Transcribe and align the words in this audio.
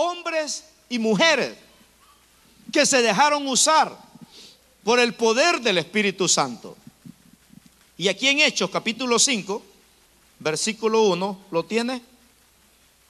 hombres 0.00 0.64
y 0.88 0.98
mujeres 0.98 1.56
que 2.72 2.86
se 2.86 3.02
dejaron 3.02 3.46
usar 3.46 3.96
por 4.82 4.98
el 4.98 5.14
poder 5.14 5.60
del 5.60 5.78
Espíritu 5.78 6.26
Santo. 6.26 6.76
Y 7.98 8.08
aquí 8.08 8.28
en 8.28 8.40
Hechos 8.40 8.70
capítulo 8.70 9.18
5, 9.18 9.62
versículo 10.38 11.02
1, 11.02 11.38
¿lo 11.50 11.64
tiene? 11.64 12.00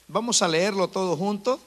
Vamos 0.09 0.41
a 0.41 0.47
leerlo 0.49 0.89
todos 0.89 1.17
juntos. 1.17 1.61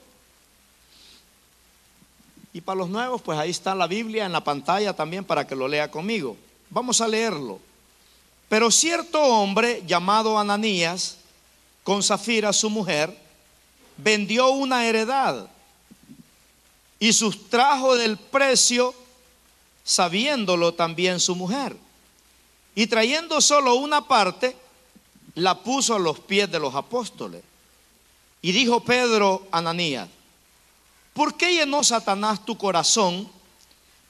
Y 2.52 2.60
para 2.60 2.80
los 2.80 2.90
nuevos, 2.90 3.22
pues 3.22 3.38
ahí 3.38 3.50
está 3.50 3.74
la 3.74 3.86
Biblia 3.86 4.26
en 4.26 4.32
la 4.32 4.44
pantalla 4.44 4.94
también 4.94 5.24
para 5.24 5.46
que 5.46 5.56
lo 5.56 5.66
lea 5.66 5.90
conmigo. 5.90 6.36
Vamos 6.68 7.00
a 7.00 7.08
leerlo. 7.08 7.60
Pero 8.50 8.70
cierto 8.70 9.22
hombre 9.22 9.82
llamado 9.86 10.38
Ananías, 10.38 11.16
con 11.82 12.02
Zafira 12.02 12.52
su 12.52 12.68
mujer, 12.68 13.23
vendió 13.96 14.50
una 14.50 14.86
heredad 14.86 15.48
y 16.98 17.12
sustrajo 17.12 17.96
del 17.96 18.16
precio, 18.16 18.94
sabiéndolo 19.84 20.74
también 20.74 21.20
su 21.20 21.34
mujer. 21.34 21.76
Y 22.74 22.86
trayendo 22.86 23.40
solo 23.40 23.74
una 23.74 24.06
parte, 24.06 24.56
la 25.34 25.62
puso 25.62 25.94
a 25.94 25.98
los 25.98 26.20
pies 26.20 26.50
de 26.50 26.58
los 26.58 26.74
apóstoles. 26.74 27.42
Y 28.42 28.52
dijo 28.52 28.80
Pedro 28.80 29.46
a 29.50 29.58
Ananías, 29.58 30.08
¿por 31.12 31.36
qué 31.36 31.54
llenó 31.54 31.82
Satanás 31.84 32.44
tu 32.44 32.56
corazón 32.56 33.28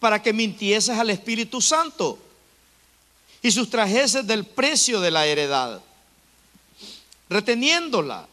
para 0.00 0.22
que 0.22 0.32
mintieses 0.32 0.98
al 0.98 1.10
Espíritu 1.10 1.60
Santo 1.60 2.18
y 3.42 3.50
sustrajeses 3.50 4.26
del 4.26 4.44
precio 4.44 5.00
de 5.00 5.10
la 5.10 5.26
heredad? 5.26 5.80
Reteniéndola, 7.28 8.26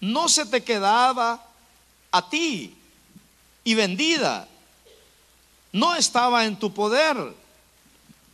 no 0.00 0.28
se 0.28 0.46
te 0.46 0.62
quedaba 0.62 1.44
a 2.10 2.28
ti 2.28 2.76
y 3.64 3.74
vendida, 3.74 4.48
no 5.72 5.94
estaba 5.94 6.44
en 6.44 6.58
tu 6.58 6.72
poder. 6.72 7.16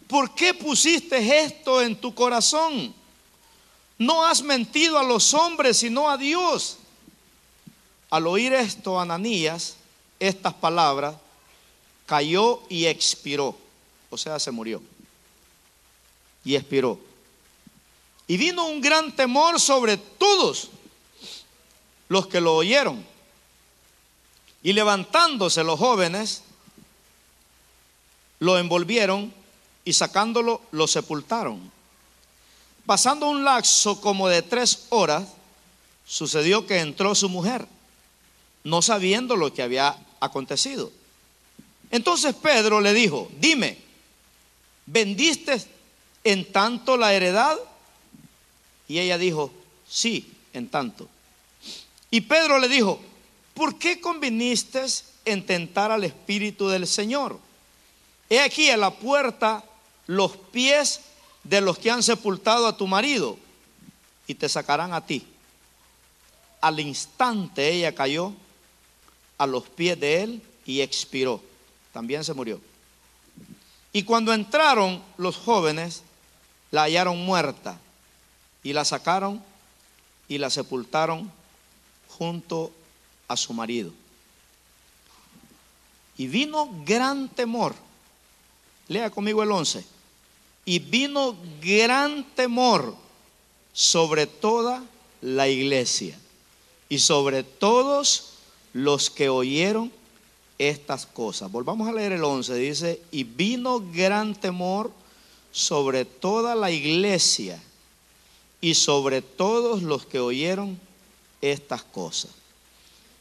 ¿Por 0.08 0.34
qué 0.34 0.52
pusiste 0.54 1.40
esto 1.40 1.80
en 1.80 1.96
tu 1.96 2.14
corazón? 2.14 2.94
No 3.98 4.24
has 4.24 4.42
mentido 4.42 4.98
a 4.98 5.02
los 5.02 5.32
hombres, 5.32 5.78
sino 5.78 6.10
a 6.10 6.16
Dios. 6.16 6.78
Al 8.10 8.26
oír 8.26 8.52
esto, 8.52 9.00
Ananías, 9.00 9.76
estas 10.20 10.52
palabras, 10.52 11.14
cayó 12.04 12.62
y 12.68 12.86
expiró. 12.86 13.56
O 14.10 14.18
sea, 14.18 14.38
se 14.38 14.50
murió. 14.50 14.82
Y 16.44 16.56
expiró. 16.56 16.98
Y 18.26 18.36
vino 18.36 18.66
un 18.66 18.80
gran 18.80 19.14
temor 19.16 19.58
sobre 19.58 19.96
todos 19.96 20.68
los 22.12 22.26
que 22.26 22.42
lo 22.42 22.54
oyeron. 22.54 23.02
Y 24.62 24.74
levantándose 24.74 25.64
los 25.64 25.78
jóvenes, 25.78 26.42
lo 28.38 28.58
envolvieron 28.58 29.32
y 29.82 29.94
sacándolo 29.94 30.60
lo 30.72 30.86
sepultaron. 30.86 31.72
Pasando 32.84 33.30
un 33.30 33.44
lapso 33.44 33.98
como 34.02 34.28
de 34.28 34.42
tres 34.42 34.86
horas, 34.90 35.26
sucedió 36.06 36.66
que 36.66 36.80
entró 36.80 37.14
su 37.14 37.30
mujer, 37.30 37.66
no 38.62 38.82
sabiendo 38.82 39.34
lo 39.34 39.54
que 39.54 39.62
había 39.62 39.96
acontecido. 40.20 40.92
Entonces 41.90 42.34
Pedro 42.34 42.82
le 42.82 42.92
dijo, 42.92 43.30
dime, 43.40 43.78
¿vendiste 44.84 45.64
en 46.24 46.52
tanto 46.52 46.98
la 46.98 47.14
heredad? 47.14 47.56
Y 48.86 48.98
ella 48.98 49.16
dijo, 49.16 49.50
sí, 49.88 50.30
en 50.52 50.68
tanto. 50.68 51.08
Y 52.12 52.20
Pedro 52.20 52.58
le 52.58 52.68
dijo, 52.68 53.00
¿por 53.54 53.78
qué 53.78 53.98
conviniste 53.98 54.84
en 55.24 55.46
tentar 55.46 55.90
al 55.90 56.04
Espíritu 56.04 56.68
del 56.68 56.86
Señor? 56.86 57.40
He 58.28 58.38
aquí 58.38 58.68
a 58.68 58.76
la 58.76 58.90
puerta 58.90 59.64
los 60.06 60.36
pies 60.36 61.00
de 61.42 61.62
los 61.62 61.78
que 61.78 61.90
han 61.90 62.02
sepultado 62.02 62.66
a 62.66 62.76
tu 62.76 62.86
marido 62.86 63.38
y 64.26 64.34
te 64.34 64.46
sacarán 64.50 64.92
a 64.92 65.06
ti. 65.06 65.26
Al 66.60 66.80
instante 66.80 67.70
ella 67.70 67.94
cayó 67.94 68.34
a 69.38 69.46
los 69.46 69.66
pies 69.70 69.98
de 69.98 70.22
él 70.22 70.42
y 70.66 70.82
expiró. 70.82 71.40
También 71.94 72.24
se 72.24 72.34
murió. 72.34 72.60
Y 73.90 74.02
cuando 74.02 74.34
entraron 74.34 75.02
los 75.16 75.38
jóvenes, 75.38 76.02
la 76.70 76.82
hallaron 76.82 77.24
muerta 77.24 77.80
y 78.62 78.74
la 78.74 78.84
sacaron 78.84 79.42
y 80.28 80.36
la 80.36 80.50
sepultaron 80.50 81.32
junto 82.18 82.72
a 83.28 83.36
su 83.36 83.52
marido. 83.52 83.92
Y 86.16 86.26
vino 86.26 86.68
gran 86.84 87.28
temor. 87.28 87.74
Lea 88.88 89.10
conmigo 89.10 89.42
el 89.42 89.50
11 89.50 89.84
y 90.64 90.78
vino 90.78 91.36
gran 91.60 92.24
temor 92.34 92.94
sobre 93.72 94.26
toda 94.26 94.84
la 95.20 95.48
iglesia 95.48 96.18
y 96.88 96.98
sobre 96.98 97.42
todos 97.42 98.34
los 98.72 99.10
que 99.10 99.28
oyeron 99.28 99.90
estas 100.58 101.06
cosas. 101.06 101.50
Volvamos 101.50 101.88
a 101.88 101.92
leer 101.92 102.12
el 102.12 102.24
11, 102.24 102.54
dice, 102.54 103.02
y 103.10 103.24
vino 103.24 103.82
gran 103.92 104.34
temor 104.34 104.92
sobre 105.50 106.04
toda 106.04 106.54
la 106.54 106.70
iglesia 106.70 107.60
y 108.60 108.74
sobre 108.74 109.22
todos 109.22 109.82
los 109.82 110.06
que 110.06 110.20
oyeron 110.20 110.78
estas 111.42 111.82
cosas. 111.82 112.30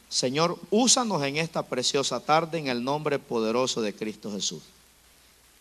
Señor, 0.07 0.57
úsanos 0.69 1.23
en 1.23 1.37
esta 1.37 1.63
preciosa 1.63 2.19
tarde 2.19 2.59
en 2.59 2.67
el 2.67 2.83
nombre 2.83 3.19
poderoso 3.19 3.81
de 3.81 3.93
Cristo 3.93 4.31
Jesús. 4.31 4.61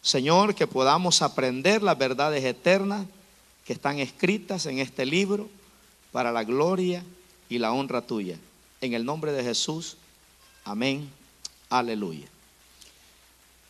Señor, 0.03 0.55
que 0.55 0.67
podamos 0.67 1.23
aprender 1.23 1.83
las 1.83 1.99
verdades 1.99 2.45
eternas 2.45 3.07
que 3.65 3.73
están 3.73 3.99
escritas 3.99 4.67
en 4.67 4.79
este 4.79 5.07
libro 5.07 5.49
para 6.13 6.33
la 6.33 6.45
gloria 6.45 7.05
y 7.49 7.59
la 7.59 7.73
honra 7.73 8.03
tuya. 8.03 8.39
En 8.81 8.95
el 8.95 9.05
nombre 9.05 9.33
de 9.33 9.45
Jesús, 9.45 9.97
amén, 10.65 11.11
aleluya. 11.69 12.27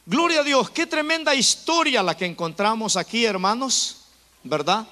Gloria 0.07 0.41
a 0.41 0.45
Dios, 0.45 0.71
qué 0.71 0.87
tremenda 0.87 1.34
historia 1.34 2.03
la 2.03 2.17
que 2.17 2.27
encontramos 2.27 2.97
aquí, 2.97 3.25
hermanos, 3.25 3.99
¿verdad? 4.43 4.87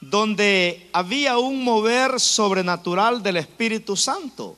Donde 0.00 0.88
había 0.92 1.38
un 1.38 1.64
mover 1.64 2.20
sobrenatural 2.20 3.22
del 3.22 3.38
Espíritu 3.38 3.96
Santo. 3.96 4.56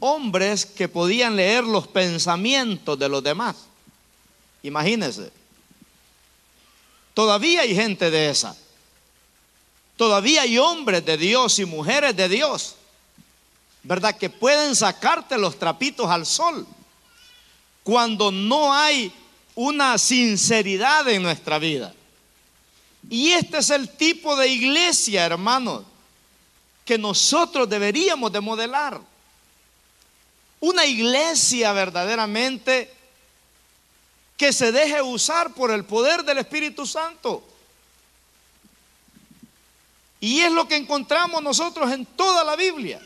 Hombres 0.00 0.66
que 0.66 0.88
podían 0.88 1.36
leer 1.36 1.64
los 1.64 1.86
pensamientos 1.86 2.98
de 2.98 3.08
los 3.08 3.22
demás. 3.22 3.56
Imagínense. 4.62 5.30
Todavía 7.12 7.60
hay 7.60 7.74
gente 7.74 8.10
de 8.10 8.30
esa. 8.30 8.56
Todavía 9.96 10.42
hay 10.42 10.58
hombres 10.58 11.04
de 11.04 11.16
Dios 11.16 11.58
y 11.60 11.64
mujeres 11.64 12.16
de 12.16 12.28
Dios, 12.28 12.74
¿verdad? 13.84 14.16
Que 14.16 14.28
pueden 14.28 14.74
sacarte 14.74 15.38
los 15.38 15.56
trapitos 15.58 16.10
al 16.10 16.26
sol 16.26 16.66
cuando 17.84 18.32
no 18.32 18.74
hay 18.74 19.12
una 19.54 19.96
sinceridad 19.98 21.08
en 21.08 21.22
nuestra 21.22 21.60
vida. 21.60 21.94
Y 23.10 23.32
este 23.32 23.58
es 23.58 23.70
el 23.70 23.88
tipo 23.90 24.36
de 24.36 24.48
iglesia, 24.48 25.26
hermanos, 25.26 25.84
que 26.84 26.98
nosotros 26.98 27.68
deberíamos 27.68 28.32
de 28.32 28.40
modelar. 28.40 29.00
Una 30.60 30.84
iglesia 30.84 31.72
verdaderamente 31.72 32.92
que 34.36 34.52
se 34.52 34.72
deje 34.72 35.00
usar 35.02 35.52
por 35.54 35.70
el 35.70 35.84
poder 35.84 36.24
del 36.24 36.38
Espíritu 36.38 36.86
Santo. 36.86 37.46
Y 40.20 40.40
es 40.40 40.50
lo 40.50 40.66
que 40.66 40.76
encontramos 40.76 41.42
nosotros 41.42 41.92
en 41.92 42.06
toda 42.06 42.44
la 42.44 42.56
Biblia. 42.56 43.00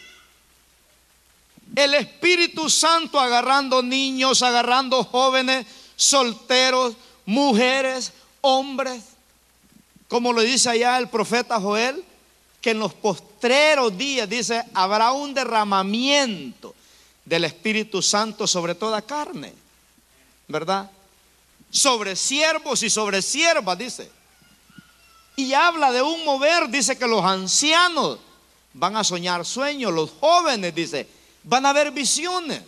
El 1.75 1.95
Espíritu 1.95 2.71
Santo 2.71 3.21
agarrando 3.21 3.83
niños, 3.83 4.43
agarrando 4.43 5.03
jóvenes, 5.05 5.67
solteros, 5.97 6.95
mujeres, 7.27 8.13
hombres. 8.41 9.03
Como 10.09 10.33
lo 10.33 10.41
dice 10.41 10.71
allá 10.71 10.99
el 10.99 11.09
profeta 11.09 11.61
Joel, 11.61 12.05
que 12.61 12.71
en 12.71 12.79
los 12.79 12.95
postreros 12.95 13.97
días, 13.97 14.29
dice, 14.29 14.65
habrá 14.75 15.13
un 15.13 15.33
derramamiento 15.33 16.75
del 17.25 17.45
Espíritu 17.45 18.03
Santo 18.03 18.47
sobre 18.47 18.75
toda 18.75 19.03
carne. 19.03 19.53
¿Verdad? 20.49 20.91
sobre 21.71 22.17
siervos 22.17 22.83
y 22.83 22.91
sobre 22.91 23.23
siervas, 23.23 23.79
dice. 23.79 24.11
Y 25.37 25.53
habla 25.53 25.93
de 25.93 26.03
un 26.03 26.25
mover, 26.25 26.69
dice 26.69 26.99
que 26.99 27.07
los 27.07 27.25
ancianos 27.25 28.19
van 28.73 28.97
a 28.97 29.05
soñar 29.05 29.45
sueños, 29.45 29.93
los 29.93 30.11
jóvenes, 30.19 30.75
dice, 30.75 31.07
van 31.45 31.67
a 31.67 31.73
ver 31.73 31.91
visiones. 31.91 32.63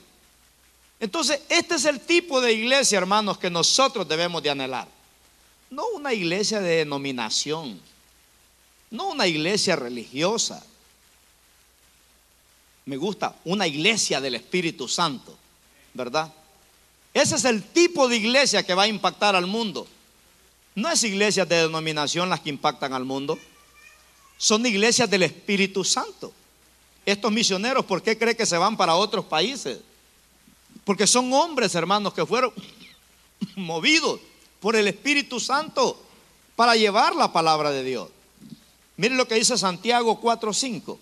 Entonces, 1.01 1.41
este 1.49 1.77
es 1.77 1.85
el 1.87 2.01
tipo 2.01 2.41
de 2.41 2.53
iglesia, 2.53 2.99
hermanos, 2.99 3.39
que 3.39 3.51
nosotros 3.51 4.07
debemos 4.07 4.43
de 4.43 4.51
anhelar. 4.51 4.87
No 5.71 5.87
una 5.95 6.13
iglesia 6.13 6.61
de 6.61 6.77
denominación, 6.79 7.81
no 8.91 9.11
una 9.11 9.27
iglesia 9.27 9.77
religiosa. 9.77 10.65
Me 12.87 12.97
gusta 12.97 13.37
una 13.45 13.69
iglesia 13.69 14.21
del 14.21 14.35
Espíritu 14.35 14.89
Santo, 14.89 15.39
¿verdad? 15.95 16.33
Ese 17.15 17.37
es 17.37 17.45
el 17.45 17.63
tipo 17.63 18.09
de 18.09 18.17
iglesia 18.17 18.65
que 18.65 18.75
va 18.75 18.85
a 18.85 18.89
impactar 18.89 19.37
al 19.37 19.47
mundo. 19.47 19.87
No 20.75 20.91
es 20.91 21.05
iglesias 21.05 21.49
de 21.49 21.63
denominación 21.63 22.29
las 22.29 22.41
que 22.41 22.51
impactan 22.51 22.93
al 22.93 23.05
mundo, 23.05 23.39
son 24.39 24.65
iglesias 24.67 25.09
del 25.09 25.23
Espíritu 25.23 25.85
Santo. 25.85 26.33
Estos 27.05 27.31
misioneros, 27.31 27.85
¿por 27.85 28.03
qué 28.03 28.19
cree 28.19 28.37
que 28.37 28.47
se 28.47 28.59
van 28.59 28.77
para 28.77 28.95
otros 28.95 29.25
países? 29.25 29.81
Porque 30.85 31.07
son 31.07 31.33
hombres, 31.33 31.75
hermanos, 31.75 32.15
que 32.15 32.27
fueron 32.27 32.53
movidos 33.57 34.21
por 34.61 34.77
el 34.77 34.89
Espíritu 34.89 35.41
Santo 35.41 36.01
para 36.55 36.77
llevar 36.77 37.17
la 37.17 37.33
palabra 37.33 37.71
de 37.71 37.83
Dios. 37.83 38.09
Miren 38.97 39.17
lo 39.17 39.27
que 39.27 39.37
dice 39.37 39.57
Santiago 39.57 40.21
4.5. 40.21 40.99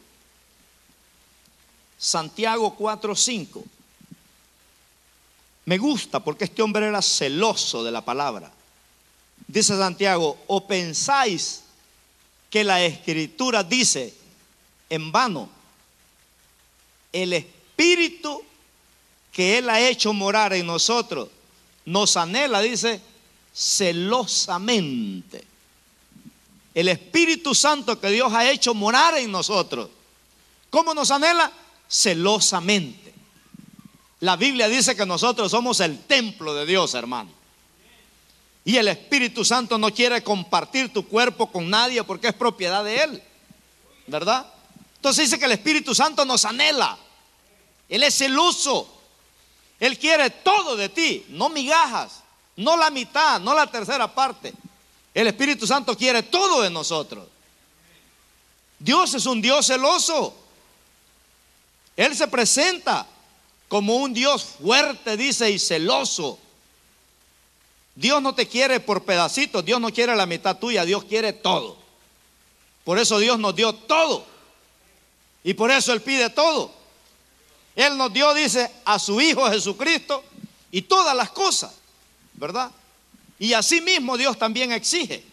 Santiago 1.99 2.77
4.5. 2.79 3.65
Me 5.65 5.77
gusta 5.77 6.21
porque 6.21 6.45
este 6.45 6.63
hombre 6.63 6.87
era 6.87 7.03
celoso 7.03 7.83
de 7.83 7.91
la 7.91 8.05
palabra. 8.05 8.51
Dice 9.47 9.77
Santiago, 9.77 10.39
o 10.47 10.67
pensáis 10.67 11.65
que 12.51 12.65
la 12.65 12.83
escritura 12.83 13.65
dice 13.65 14.15
en 14.89 15.11
vano, 15.13 15.49
el 17.13 17.33
espíritu 17.33 18.43
que 19.33 19.59
Él 19.59 19.69
ha 19.69 19.81
hecho 19.81 20.13
morar 20.13 20.53
en 20.53 20.67
nosotros 20.67 21.29
nos 21.85 22.17
anhela, 22.17 22.61
dice, 22.61 23.01
celosamente. 23.59 25.45
El 26.75 26.89
Espíritu 26.89 27.57
Santo 27.57 27.99
que 27.99 28.09
Dios 28.09 28.33
ha 28.33 28.49
hecho 28.49 28.73
morar 28.73 29.19
en 29.19 29.33
nosotros. 29.33 29.91
¿Cómo 30.71 30.95
nos 30.95 31.11
anhela? 31.11 31.51
Celosamente. 31.89 33.13
La 34.21 34.37
Biblia 34.37 34.69
dice 34.69 34.95
que 34.95 35.05
nosotros 35.05 35.51
somos 35.51 35.81
el 35.81 35.99
templo 36.05 36.55
de 36.55 36.67
Dios, 36.67 36.95
hermano. 36.95 37.31
Y 38.65 38.77
el 38.77 38.87
Espíritu 38.87 39.45
Santo 39.45 39.77
no 39.77 39.93
quiere 39.93 40.23
compartir 40.23 40.93
tu 40.93 41.09
cuerpo 41.09 41.51
con 41.51 41.69
nadie 41.69 42.05
porque 42.05 42.29
es 42.29 42.35
propiedad 42.35 42.85
de 42.85 43.03
Él. 43.03 43.23
¿Verdad? 44.07 44.47
Entonces 44.97 45.25
dice 45.25 45.39
que 45.39 45.47
el 45.47 45.53
Espíritu 45.53 45.97
Santo 45.97 46.25
nos 46.25 46.45
anhela. 46.45 46.97
Él 47.89 48.05
es 48.05 48.19
celoso. 48.19 49.01
Él 49.81 49.99
quiere 49.99 50.31
todo 50.31 50.77
de 50.77 50.89
ti, 50.89 51.25
no 51.31 51.49
migajas, 51.49 52.23
no 52.59 52.77
la 52.77 52.91
mitad, 52.91 53.41
no 53.41 53.55
la 53.55 53.67
tercera 53.69 54.13
parte. 54.13 54.53
El 55.15 55.29
Espíritu 55.29 55.67
Santo 55.67 55.97
quiere 55.97 56.25
todo 56.25 56.63
de 56.63 56.71
nosotros. 56.71 57.27
Dios 58.79 59.15
es 59.15 59.27
un 59.27 59.41
Dios 59.41 59.67
celoso. 59.67 60.35
Él 61.97 62.17
se 62.17 62.27
presenta 62.27 63.07
como 63.69 63.97
un 63.97 64.13
Dios 64.13 64.45
fuerte, 64.61 65.17
dice, 65.17 65.51
y 65.51 65.59
celoso. 65.59 66.39
Dios 67.95 68.21
no 68.21 68.35
te 68.35 68.49
quiere 68.49 68.81
por 68.81 69.05
pedacitos, 69.05 69.65
Dios 69.65 69.81
no 69.81 69.93
quiere 69.93 70.17
la 70.17 70.27
mitad 70.27 70.57
tuya, 70.59 70.85
Dios 70.85 71.05
quiere 71.05 71.33
todo. 71.33 71.77
Por 72.85 72.99
eso 72.99 73.19
Dios 73.19 73.39
nos 73.39 73.55
dio 73.55 73.73
todo. 73.73 74.25
Y 75.45 75.55
por 75.55 75.71
eso 75.71 75.93
Él 75.93 76.03
pide 76.03 76.31
todo. 76.31 76.73
Él 77.77 77.97
nos 77.97 78.13
dio, 78.13 78.35
dice, 78.35 78.69
a 78.85 78.99
su 78.99 79.21
Hijo 79.21 79.49
Jesucristo 79.49 80.25
y 80.73 80.83
todas 80.83 81.15
las 81.17 81.31
cosas, 81.31 81.73
¿verdad? 82.39 82.71
Y 83.39 83.53
así 83.53 83.81
mismo 83.81 84.17
Dios 84.17 84.39
también 84.39 84.73
exige. 84.73 85.25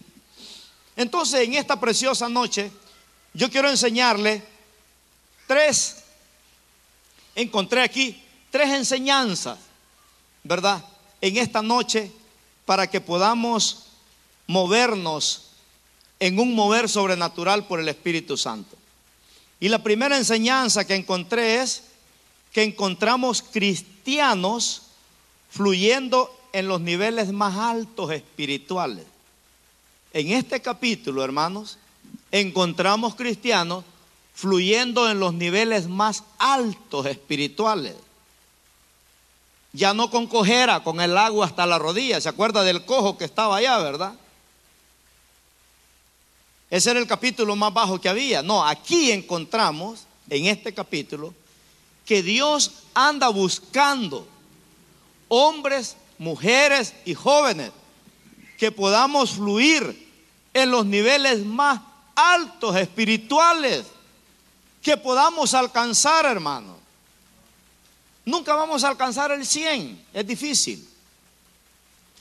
Entonces, 0.95 1.41
en 1.41 1.53
esta 1.53 1.79
preciosa 1.79 2.29
noche, 2.29 2.71
yo 3.33 3.49
quiero 3.49 3.69
enseñarle 3.69 4.43
tres, 5.47 5.97
encontré 7.35 7.81
aquí 7.81 8.21
tres 8.49 8.69
enseñanzas, 8.69 9.59
¿verdad? 10.43 10.83
En 11.21 11.37
esta 11.37 11.61
noche 11.61 12.11
para 12.65 12.87
que 12.87 13.01
podamos 13.01 13.87
movernos 14.47 15.41
en 16.19 16.39
un 16.39 16.55
mover 16.55 16.87
sobrenatural 16.87 17.67
por 17.67 17.79
el 17.79 17.89
Espíritu 17.89 18.37
Santo. 18.37 18.77
Y 19.59 19.69
la 19.69 19.83
primera 19.83 20.17
enseñanza 20.17 20.85
que 20.85 20.95
encontré 20.95 21.61
es 21.61 21.83
que 22.51 22.63
encontramos 22.63 23.41
cristianos 23.41 24.83
fluyendo 25.49 26.34
en 26.57 26.67
los 26.67 26.81
niveles 26.81 27.31
más 27.31 27.55
altos 27.57 28.11
espirituales. 28.11 29.05
En 30.13 30.31
este 30.31 30.61
capítulo, 30.61 31.23
hermanos, 31.23 31.77
encontramos 32.31 33.15
cristianos 33.15 33.83
fluyendo 34.33 35.09
en 35.09 35.19
los 35.19 35.33
niveles 35.33 35.87
más 35.87 36.23
altos 36.37 37.05
espirituales 37.05 37.95
ya 39.75 39.93
no 39.93 40.09
con 40.09 40.25
cojera, 40.25 40.83
con 40.83 41.01
el 41.01 41.17
agua 41.17 41.45
hasta 41.45 41.65
la 41.65 41.77
rodilla. 41.77 42.21
¿Se 42.21 42.29
acuerda 42.29 42.63
del 42.63 42.85
cojo 42.85 43.17
que 43.17 43.25
estaba 43.25 43.57
allá, 43.57 43.77
verdad? 43.79 44.13
Ese 46.69 46.91
era 46.91 46.99
el 46.99 47.07
capítulo 47.07 47.55
más 47.55 47.73
bajo 47.73 47.99
que 47.99 48.09
había. 48.09 48.41
No, 48.41 48.65
aquí 48.65 49.11
encontramos, 49.11 50.05
en 50.29 50.45
este 50.45 50.73
capítulo, 50.73 51.33
que 52.05 52.23
Dios 52.23 52.71
anda 52.93 53.27
buscando 53.29 54.27
hombres, 55.27 55.97
mujeres 56.17 56.94
y 57.06 57.13
jóvenes 57.13 57.71
que 58.57 58.71
podamos 58.71 59.31
fluir 59.31 60.06
en 60.53 60.71
los 60.71 60.85
niveles 60.85 61.45
más 61.45 61.81
altos 62.15 62.75
espirituales, 62.77 63.85
que 64.81 64.95
podamos 64.95 65.53
alcanzar, 65.53 66.25
hermanos. 66.25 66.77
Nunca 68.23 68.56
vamos 68.56 68.83
a 68.83 68.88
alcanzar 68.88 69.31
el 69.31 69.45
100, 69.45 70.06
es 70.13 70.27
difícil. 70.27 70.88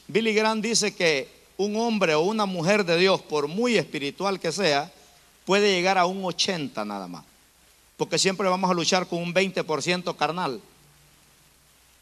Billy 0.07 0.35
Graham 0.35 0.61
dice 0.61 0.95
que 0.95 1.33
un 1.57 1.77
hombre 1.77 2.15
o 2.15 2.23
una 2.23 2.45
mujer 2.45 2.85
de 2.85 2.99
Dios, 2.99 3.23
por 3.23 3.49
muy 3.49 3.77
espiritual 3.77 4.39
que 4.41 4.53
sea, 4.53 4.93
puede 5.45 5.73
llegar 5.73 5.97
a 5.97 6.07
un 6.07 6.25
80 6.25 6.85
nada 6.85 7.07
más. 7.07 7.25
Porque 7.97 8.19
siempre 8.19 8.49
vamos 8.49 8.71
a 8.71 8.75
luchar 8.75 9.07
con 9.07 9.23
un 9.23 9.33
20% 9.33 10.17
carnal. 10.17 10.61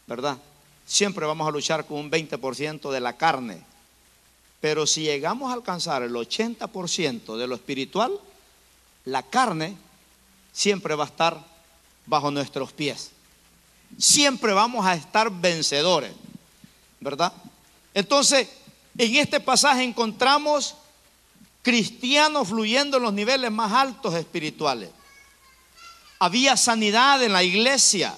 ¿Verdad? 0.06 0.38
Siempre 0.86 1.26
vamos 1.26 1.46
a 1.46 1.50
luchar 1.50 1.86
con 1.86 1.98
un 1.98 2.10
20% 2.10 2.90
de 2.90 3.00
la 3.00 3.16
carne. 3.16 3.62
Pero 4.60 4.86
si 4.86 5.02
llegamos 5.02 5.50
a 5.50 5.54
alcanzar 5.54 6.02
el 6.02 6.12
80% 6.12 7.36
de 7.36 7.46
lo 7.46 7.54
espiritual, 7.54 8.12
la 9.04 9.22
carne 9.22 9.76
siempre 10.52 10.94
va 10.94 11.04
a 11.04 11.08
estar 11.08 11.44
bajo 12.06 12.30
nuestros 12.30 12.72
pies 12.72 13.12
siempre 13.98 14.52
vamos 14.52 14.86
a 14.86 14.94
estar 14.94 15.30
vencedores, 15.30 16.12
¿verdad? 17.00 17.32
Entonces, 17.94 18.48
en 18.96 19.16
este 19.16 19.40
pasaje 19.40 19.82
encontramos 19.82 20.74
cristianos 21.62 22.48
fluyendo 22.48 22.96
en 22.96 23.02
los 23.02 23.12
niveles 23.12 23.50
más 23.50 23.72
altos 23.72 24.14
espirituales. 24.14 24.90
Había 26.18 26.56
sanidad 26.56 27.22
en 27.22 27.32
la 27.32 27.42
iglesia. 27.42 28.16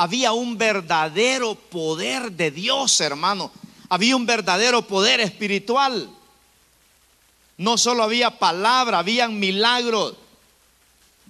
Había 0.00 0.32
un 0.32 0.56
verdadero 0.56 1.54
poder 1.54 2.32
de 2.32 2.50
Dios, 2.50 3.02
hermano. 3.02 3.52
Había 3.90 4.16
un 4.16 4.24
verdadero 4.24 4.80
poder 4.80 5.20
espiritual. 5.20 6.08
No 7.58 7.76
solo 7.76 8.04
había 8.04 8.38
palabra, 8.38 9.00
habían 9.00 9.38
milagros. 9.38 10.14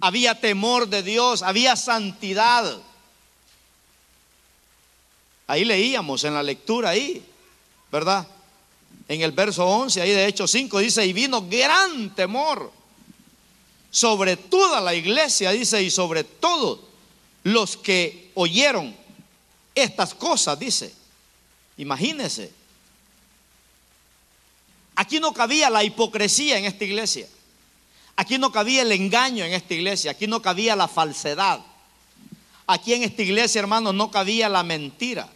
Había 0.01 0.39
temor 0.39 0.87
de 0.87 1.03
Dios, 1.03 1.43
había 1.43 1.75
santidad. 1.75 2.79
Ahí 5.49 5.65
leíamos 5.65 6.23
en 6.23 6.35
la 6.35 6.43
lectura 6.45 6.91
ahí, 6.91 7.27
¿verdad? 7.91 8.25
En 9.09 9.21
el 9.21 9.33
verso 9.33 9.67
11, 9.67 10.01
ahí 10.01 10.13
de 10.13 10.27
Hechos 10.29 10.49
5 10.53 10.79
dice, 10.79 11.05
y 11.05 11.13
vino 11.13 11.45
gran 11.49 12.15
temor 12.15 12.71
sobre 13.91 14.37
toda 14.37 14.81
la 14.81 14.95
iglesia, 14.95 15.51
dice, 15.51 15.83
y 15.83 15.91
sobre 15.91 16.23
todos 16.23 16.90
los 17.43 17.77
que 17.77 18.31
oyeron 18.35 18.95
estas 19.75 20.15
cosas, 20.15 20.59
dice. 20.59 20.93
Imagínense. 21.77 22.53
Aquí 24.97 25.19
no 25.19 25.33
cabía 25.33 25.71
la 25.71 25.83
hipocresía 25.83 26.59
en 26.59 26.67
esta 26.67 26.85
iglesia. 26.85 27.27
Aquí 28.17 28.37
no 28.37 28.53
cabía 28.53 28.83
el 28.83 28.93
engaño 28.93 29.45
en 29.45 29.55
esta 29.55 29.75
iglesia. 29.75 30.11
Aquí 30.11 30.27
no 30.27 30.43
cabía 30.43 30.77
la 30.77 30.89
falsedad. 30.89 31.61
Aquí 32.67 32.93
en 32.93 33.03
esta 33.03 33.23
iglesia, 33.23 33.61
hermanos, 33.61 33.95
no 33.95 34.11
cabía 34.11 34.49
la 34.49 34.63
mentira 34.63 35.29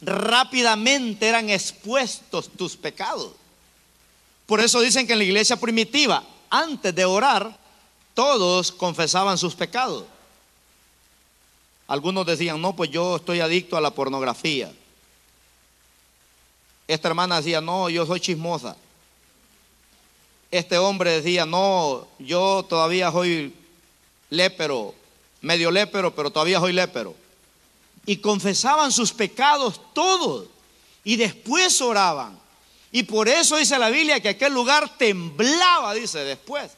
rápidamente 0.00 1.28
eran 1.28 1.50
expuestos 1.50 2.50
tus 2.56 2.76
pecados. 2.76 3.32
Por 4.46 4.60
eso 4.60 4.80
dicen 4.80 5.06
que 5.06 5.12
en 5.12 5.18
la 5.18 5.24
iglesia 5.24 5.56
primitiva, 5.56 6.24
antes 6.48 6.94
de 6.94 7.04
orar, 7.04 7.58
todos 8.14 8.72
confesaban 8.72 9.38
sus 9.38 9.54
pecados. 9.54 10.04
Algunos 11.90 12.24
decían, 12.24 12.62
no, 12.62 12.74
pues 12.74 12.90
yo 12.90 13.16
estoy 13.16 13.40
adicto 13.40 13.76
a 13.76 13.82
la 13.82 13.90
pornografía. 13.90 14.72
Esta 16.88 17.08
hermana 17.08 17.36
decía, 17.36 17.60
no, 17.60 17.90
yo 17.90 18.06
soy 18.06 18.20
chismosa. 18.20 18.76
Este 20.50 20.78
hombre 20.78 21.20
decía, 21.20 21.44
no, 21.44 22.08
yo 22.18 22.64
todavía 22.68 23.12
soy 23.12 23.52
lépero 24.30 24.94
medio 25.40 25.70
lépero, 25.70 26.14
pero 26.14 26.30
todavía 26.30 26.60
soy 26.60 26.72
lépero. 26.72 27.14
Y 28.06 28.16
confesaban 28.18 28.92
sus 28.92 29.12
pecados 29.12 29.80
todos. 29.92 30.46
Y 31.04 31.16
después 31.16 31.80
oraban. 31.80 32.38
Y 32.92 33.04
por 33.04 33.28
eso 33.28 33.56
dice 33.56 33.78
la 33.78 33.90
Biblia 33.90 34.20
que 34.20 34.30
aquel 34.30 34.52
lugar 34.52 34.96
temblaba, 34.96 35.94
dice 35.94 36.20
después. 36.20 36.72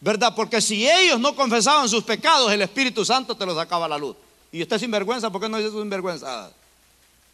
¿Verdad? 0.00 0.34
Porque 0.34 0.60
si 0.60 0.88
ellos 0.88 1.20
no 1.20 1.36
confesaban 1.36 1.88
sus 1.88 2.02
pecados, 2.04 2.50
el 2.50 2.62
Espíritu 2.62 3.04
Santo 3.04 3.36
te 3.36 3.44
los 3.44 3.54
sacaba 3.54 3.84
a 3.84 3.88
la 3.88 3.98
luz. 3.98 4.16
Y 4.50 4.62
usted 4.62 4.78
sin 4.78 4.90
vergüenza, 4.90 5.30
¿por 5.30 5.40
qué 5.40 5.48
no 5.48 5.58
dice 5.58 5.70
sin 5.70 5.90
vergüenza? 5.90 6.50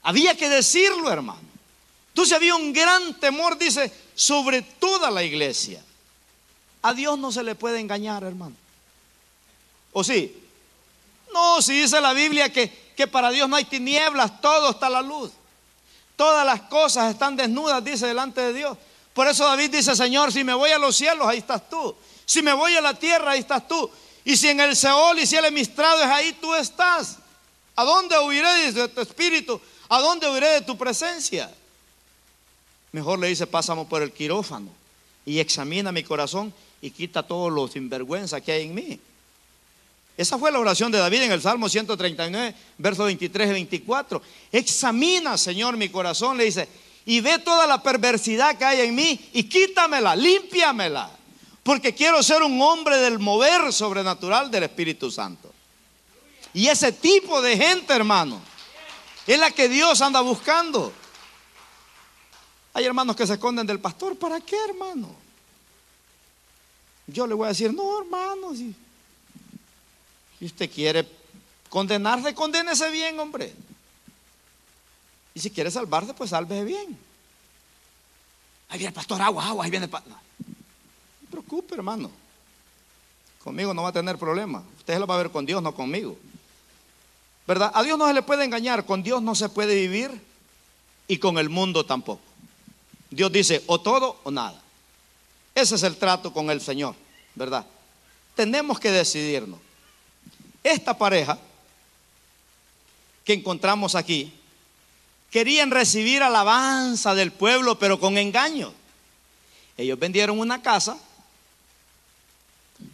Había 0.03 0.37
que 0.37 0.49
decirlo, 0.49 1.11
hermano. 1.11 1.41
Entonces 2.09 2.35
había 2.35 2.55
un 2.55 2.73
gran 2.73 3.15
temor, 3.15 3.57
dice, 3.57 3.93
sobre 4.15 4.63
toda 4.63 5.11
la 5.11 5.23
iglesia. 5.23 5.83
A 6.83 6.93
Dios 6.93 7.19
no 7.19 7.31
se 7.31 7.43
le 7.43 7.55
puede 7.55 7.79
engañar, 7.79 8.25
hermano. 8.25 8.57
¿O 9.93 10.03
sí? 10.03 10.43
No, 11.33 11.63
si 11.63 11.81
dice 11.81 12.01
la 12.01 12.13
Biblia 12.13 12.53
que, 12.53 12.93
que 12.97 13.07
para 13.07 13.31
Dios 13.31 13.49
no 13.49 13.57
hay 13.57 13.65
tinieblas, 13.65 14.41
todo 14.41 14.71
está 14.71 14.87
a 14.87 14.91
la 14.91 15.03
luz. 15.03 15.31
Todas 16.17 16.45
las 16.47 16.63
cosas 16.63 17.11
están 17.11 17.37
desnudas, 17.37 17.85
dice 17.85 18.07
delante 18.07 18.41
de 18.41 18.53
Dios. 18.53 18.79
Por 19.13 19.29
eso 19.29 19.45
David 19.45 19.71
dice, 19.71 19.95
Señor, 19.95 20.33
si 20.33 20.43
me 20.45 20.55
voy 20.55 20.71
a 20.71 20.79
los 20.79 20.97
cielos, 20.97 21.27
ahí 21.27 21.39
estás 21.39 21.69
tú. 21.69 21.95
Si 22.27 22.43
me 22.43 22.53
voy 22.53 22.77
a 22.77 22.81
la 22.81 22.93
tierra, 22.93 23.31
ahí 23.31 23.41
estás 23.41 23.67
tú. 23.67 23.91
Y 24.25 24.37
si 24.37 24.49
en 24.49 24.61
el 24.61 24.77
Seol 24.77 25.21
y 25.21 25.27
si 25.27 25.37
el 25.37 25.45
emistrado 25.45 26.01
es 26.01 26.09
ahí, 26.09 26.37
tú 26.41 26.55
estás. 26.55 27.19
¿A 27.77 27.85
dónde 27.85 28.19
huiré 28.19 28.73
de 28.73 28.89
tu 28.89 29.01
espíritu? 29.01 29.61
¿A 29.89 30.01
dónde 30.01 30.29
huiré 30.29 30.49
de 30.49 30.61
tu 30.63 30.77
presencia? 30.77 31.53
Mejor 32.91 33.19
le 33.21 33.29
dice, 33.29 33.47
pásame 33.47 33.85
por 33.85 34.03
el 34.03 34.13
quirófano 34.13 34.69
y 35.25 35.39
examina 35.39 35.93
mi 35.93 36.03
corazón 36.03 36.53
y 36.81 36.91
quita 36.91 37.23
todo 37.23 37.51
lo 37.51 37.69
sinvergüenza 37.69 38.41
que 38.41 38.53
hay 38.53 38.65
en 38.65 38.75
mí. 38.75 39.01
Esa 40.17 40.39
fue 40.39 40.51
la 40.51 40.59
oración 40.59 40.91
de 40.91 40.99
David 40.99 41.23
en 41.23 41.33
el 41.33 41.43
Salmo 41.43 41.69
139, 41.69 42.55
versos 42.79 43.05
23 43.05 43.51
y 43.51 43.53
24. 43.53 44.23
Examina, 44.51 45.37
Señor, 45.37 45.77
mi 45.77 45.91
corazón, 45.91 46.39
le 46.39 46.45
dice, 46.45 46.69
y 47.05 47.21
ve 47.21 47.39
toda 47.39 47.67
la 47.67 47.83
perversidad 47.83 48.57
que 48.57 48.65
hay 48.65 48.81
en 48.81 48.95
mí 48.95 49.21
y 49.35 49.45
quítamela, 49.45 50.17
límpiamela, 50.17 51.11
porque 51.67 51.93
quiero 51.93 52.23
ser 52.23 52.45
un 52.45 52.63
hombre 52.63 52.97
del 52.99 53.19
mover 53.19 53.73
sobrenatural 53.73 54.53
del 54.53 54.63
Espíritu 54.63 55.11
Santo. 55.11 55.53
Y 56.55 56.69
ese 56.69 56.93
tipo 56.93 57.43
de 57.43 57.57
gente, 57.57 57.93
hermano, 57.93 58.41
es 59.27 59.37
la 59.37 59.51
que 59.51 59.69
Dios 59.69 60.01
anda 60.01 60.21
buscando. 60.21 60.93
Hay 62.73 62.85
hermanos 62.85 63.17
que 63.17 63.27
se 63.27 63.33
esconden 63.33 63.67
del 63.67 63.81
pastor. 63.81 64.17
¿Para 64.17 64.41
qué, 64.41 64.57
hermano? 64.69 65.13
Yo 67.09 67.27
le 67.27 67.35
voy 67.35 67.47
a 67.47 67.49
decir, 67.49 67.75
no, 67.75 67.99
hermano, 67.99 68.55
si, 68.55 68.73
usted 70.41 70.71
quiere 70.71 71.05
condenarse, 71.69 72.33
condénese 72.33 72.91
bien, 72.91 73.19
hombre. 73.19 73.53
Y 75.35 75.41
si 75.41 75.51
quiere 75.51 75.73
salvarse, 75.73 76.15
pues 76.15 76.31
sálvese 76.31 76.63
bien. 76.63 76.97
Ahí 78.69 78.79
viene 78.79 78.91
el 78.91 78.95
pastor, 78.95 79.21
agua, 79.21 79.49
agua, 79.49 79.65
ahí 79.65 79.71
viene 79.73 79.87
el 79.87 79.91
pastor. 79.91 80.26
No 81.27 81.31
preocupe, 81.31 81.75
hermano. 81.75 82.11
Conmigo 83.43 83.75
no 83.75 83.83
va 83.83 83.91
a 83.91 83.93
tener 83.93 84.19
problema. 84.19 84.63
Usted 84.79 84.99
lo 84.99 85.07
va 85.07 85.15
a 85.15 85.19
ver 85.19 85.31
con 85.31 85.47
Dios, 85.47 85.63
no 85.63 85.75
conmigo. 85.75 86.17
¿Verdad? 87.47 87.71
A 87.75 87.83
Dios 87.83 87.99
no 87.99 88.07
se 88.07 88.15
le 88.15 88.23
puede 88.23 88.45
engañar, 88.45 88.85
con 88.85 89.03
Dios 89.03 89.23
no 89.23 89.35
se 89.35 89.49
puede 89.49 89.75
vivir 89.75 90.11
y 91.07 91.19
con 91.19 91.39
el 91.39 91.49
mundo 91.49 91.87
tampoco. 91.87 92.23
Dios 93.11 93.31
dice 93.31 93.63
o 93.67 93.81
todo 93.81 94.19
o 94.25 94.31
nada. 94.31 94.61
Ese 95.55 95.77
es 95.77 95.83
el 95.85 95.97
trato 95.97 96.33
con 96.33 96.51
el 96.51 96.61
Señor, 96.61 96.95
¿verdad? 97.35 97.65
Tenemos 98.35 98.81
que 98.81 98.91
decidirnos. 98.91 99.61
Esta 100.63 100.99
pareja 100.99 101.39
que 103.25 103.33
encontramos 103.33 103.95
aquí 103.95 104.33
querían 105.31 105.71
recibir 105.71 106.23
alabanza 106.23 107.15
del 107.15 107.33
pueblo, 107.33 107.79
pero 107.79 108.01
con 108.01 108.19
engaño. 108.19 108.73
Ellos 109.77 109.99
vendieron 109.99 110.39
una 110.39 110.63
casa, 110.63 110.99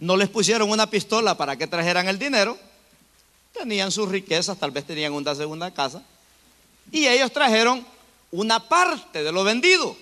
no 0.02 0.16
les 0.16 0.28
pusieron 0.28 0.68
una 0.68 0.90
pistola 0.90 1.36
para 1.36 1.56
que 1.56 1.68
trajeran 1.68 2.08
el 2.08 2.18
dinero 2.18 2.58
tenían 3.52 3.92
sus 3.92 4.08
riquezas, 4.08 4.58
tal 4.58 4.72
vez 4.72 4.84
tenían 4.84 5.12
una 5.12 5.32
segunda 5.32 5.70
casa, 5.70 6.02
y 6.90 7.06
ellos 7.06 7.32
trajeron 7.32 7.86
una 8.32 8.58
parte 8.68 9.22
de 9.22 9.30
lo 9.30 9.44
vendido. 9.44 9.96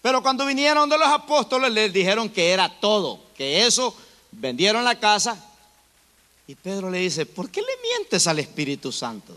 Pero 0.00 0.22
cuando 0.22 0.46
vinieron 0.46 0.88
de 0.88 0.96
los 0.96 1.08
apóstoles 1.08 1.72
les 1.72 1.92
dijeron 1.92 2.28
que 2.28 2.50
era 2.50 2.68
todo, 2.78 3.20
que 3.36 3.66
eso 3.66 3.96
vendieron 4.30 4.84
la 4.84 5.00
casa. 5.00 5.44
Y 6.46 6.54
Pedro 6.54 6.88
le 6.88 6.98
dice, 6.98 7.26
¿por 7.26 7.50
qué 7.50 7.62
le 7.62 7.82
mientes 7.82 8.28
al 8.28 8.38
Espíritu 8.38 8.92
Santo? 8.92 9.36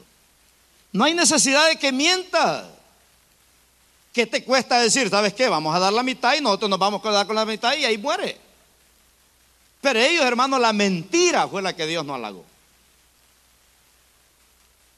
No 0.91 1.05
hay 1.05 1.15
necesidad 1.15 1.67
de 1.67 1.77
que 1.77 1.91
mienta. 1.91 2.69
¿Qué 4.13 4.27
te 4.27 4.43
cuesta 4.43 4.79
decir, 4.79 5.09
sabes 5.09 5.33
qué? 5.33 5.49
Vamos 5.49 5.75
a 5.75 5.79
dar 5.79 5.93
la 5.93 6.03
mitad 6.03 6.35
y 6.35 6.41
nosotros 6.41 6.69
nos 6.69 6.77
vamos 6.77 6.99
a 6.99 7.09
quedar 7.09 7.25
con 7.25 7.35
la 7.35 7.45
mitad 7.45 7.75
y 7.75 7.85
ahí 7.85 7.97
muere. 7.97 8.48
Pero 9.81 9.99
ellos, 9.99 10.25
hermanos, 10.25 10.59
la 10.59 10.73
mentira 10.73 11.47
fue 11.47 11.61
la 11.61 11.75
que 11.75 11.85
Dios 11.85 12.05
no 12.05 12.15
halagó. 12.15 12.45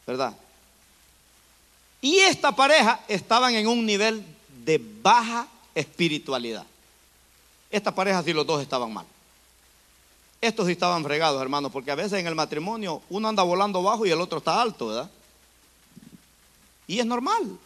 ¿verdad? 0.06 0.36
Y 2.02 2.18
esta 2.18 2.54
pareja 2.54 3.00
estaban 3.08 3.54
en 3.56 3.68
un 3.68 3.86
nivel 3.86 4.26
de 4.66 4.82
baja 5.02 5.48
espiritualidad. 5.76 6.66
Esta 7.70 7.94
pareja 7.94 8.24
sí 8.24 8.34
los 8.34 8.46
dos 8.46 8.62
estaban 8.62 8.92
mal. 8.94 9.06
Estos 10.42 10.66
sí 10.66 10.72
estaban 10.74 11.04
fregados, 11.04 11.42
hermanos, 11.42 11.72
porque 11.72 11.92
a 11.92 11.96
veces 11.96 12.14
en 12.14 12.28
el 12.28 12.36
matrimonio 12.36 13.02
uno 13.10 13.28
anda 13.28 13.44
volando 13.44 13.84
bajo 13.84 14.06
y 14.06 14.10
el 14.10 14.20
otro 14.20 14.40
está 14.40 14.62
alto, 14.62 14.88
¿verdad? 14.88 15.10
Y 16.88 17.00
es 17.00 17.06
normal. 17.06 17.58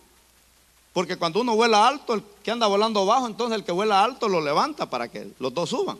Porque 0.91 1.17
cuando 1.17 1.41
uno 1.41 1.55
vuela 1.55 1.87
alto, 1.87 2.13
el 2.13 2.23
que 2.43 2.51
anda 2.51 2.67
volando 2.67 3.05
bajo, 3.05 3.27
entonces 3.27 3.57
el 3.57 3.63
que 3.63 3.71
vuela 3.71 4.03
alto 4.03 4.27
lo 4.27 4.41
levanta 4.41 4.89
para 4.89 5.07
que 5.07 5.31
los 5.39 5.53
dos 5.53 5.69
suban. 5.69 5.97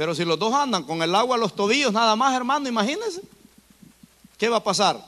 Pero 0.00 0.14
si 0.14 0.24
los 0.24 0.38
dos 0.38 0.54
andan 0.54 0.84
con 0.84 1.02
el 1.02 1.14
agua 1.14 1.36
a 1.36 1.38
los 1.38 1.54
tobillos 1.54 1.92
nada 1.92 2.16
más, 2.16 2.34
hermano, 2.34 2.66
imagínense. 2.66 3.20
¿Qué 4.38 4.48
va 4.48 4.56
a 4.56 4.64
pasar? 4.64 4.98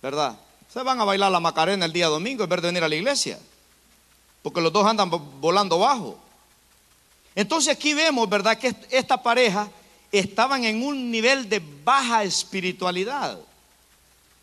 ¿verdad? 0.00 0.38
Se 0.72 0.80
van 0.84 1.00
a 1.00 1.04
bailar 1.04 1.32
la 1.32 1.40
Macarena 1.40 1.84
el 1.84 1.92
día 1.92 2.06
domingo 2.06 2.44
en 2.44 2.50
vez 2.50 2.62
de 2.62 2.68
venir 2.68 2.84
a 2.84 2.88
la 2.88 2.94
iglesia, 2.94 3.36
porque 4.42 4.60
los 4.60 4.72
dos 4.72 4.86
andan 4.86 5.10
volando 5.40 5.76
bajo. 5.80 6.16
Entonces 7.34 7.74
aquí 7.74 7.94
vemos, 7.94 8.28
¿verdad?, 8.28 8.56
que 8.56 8.72
esta 8.90 9.20
pareja 9.20 9.68
estaban 10.12 10.62
en 10.62 10.80
un 10.84 11.10
nivel 11.10 11.48
de 11.48 11.60
baja 11.82 12.22
espiritualidad 12.22 13.40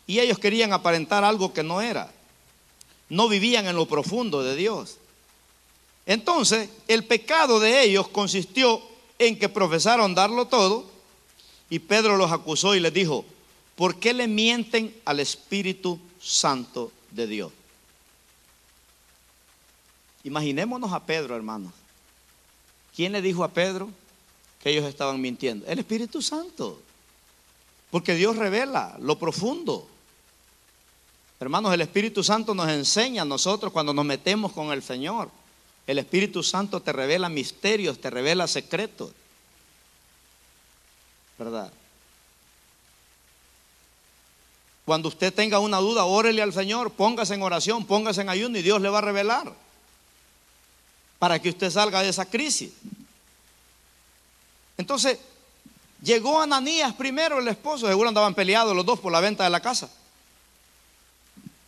y 0.06 0.20
ellos 0.20 0.38
querían 0.38 0.74
aparentar 0.74 1.24
algo 1.24 1.54
que 1.54 1.62
no 1.62 1.80
era. 1.80 2.12
No 3.08 3.28
vivían 3.28 3.66
en 3.66 3.76
lo 3.76 3.86
profundo 3.86 4.42
de 4.42 4.56
Dios. 4.56 4.98
Entonces, 6.04 6.68
el 6.86 7.06
pecado 7.06 7.60
de 7.60 7.80
ellos 7.80 8.08
consistió 8.08 8.94
en 9.18 9.38
que 9.38 9.48
profesaron 9.48 10.14
darlo 10.14 10.46
todo 10.46 10.84
y 11.70 11.78
Pedro 11.78 12.16
los 12.16 12.32
acusó 12.32 12.74
y 12.74 12.80
les 12.80 12.92
dijo, 12.92 13.24
¿Por 13.76 13.96
qué 13.96 14.14
le 14.14 14.26
mienten 14.26 14.94
al 15.04 15.20
Espíritu 15.20 16.00
Santo 16.20 16.90
de 17.10 17.26
Dios? 17.26 17.52
Imaginémonos 20.24 20.92
a 20.92 21.04
Pedro, 21.04 21.36
hermanos. 21.36 21.72
¿Quién 22.96 23.12
le 23.12 23.20
dijo 23.20 23.44
a 23.44 23.48
Pedro 23.48 23.90
que 24.62 24.70
ellos 24.70 24.86
estaban 24.86 25.20
mintiendo? 25.20 25.66
El 25.66 25.78
Espíritu 25.78 26.22
Santo. 26.22 26.80
Porque 27.90 28.14
Dios 28.14 28.36
revela 28.36 28.96
lo 28.98 29.18
profundo. 29.18 29.86
Hermanos, 31.38 31.74
el 31.74 31.82
Espíritu 31.82 32.24
Santo 32.24 32.54
nos 32.54 32.70
enseña 32.70 33.22
a 33.22 33.26
nosotros 33.26 33.72
cuando 33.72 33.92
nos 33.92 34.06
metemos 34.06 34.52
con 34.52 34.72
el 34.72 34.82
Señor. 34.82 35.28
El 35.86 35.98
Espíritu 35.98 36.42
Santo 36.42 36.80
te 36.80 36.92
revela 36.92 37.28
misterios, 37.28 38.00
te 38.00 38.10
revela 38.10 38.46
secretos. 38.46 39.12
¿Verdad? 41.38 41.72
Cuando 44.84 45.08
usted 45.08 45.34
tenga 45.34 45.58
una 45.58 45.78
duda, 45.78 46.04
órele 46.04 46.42
al 46.42 46.52
Señor, 46.52 46.92
póngase 46.92 47.34
en 47.34 47.42
oración, 47.42 47.86
póngase 47.86 48.22
en 48.22 48.28
ayuno 48.28 48.56
y 48.58 48.62
Dios 48.62 48.80
le 48.80 48.88
va 48.88 48.98
a 48.98 49.02
revelar 49.02 49.52
para 51.18 51.40
que 51.40 51.48
usted 51.48 51.70
salga 51.70 52.02
de 52.02 52.08
esa 52.08 52.24
crisis. 52.24 52.70
Entonces, 54.78 55.18
llegó 56.02 56.40
Ananías 56.40 56.94
primero, 56.94 57.38
el 57.38 57.48
esposo, 57.48 57.88
seguro 57.88 58.08
andaban 58.08 58.34
peleados 58.34 58.76
los 58.76 58.86
dos 58.86 59.00
por 59.00 59.10
la 59.12 59.20
venta 59.20 59.44
de 59.44 59.50
la 59.50 59.60
casa. 59.60 59.90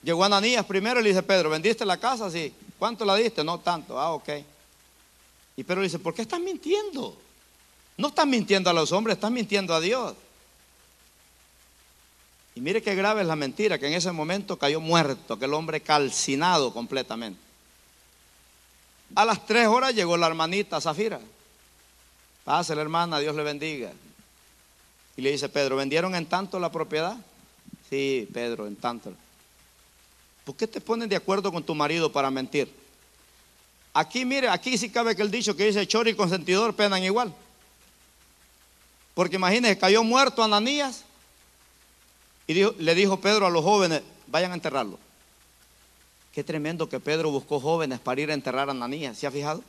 Llegó 0.03 0.25
Ananías 0.25 0.65
primero 0.65 1.01
y 1.01 1.03
le 1.03 1.09
dice, 1.11 1.23
Pedro, 1.23 1.51
¿vendiste 1.51 1.85
la 1.85 1.97
casa? 1.97 2.31
Sí. 2.31 2.53
¿Cuánto 2.79 3.05
la 3.05 3.17
diste? 3.17 3.43
No 3.43 3.59
tanto. 3.59 3.99
Ah, 3.99 4.13
ok. 4.13 4.29
Y 5.57 5.65
Pedro 5.65 5.83
dice, 5.83 5.99
¿por 5.99 6.15
qué 6.15 6.23
estás 6.23 6.41
mintiendo? 6.41 7.17
No 7.97 8.09
estás 8.09 8.27
mintiendo 8.27 8.71
a 8.71 8.73
los 8.73 8.93
hombres, 8.93 9.17
estás 9.17 9.31
mintiendo 9.31 9.75
a 9.75 9.81
Dios. 9.81 10.15
Y 12.55 12.61
mire 12.61 12.83
qué 12.83 12.95
grave 12.95 13.23
es 13.23 13.27
la 13.27 13.37
mentira, 13.37 13.79
que 13.79 13.87
en 13.87 13.95
ese 13.95 14.13
momento 14.13 14.57
cayó 14.57 14.81
muerto, 14.81 15.35
aquel 15.35 15.55
hombre 15.55 15.81
calcinado 15.81 16.73
completamente. 16.73 17.41
A 19.15 19.25
las 19.25 19.47
tres 19.47 19.67
horas 19.67 19.95
llegó 19.95 20.17
la 20.17 20.27
hermanita 20.27 20.81
Zafira. 20.81 21.21
Pase 22.45 22.75
la 22.75 22.83
hermana, 22.83 23.19
Dios 23.19 23.35
le 23.35 23.43
bendiga. 23.43 23.93
Y 25.17 25.23
le 25.23 25.33
dice 25.33 25.49
Pedro, 25.49 25.77
¿vendieron 25.77 26.15
en 26.15 26.27
tanto 26.27 26.61
la 26.61 26.71
propiedad? 26.71 27.17
Sí, 27.91 28.29
Pedro, 28.33 28.67
en 28.67 28.77
tanto. 28.77 29.13
¿Por 30.49 30.57
qué 30.57 30.67
te 30.67 30.81
pones 30.81 31.11
de 31.11 31.15
acuerdo 31.15 31.53
con 31.53 31.63
tu 31.63 31.75
marido 31.75 32.11
para 32.11 32.31
mentir? 32.31 32.75
Aquí, 33.93 34.25
mire, 34.25 34.49
aquí 34.49 34.79
sí 34.79 34.89
cabe 34.89 35.15
que 35.15 35.21
el 35.21 35.31
dicho 35.31 35.55
que 35.55 35.67
dice 35.67 35.87
chori 35.87 36.13
y 36.13 36.15
consentidor 36.15 36.75
penan 36.75 37.05
igual. 37.05 37.35
Porque 39.13 39.37
imagínese, 39.37 39.77
cayó 39.77 40.03
muerto 40.03 40.43
Ananías 40.43 41.05
y 42.47 42.55
le 42.55 42.95
dijo 42.95 43.21
Pedro 43.21 43.45
a 43.45 43.51
los 43.51 43.63
jóvenes, 43.63 44.01
vayan 44.27 44.53
a 44.53 44.55
enterrarlo. 44.55 44.99
Qué 46.33 46.43
tremendo 46.43 46.89
que 46.89 46.99
Pedro 46.99 47.31
buscó 47.31 47.61
jóvenes 47.61 48.01
para 48.01 48.19
ir 48.19 48.31
a 48.31 48.33
enterrar 48.33 48.71
a 48.71 48.73
Ananías, 48.73 49.19
¿se 49.19 49.27
ha 49.27 49.31
fijado? 49.31 49.63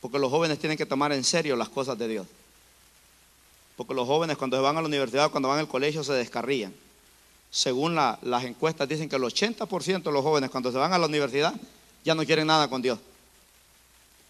Porque 0.00 0.18
los 0.18 0.32
jóvenes 0.32 0.58
tienen 0.58 0.76
que 0.76 0.84
tomar 0.84 1.12
en 1.12 1.22
serio 1.22 1.54
las 1.54 1.68
cosas 1.68 1.96
de 1.96 2.08
Dios. 2.08 2.26
Porque 3.76 3.94
los 3.94 4.08
jóvenes 4.08 4.36
cuando 4.36 4.60
van 4.60 4.78
a 4.78 4.80
la 4.80 4.88
universidad, 4.88 5.30
cuando 5.30 5.48
van 5.48 5.60
al 5.60 5.68
colegio, 5.68 6.02
se 6.02 6.12
descarrían. 6.12 6.74
Según 7.52 7.94
las 7.94 8.44
encuestas 8.44 8.88
dicen 8.88 9.10
que 9.10 9.16
el 9.16 9.22
80% 9.22 10.02
de 10.02 10.10
los 10.10 10.22
jóvenes 10.22 10.48
cuando 10.48 10.72
se 10.72 10.78
van 10.78 10.90
a 10.90 10.98
la 10.98 11.04
universidad 11.04 11.54
ya 12.02 12.14
no 12.14 12.24
quieren 12.24 12.46
nada 12.46 12.66
con 12.68 12.80
Dios. 12.80 12.98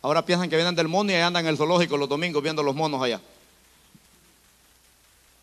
Ahora 0.02 0.26
piensan 0.26 0.50
que 0.50 0.56
vienen 0.56 0.74
del 0.74 0.88
mundo 0.88 1.12
y 1.12 1.16
andan 1.16 1.44
en 1.44 1.50
el 1.50 1.56
zoológico 1.56 1.96
los 1.96 2.08
domingos 2.08 2.42
viendo 2.42 2.64
los 2.64 2.74
monos 2.74 3.00
allá. 3.00 3.20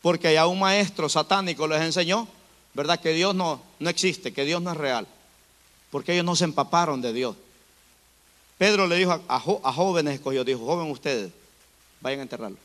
Porque 0.02 0.28
allá 0.28 0.46
un 0.46 0.60
maestro 0.60 1.08
satánico 1.08 1.70
les 1.70 1.82
enseñó, 1.82 2.28
¿verdad? 2.74 3.00
Que 3.00 3.14
Dios 3.14 3.34
no, 3.34 3.62
no 3.80 3.90
existe, 3.90 4.34
que 4.34 4.44
Dios 4.44 4.62
no 4.62 4.72
es 4.72 4.78
real. 4.78 5.08
Porque 5.90 6.12
ellos 6.12 6.26
no 6.26 6.36
se 6.36 6.44
empaparon 6.44 7.02
de 7.02 7.14
Dios. 7.14 7.38
Pedro 8.58 8.88
le 8.88 8.98
dijo 8.98 9.22
a, 9.26 9.40
jóvenes 9.40 10.16
escogió, 10.16 10.44
dijo, 10.44 10.66
joven 10.66 10.92
ustedes, 10.92 11.32
vayan 12.02 12.20
a 12.20 12.24
enterrarlo. 12.24 12.58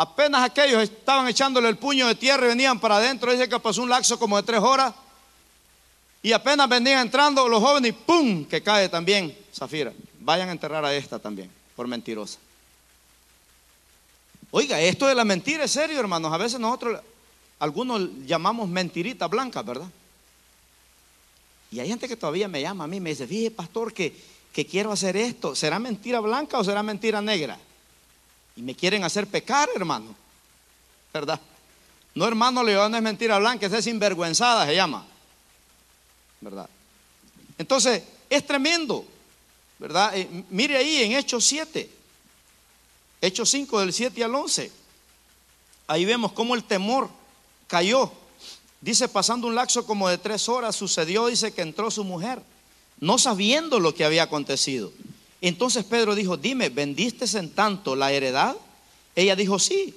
Apenas 0.00 0.44
aquellos 0.44 0.80
estaban 0.80 1.26
echándole 1.26 1.68
el 1.68 1.76
puño 1.76 2.06
de 2.06 2.14
tierra 2.14 2.46
y 2.46 2.50
venían 2.50 2.78
para 2.78 2.98
adentro, 2.98 3.32
dice 3.32 3.48
que 3.48 3.58
pasó 3.58 3.82
un 3.82 3.88
laxo 3.88 4.16
como 4.16 4.36
de 4.36 4.44
tres 4.44 4.60
horas. 4.60 4.94
Y 6.22 6.30
apenas 6.30 6.68
venían 6.68 7.00
entrando 7.00 7.48
los 7.48 7.60
jóvenes 7.60 7.90
y 7.90 7.92
¡pum! 7.92 8.44
que 8.44 8.62
cae 8.62 8.88
también 8.88 9.36
Zafira. 9.52 9.92
Vayan 10.20 10.48
a 10.50 10.52
enterrar 10.52 10.84
a 10.84 10.94
esta 10.94 11.18
también, 11.18 11.50
por 11.74 11.88
mentirosa. 11.88 12.38
Oiga, 14.52 14.80
esto 14.80 15.08
de 15.08 15.16
la 15.16 15.24
mentira 15.24 15.64
es 15.64 15.72
serio, 15.72 15.98
hermanos. 15.98 16.32
A 16.32 16.36
veces 16.36 16.60
nosotros, 16.60 17.00
algunos 17.58 18.08
llamamos 18.24 18.68
mentiritas 18.68 19.28
blancas, 19.28 19.66
¿verdad? 19.66 19.88
Y 21.72 21.80
hay 21.80 21.88
gente 21.88 22.06
que 22.06 22.16
todavía 22.16 22.46
me 22.46 22.62
llama 22.62 22.84
a 22.84 22.86
mí, 22.86 23.00
me 23.00 23.10
dice, 23.10 23.26
fíjese, 23.26 23.50
pastor, 23.50 23.92
que, 23.92 24.16
que 24.52 24.64
quiero 24.64 24.92
hacer 24.92 25.16
esto. 25.16 25.56
¿Será 25.56 25.80
mentira 25.80 26.20
blanca 26.20 26.56
o 26.56 26.62
será 26.62 26.84
mentira 26.84 27.20
negra? 27.20 27.58
Y 28.58 28.62
me 28.62 28.74
quieren 28.74 29.04
hacer 29.04 29.28
pecar, 29.28 29.68
hermano. 29.76 30.16
¿Verdad? 31.14 31.40
No, 32.12 32.26
hermano 32.26 32.64
León, 32.64 32.90
no 32.90 32.96
es 32.96 33.02
mentira 33.04 33.38
blanca, 33.38 33.66
es 33.66 33.84
sinvergüenzada, 33.84 34.66
se 34.66 34.74
llama. 34.74 35.06
¿Verdad? 36.40 36.68
Entonces, 37.56 38.02
es 38.28 38.44
tremendo. 38.44 39.04
¿Verdad? 39.78 40.18
Eh, 40.18 40.44
mire 40.50 40.76
ahí 40.76 41.04
en 41.04 41.12
Hechos 41.12 41.44
7. 41.44 41.88
Hechos 43.20 43.48
5 43.48 43.78
del 43.78 43.92
7 43.92 44.24
al 44.24 44.34
11. 44.34 44.72
Ahí 45.86 46.04
vemos 46.04 46.32
cómo 46.32 46.56
el 46.56 46.64
temor 46.64 47.08
cayó. 47.68 48.10
Dice, 48.80 49.06
pasando 49.06 49.46
un 49.46 49.54
lapso 49.54 49.86
como 49.86 50.08
de 50.08 50.18
tres 50.18 50.48
horas, 50.48 50.74
sucedió, 50.74 51.28
dice 51.28 51.54
que 51.54 51.62
entró 51.62 51.92
su 51.92 52.02
mujer, 52.02 52.42
no 52.98 53.18
sabiendo 53.18 53.78
lo 53.78 53.94
que 53.94 54.04
había 54.04 54.24
acontecido. 54.24 54.92
Entonces 55.40 55.84
Pedro 55.84 56.14
dijo, 56.14 56.36
dime, 56.36 56.68
¿vendiste 56.68 57.24
en 57.38 57.50
tanto 57.50 57.94
la 57.94 58.12
heredad? 58.12 58.56
Ella 59.14 59.36
dijo, 59.36 59.58
sí, 59.58 59.94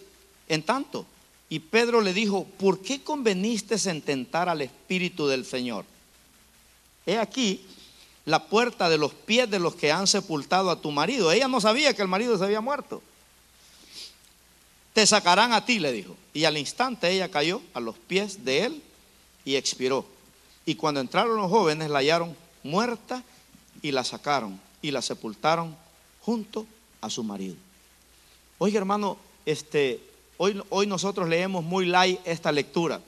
en 0.47 0.63
tanto. 0.63 1.05
Y 1.49 1.59
Pedro 1.59 2.01
le 2.01 2.13
dijo, 2.13 2.45
¿por 2.45 2.81
qué 2.81 3.03
conveniste 3.03 3.75
en 3.89 4.01
tentar 4.01 4.49
al 4.49 4.61
Espíritu 4.61 5.27
del 5.27 5.45
Señor? 5.45 5.85
He 7.05 7.17
aquí 7.17 7.65
la 8.25 8.47
puerta 8.47 8.89
de 8.89 8.97
los 8.97 9.13
pies 9.13 9.49
de 9.49 9.59
los 9.59 9.75
que 9.75 9.91
han 9.91 10.07
sepultado 10.07 10.69
a 10.69 10.79
tu 10.79 10.91
marido. 10.91 11.31
Ella 11.31 11.47
no 11.47 11.59
sabía 11.59 11.93
que 11.95 12.03
el 12.03 12.07
marido 12.07 12.37
se 12.37 12.45
había 12.45 12.61
muerto. 12.61 13.01
Te 14.93 15.07
sacarán 15.07 15.53
a 15.53 15.65
ti, 15.65 15.79
le 15.79 15.91
dijo. 15.91 16.15
Y 16.33 16.45
al 16.45 16.57
instante 16.57 17.09
ella 17.09 17.31
cayó 17.31 17.61
a 17.73 17.79
los 17.79 17.97
pies 17.97 18.45
de 18.45 18.65
él 18.65 18.83
y 19.43 19.55
expiró. 19.55 20.05
Y 20.65 20.75
cuando 20.75 20.99
entraron 20.99 21.35
los 21.35 21.49
jóvenes 21.49 21.89
la 21.89 21.99
hallaron 21.99 22.35
muerta 22.63 23.23
y 23.81 23.91
la 23.91 24.03
sacaron 24.03 24.59
y 24.81 24.91
la 24.91 25.01
sepultaron 25.01 25.75
junto 26.21 26.65
a 27.01 27.09
su 27.09 27.23
marido. 27.23 27.55
Oye, 28.57 28.77
hermano, 28.77 29.17
este, 29.45 30.01
hoy, 30.37 30.61
hoy 30.69 30.87
nosotros 30.87 31.27
leemos 31.27 31.63
muy 31.63 31.85
light 31.85 32.19
esta 32.25 32.51
lectura, 32.51 33.01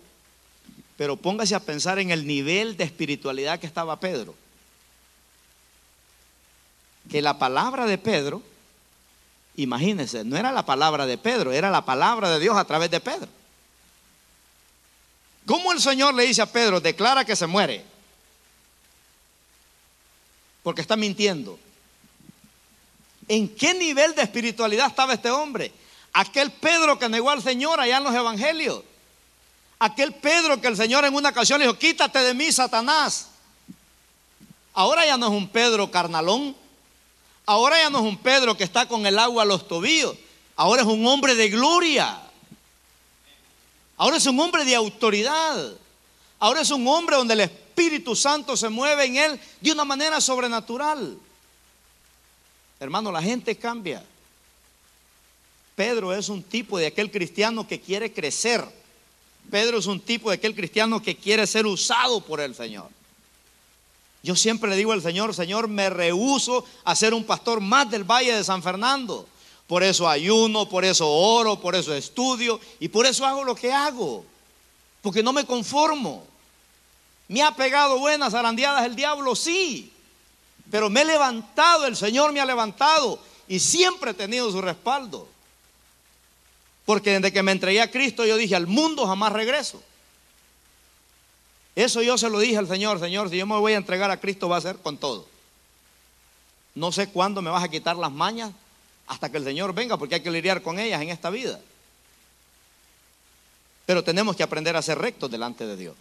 pero 0.97 1.15
póngase 1.15 1.55
a 1.55 1.59
pensar 1.59 1.99
en 1.99 2.11
el 2.11 2.25
nivel 2.25 2.77
de 2.77 2.83
espiritualidad 2.83 3.59
que 3.59 3.67
estaba 3.67 3.99
Pedro. 3.99 4.35
Que 7.09 7.21
la 7.21 7.37
palabra 7.37 7.85
de 7.85 7.97
Pedro 7.97 8.41
Imagínense, 9.55 10.23
no 10.23 10.35
era 10.35 10.51
la 10.51 10.65
palabra 10.65 11.05
de 11.05 11.17
Pedro, 11.17 11.51
era 11.51 11.69
la 11.69 11.85
palabra 11.85 12.29
de 12.31 12.39
Dios 12.39 12.57
a 12.57 12.65
través 12.65 12.89
de 12.89 12.99
Pedro. 12.99 13.27
¿Cómo 15.45 15.71
el 15.71 15.79
Señor 15.79 16.13
le 16.15 16.23
dice 16.23 16.41
a 16.41 16.51
Pedro, 16.51 16.79
declara 16.79 17.25
que 17.25 17.35
se 17.35 17.45
muere? 17.45 17.83
Porque 20.63 20.81
está 20.81 20.95
mintiendo. 20.95 21.59
¿En 23.27 23.55
qué 23.55 23.73
nivel 23.73 24.15
de 24.15 24.23
espiritualidad 24.23 24.87
estaba 24.87 25.13
este 25.13 25.31
hombre? 25.31 25.71
Aquel 26.13 26.51
Pedro 26.51 26.99
que 26.99 27.09
negó 27.09 27.29
al 27.29 27.41
Señor 27.41 27.79
allá 27.79 27.97
en 27.97 28.03
los 28.03 28.13
evangelios. 28.13 28.83
Aquel 29.79 30.13
Pedro 30.13 30.61
que 30.61 30.67
el 30.67 30.77
Señor 30.77 31.05
en 31.05 31.13
una 31.13 31.29
ocasión 31.29 31.59
le 31.59 31.65
dijo, 31.65 31.77
quítate 31.77 32.19
de 32.19 32.33
mí, 32.33 32.51
Satanás. 32.51 33.29
Ahora 34.73 35.05
ya 35.05 35.17
no 35.17 35.27
es 35.27 35.33
un 35.33 35.47
Pedro 35.47 35.91
carnalón. 35.91 36.55
Ahora 37.45 37.77
ya 37.77 37.89
no 37.89 37.99
es 37.99 38.05
un 38.05 38.17
Pedro 38.17 38.55
que 38.55 38.63
está 38.63 38.87
con 38.87 39.05
el 39.05 39.19
agua 39.19 39.43
a 39.43 39.45
los 39.45 39.67
tobillos. 39.67 40.15
Ahora 40.55 40.81
es 40.81 40.87
un 40.87 41.05
hombre 41.05 41.35
de 41.35 41.49
gloria. 41.49 42.21
Ahora 43.97 44.17
es 44.17 44.25
un 44.25 44.39
hombre 44.39 44.65
de 44.65 44.75
autoridad. 44.75 45.73
Ahora 46.39 46.61
es 46.61 46.71
un 46.71 46.87
hombre 46.87 47.15
donde 47.15 47.33
el 47.33 47.41
Espíritu 47.41 48.15
Santo 48.15 48.55
se 48.55 48.69
mueve 48.69 49.05
en 49.05 49.17
él 49.17 49.39
de 49.61 49.71
una 49.71 49.85
manera 49.85 50.21
sobrenatural. 50.21 51.17
Hermano, 52.83 53.13
la 53.13 53.21
gente 53.21 53.55
cambia. 53.55 54.03
Pedro 55.73 56.13
es 56.13 56.27
un 56.27 56.43
tipo 56.43 56.77
de 56.77 56.87
aquel 56.87 57.09
cristiano 57.09 57.65
que 57.65 57.79
quiere 57.79 58.11
crecer. 58.11 58.61
Pedro 59.49 59.77
es 59.77 59.85
un 59.85 60.01
tipo 60.01 60.29
de 60.29 60.35
aquel 60.35 60.53
cristiano 60.53 61.01
que 61.01 61.15
quiere 61.15 61.47
ser 61.47 61.65
usado 61.65 62.19
por 62.19 62.41
el 62.41 62.53
Señor. 62.53 62.89
Yo 64.21 64.35
siempre 64.35 64.69
le 64.69 64.75
digo 64.75 64.91
al 64.91 65.01
Señor, 65.01 65.33
Señor, 65.33 65.69
me 65.69 65.89
rehuso 65.89 66.65
a 66.83 66.93
ser 66.93 67.13
un 67.13 67.23
pastor 67.23 67.61
más 67.61 67.89
del 67.89 68.03
Valle 68.03 68.35
de 68.35 68.43
San 68.43 68.61
Fernando. 68.61 69.29
Por 69.65 69.81
eso 69.81 70.09
ayuno, 70.09 70.67
por 70.67 70.83
eso 70.83 71.09
oro, 71.09 71.61
por 71.61 71.75
eso 71.75 71.95
estudio 71.95 72.59
y 72.81 72.89
por 72.89 73.05
eso 73.05 73.25
hago 73.25 73.45
lo 73.45 73.55
que 73.55 73.71
hago. 73.71 74.25
Porque 75.01 75.23
no 75.23 75.31
me 75.31 75.45
conformo. 75.45 76.27
Me 77.29 77.41
ha 77.41 77.55
pegado 77.55 77.97
buenas 77.97 78.33
arandeadas 78.33 78.85
el 78.85 78.97
diablo, 78.97 79.35
sí. 79.35 79.92
Pero 80.71 80.89
me 80.89 81.01
he 81.01 81.05
levantado, 81.05 81.85
el 81.85 81.95
Señor 81.95 82.31
me 82.31 82.39
ha 82.39 82.45
levantado 82.45 83.19
y 83.47 83.59
siempre 83.59 84.11
he 84.11 84.13
tenido 84.13 84.51
su 84.51 84.61
respaldo. 84.61 85.27
Porque 86.85 87.11
desde 87.11 87.31
que 87.31 87.43
me 87.43 87.51
entregué 87.51 87.81
a 87.81 87.91
Cristo 87.91 88.25
yo 88.25 88.37
dije, 88.37 88.55
al 88.55 88.67
mundo 88.67 89.05
jamás 89.05 89.31
regreso. 89.33 89.81
Eso 91.75 92.01
yo 92.01 92.17
se 92.17 92.29
lo 92.29 92.39
dije 92.39 92.57
al 92.57 92.67
Señor, 92.67 92.99
Señor, 92.99 93.29
si 93.29 93.37
yo 93.37 93.47
me 93.47 93.57
voy 93.57 93.73
a 93.73 93.77
entregar 93.77 94.11
a 94.11 94.19
Cristo 94.19 94.49
va 94.49 94.57
a 94.57 94.61
ser 94.61 94.77
con 94.77 94.97
todo. 94.97 95.25
No 96.75 96.91
sé 96.91 97.07
cuándo 97.09 97.41
me 97.41 97.49
vas 97.49 97.63
a 97.63 97.69
quitar 97.69 97.95
las 97.95 98.11
mañas 98.11 98.51
hasta 99.07 99.29
que 99.29 99.37
el 99.37 99.43
Señor 99.43 99.73
venga, 99.73 99.97
porque 99.97 100.15
hay 100.15 100.21
que 100.21 100.31
lidiar 100.31 100.61
con 100.61 100.79
ellas 100.79 101.01
en 101.01 101.09
esta 101.09 101.29
vida. 101.29 101.59
Pero 103.85 104.03
tenemos 104.03 104.35
que 104.35 104.43
aprender 104.43 104.75
a 104.75 104.81
ser 104.81 104.97
rectos 104.97 105.29
delante 105.29 105.65
de 105.65 105.75
Dios. 105.75 105.95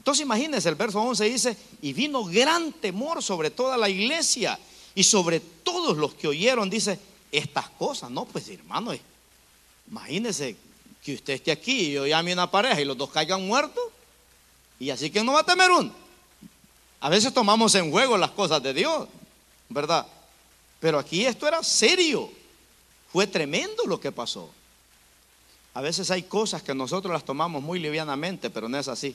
Entonces 0.00 0.22
imagínense, 0.22 0.66
el 0.66 0.76
verso 0.76 0.98
11 0.98 1.24
dice, 1.26 1.56
y 1.82 1.92
vino 1.92 2.24
gran 2.24 2.72
temor 2.72 3.22
sobre 3.22 3.50
toda 3.50 3.76
la 3.76 3.86
iglesia 3.86 4.58
y 4.94 5.04
sobre 5.04 5.40
todos 5.40 5.98
los 5.98 6.14
que 6.14 6.26
oyeron, 6.26 6.70
dice, 6.70 6.98
estas 7.30 7.68
cosas. 7.68 8.10
No, 8.10 8.24
pues 8.24 8.48
hermano, 8.48 8.94
imagínense 9.90 10.56
que 11.04 11.16
usted 11.16 11.34
esté 11.34 11.52
aquí 11.52 11.80
y 11.80 11.92
yo 11.92 12.06
llame 12.06 12.30
a 12.30 12.34
una 12.34 12.50
pareja 12.50 12.80
y 12.80 12.86
los 12.86 12.96
dos 12.96 13.10
caigan 13.10 13.46
muertos. 13.46 13.84
Y 14.78 14.88
así 14.88 15.10
que 15.10 15.22
no 15.22 15.34
va 15.34 15.40
a 15.40 15.44
temer 15.44 15.70
uno. 15.70 15.92
A 17.00 17.10
veces 17.10 17.34
tomamos 17.34 17.74
en 17.74 17.90
juego 17.90 18.16
las 18.16 18.30
cosas 18.30 18.62
de 18.62 18.72
Dios, 18.72 19.06
¿verdad? 19.68 20.06
Pero 20.80 20.98
aquí 20.98 21.26
esto 21.26 21.46
era 21.46 21.62
serio. 21.62 22.30
Fue 23.12 23.26
tremendo 23.26 23.84
lo 23.84 24.00
que 24.00 24.12
pasó. 24.12 24.48
A 25.74 25.82
veces 25.82 26.10
hay 26.10 26.22
cosas 26.22 26.62
que 26.62 26.74
nosotros 26.74 27.12
las 27.12 27.22
tomamos 27.22 27.62
muy 27.62 27.78
livianamente, 27.78 28.48
pero 28.48 28.66
no 28.66 28.78
es 28.78 28.88
así. 28.88 29.14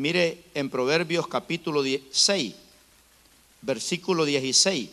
Mire 0.00 0.44
en 0.54 0.70
Proverbios 0.70 1.28
capítulo 1.28 1.82
6, 2.10 2.54
versículo 3.60 4.24
16. 4.24 4.88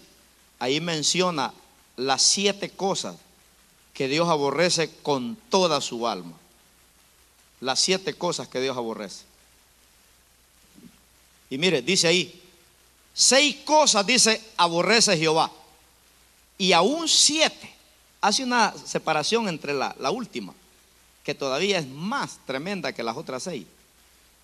Ahí 0.60 0.82
menciona 0.82 1.54
las 1.96 2.22
siete 2.22 2.72
cosas 2.72 3.16
que 3.94 4.10
Dios 4.10 4.28
aborrece 4.28 4.92
con 5.04 5.38
toda 5.50 5.80
su 5.80 6.10
alma. 6.10 6.34
Las 7.62 7.80
siete 7.80 8.16
cosas 8.16 8.50
que 8.50 8.60
Dios 8.60 8.76
aborrece. 8.76 9.24
Y 11.50 11.58
mire, 11.58 11.82
dice 11.82 12.10
ahí, 12.10 12.42
seis 13.14 13.56
cosas 13.64 14.06
dice 14.06 14.44
aborrece 14.58 15.18
Jehová. 15.18 15.50
Y 16.58 16.74
aún 16.74 17.08
siete. 17.08 17.74
Hace 18.20 18.44
una 18.44 18.74
separación 18.86 19.48
entre 19.48 19.74
la, 19.74 19.96
la 20.00 20.12
última, 20.12 20.54
que 21.24 21.34
todavía 21.34 21.80
es 21.80 21.88
más 21.88 22.40
tremenda 22.46 22.92
que 22.92 23.04
las 23.04 23.16
otras 23.16 23.44
seis. 23.44 23.66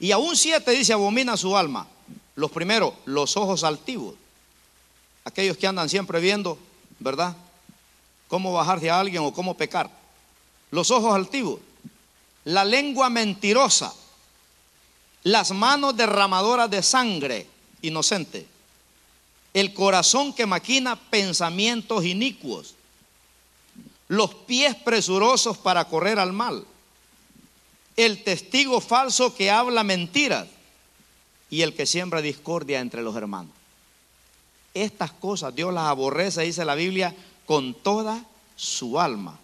Y 0.04 0.12
aún 0.12 0.36
siete 0.36 0.72
dice 0.72 0.92
abomina 0.92 1.38
su 1.38 1.56
alma. 1.56 1.88
Los 2.36 2.52
primeros, 2.52 2.94
los 3.06 3.38
ojos 3.38 3.64
altivos. 3.64 4.16
Aquellos 5.24 5.56
que 5.56 5.66
andan 5.66 5.88
siempre 5.88 6.20
viendo, 6.20 6.60
¿verdad? 7.00 7.38
Cómo 8.28 8.52
bajarse 8.52 8.90
a 8.90 9.00
alguien 9.00 9.24
o 9.24 9.32
cómo 9.32 9.56
pecar. 9.56 9.90
Los 10.72 10.92
ojos 10.92 11.16
altivos. 11.16 11.62
La 12.44 12.66
lengua 12.66 13.10
mentirosa. 13.10 13.94
Las 15.24 15.52
manos 15.52 15.96
derramadoras 15.96 16.70
de 16.70 16.84
sangre 16.84 17.48
inocente. 17.82 18.46
El 19.54 19.74
corazón 19.74 20.34
que 20.34 20.46
maquina 20.46 20.98
pensamientos 20.98 22.04
inicuos. 22.04 22.76
Los 24.10 24.36
pies 24.36 24.76
presurosos 24.76 25.58
para 25.58 25.86
correr 25.86 26.20
al 26.20 26.34
mal. 26.34 26.66
El 27.96 28.24
testigo 28.24 28.82
falso 28.82 29.36
que 29.36 29.52
habla 29.52 29.84
mentiras 29.84 30.48
y 31.50 31.62
el 31.62 31.74
que 31.74 31.86
siembra 31.86 32.22
discordia 32.22 32.80
entre 32.80 33.04
los 33.04 33.16
hermanos. 33.16 33.52
Estas 34.74 35.12
cosas 35.12 35.54
Dios 35.54 35.74
las 35.74 35.86
aborrece, 35.86 36.42
dice 36.42 36.66
la 36.66 36.76
Biblia, 36.76 37.16
con 37.46 37.74
toda 37.76 38.26
su 38.56 39.00
alma. 39.00 39.38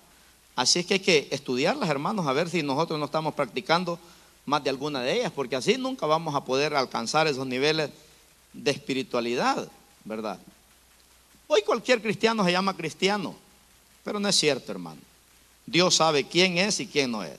Así 0.55 0.79
es 0.79 0.85
que 0.85 0.95
hay 0.95 0.99
que 0.99 1.27
estudiarlas, 1.31 1.89
hermanos, 1.89 2.25
a 2.27 2.33
ver 2.33 2.49
si 2.49 2.63
nosotros 2.63 2.99
no 2.99 3.05
estamos 3.05 3.33
practicando 3.33 3.99
más 4.45 4.63
de 4.63 4.71
alguna 4.71 5.01
de 5.01 5.19
ellas, 5.19 5.31
porque 5.31 5.55
así 5.55 5.77
nunca 5.77 6.05
vamos 6.05 6.33
a 6.33 6.43
poder 6.43 6.75
alcanzar 6.75 7.27
esos 7.27 7.45
niveles 7.45 7.91
de 8.51 8.71
espiritualidad, 8.71 9.69
¿verdad? 10.03 10.39
Hoy 11.47 11.61
cualquier 11.61 12.01
cristiano 12.01 12.43
se 12.43 12.51
llama 12.51 12.75
cristiano, 12.75 13.35
pero 14.03 14.19
no 14.19 14.27
es 14.27 14.35
cierto, 14.35 14.71
hermano. 14.71 14.99
Dios 15.65 15.95
sabe 15.95 16.23
quién 16.25 16.57
es 16.57 16.79
y 16.79 16.87
quién 16.87 17.11
no 17.11 17.23
es. 17.23 17.37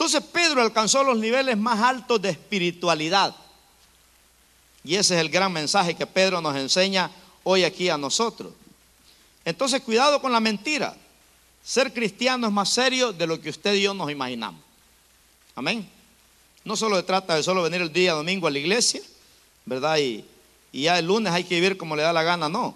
Entonces 0.00 0.22
Pedro 0.32 0.62
alcanzó 0.62 1.04
los 1.04 1.18
niveles 1.18 1.58
más 1.58 1.78
altos 1.78 2.22
de 2.22 2.30
espiritualidad. 2.30 3.36
Y 4.82 4.94
ese 4.94 5.14
es 5.14 5.20
el 5.20 5.28
gran 5.28 5.52
mensaje 5.52 5.94
que 5.94 6.06
Pedro 6.06 6.40
nos 6.40 6.56
enseña 6.56 7.10
hoy 7.44 7.64
aquí 7.64 7.90
a 7.90 7.98
nosotros. 7.98 8.54
Entonces, 9.44 9.82
cuidado 9.82 10.22
con 10.22 10.32
la 10.32 10.40
mentira. 10.40 10.96
Ser 11.62 11.92
cristiano 11.92 12.46
es 12.46 12.52
más 12.54 12.70
serio 12.70 13.12
de 13.12 13.26
lo 13.26 13.38
que 13.42 13.50
usted 13.50 13.74
y 13.74 13.82
yo 13.82 13.92
nos 13.92 14.10
imaginamos. 14.10 14.62
Amén. 15.54 15.86
No 16.64 16.76
solo 16.76 16.96
se 16.96 17.02
trata 17.02 17.34
de 17.34 17.42
solo 17.42 17.62
venir 17.62 17.82
el 17.82 17.92
día 17.92 18.14
domingo 18.14 18.46
a 18.46 18.50
la 18.50 18.58
iglesia, 18.58 19.02
¿verdad? 19.66 19.98
Y, 19.98 20.24
y 20.72 20.84
ya 20.84 20.98
el 20.98 21.04
lunes 21.04 21.30
hay 21.30 21.44
que 21.44 21.56
vivir 21.56 21.76
como 21.76 21.94
le 21.94 22.04
da 22.04 22.14
la 22.14 22.22
gana, 22.22 22.48
no. 22.48 22.74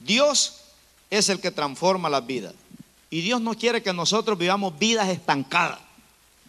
Dios 0.00 0.60
es 1.08 1.30
el 1.30 1.40
que 1.40 1.50
transforma 1.50 2.10
las 2.10 2.26
vidas. 2.26 2.52
Y 3.08 3.22
Dios 3.22 3.40
no 3.40 3.54
quiere 3.54 3.82
que 3.82 3.94
nosotros 3.94 4.36
vivamos 4.36 4.78
vidas 4.78 5.08
estancadas. 5.08 5.85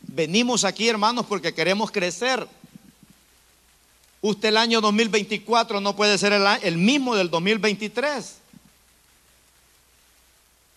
Venimos 0.08 0.64
aquí, 0.64 0.88
hermanos, 0.88 1.26
porque 1.28 1.54
queremos 1.54 1.92
crecer. 1.92 2.48
Usted 4.22 4.50
el 4.50 4.58
año 4.58 4.82
2024 4.82 5.80
no 5.80 5.96
puede 5.96 6.18
ser 6.18 6.34
el, 6.34 6.78
mismo 6.78 7.16
del 7.16 7.30
2023. 7.30 8.36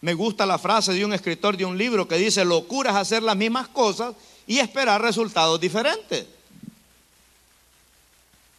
Me 0.02 0.14
gusta 0.14 0.46
la 0.46 0.58
frase 0.58 0.92
de 0.92 1.04
un 1.04 1.12
escritor 1.12 1.56
de 1.56 1.64
un 1.64 1.78
libro 1.78 2.06
que 2.06 2.16
dice, 2.16 2.44
locura 2.44 2.90
es 2.90 2.96
hacer 2.96 3.22
las 3.22 3.36
mismas 3.36 3.68
cosas 3.68 4.14
y 4.46 4.58
esperar 4.58 5.00
resultados 5.00 5.60
diferentes. 5.60 6.26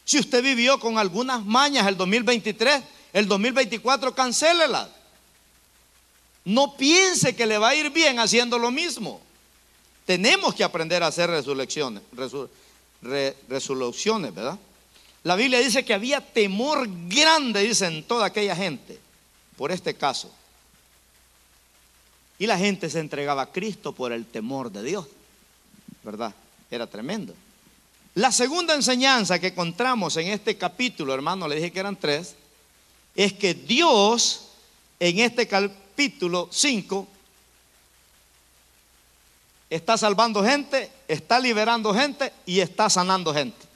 Si 0.04 0.18
usted 0.18 0.42
vivió 0.42 0.80
con 0.80 0.98
algunas 0.98 1.44
mañas 1.44 1.86
el 1.86 1.96
2023, 1.96 2.82
el 3.12 3.28
2024 3.28 4.14
cancélela. 4.14 4.88
No 6.44 6.76
piense 6.76 7.36
que 7.36 7.46
le 7.46 7.58
va 7.58 7.68
a 7.70 7.74
ir 7.74 7.90
bien 7.90 8.18
haciendo 8.18 8.58
lo 8.58 8.70
mismo. 8.70 9.20
Tenemos 10.06 10.54
que 10.54 10.64
aprender 10.64 11.02
a 11.02 11.08
hacer 11.08 11.30
resoluciones, 11.30 12.02
resoluciones, 13.48 14.34
¿verdad? 14.34 14.58
La 15.24 15.36
Biblia 15.36 15.60
dice 15.60 15.84
que 15.84 15.94
había 15.94 16.20
temor 16.20 16.88
grande, 17.08 17.62
dice, 17.62 17.86
en 17.86 18.02
toda 18.04 18.26
aquella 18.26 18.56
gente 18.56 18.98
por 19.56 19.70
este 19.70 19.94
caso. 19.94 20.30
Y 22.38 22.46
la 22.46 22.58
gente 22.58 22.90
se 22.90 22.98
entregaba 22.98 23.42
a 23.42 23.52
Cristo 23.52 23.92
por 23.92 24.12
el 24.12 24.26
temor 24.26 24.72
de 24.72 24.82
Dios, 24.82 25.06
¿verdad? 26.02 26.34
Era 26.70 26.88
tremendo. 26.88 27.34
La 28.14 28.32
segunda 28.32 28.74
enseñanza 28.74 29.38
que 29.38 29.48
encontramos 29.48 30.16
en 30.16 30.28
este 30.28 30.58
capítulo, 30.58 31.14
hermano, 31.14 31.46
le 31.46 31.56
dije 31.56 31.70
que 31.70 31.80
eran 31.80 31.96
tres, 31.96 32.34
es 33.14 33.32
que 33.34 33.54
Dios 33.54 34.48
en 34.98 35.20
este 35.20 35.46
capítulo 35.46 36.48
5 36.50 37.08
está 39.74 39.96
salvando 39.96 40.44
gente, 40.44 40.90
está 41.08 41.40
liberando 41.40 41.94
gente 41.94 42.32
y 42.44 42.60
está 42.60 42.90
sanando 42.90 43.32
gente. 43.32 43.66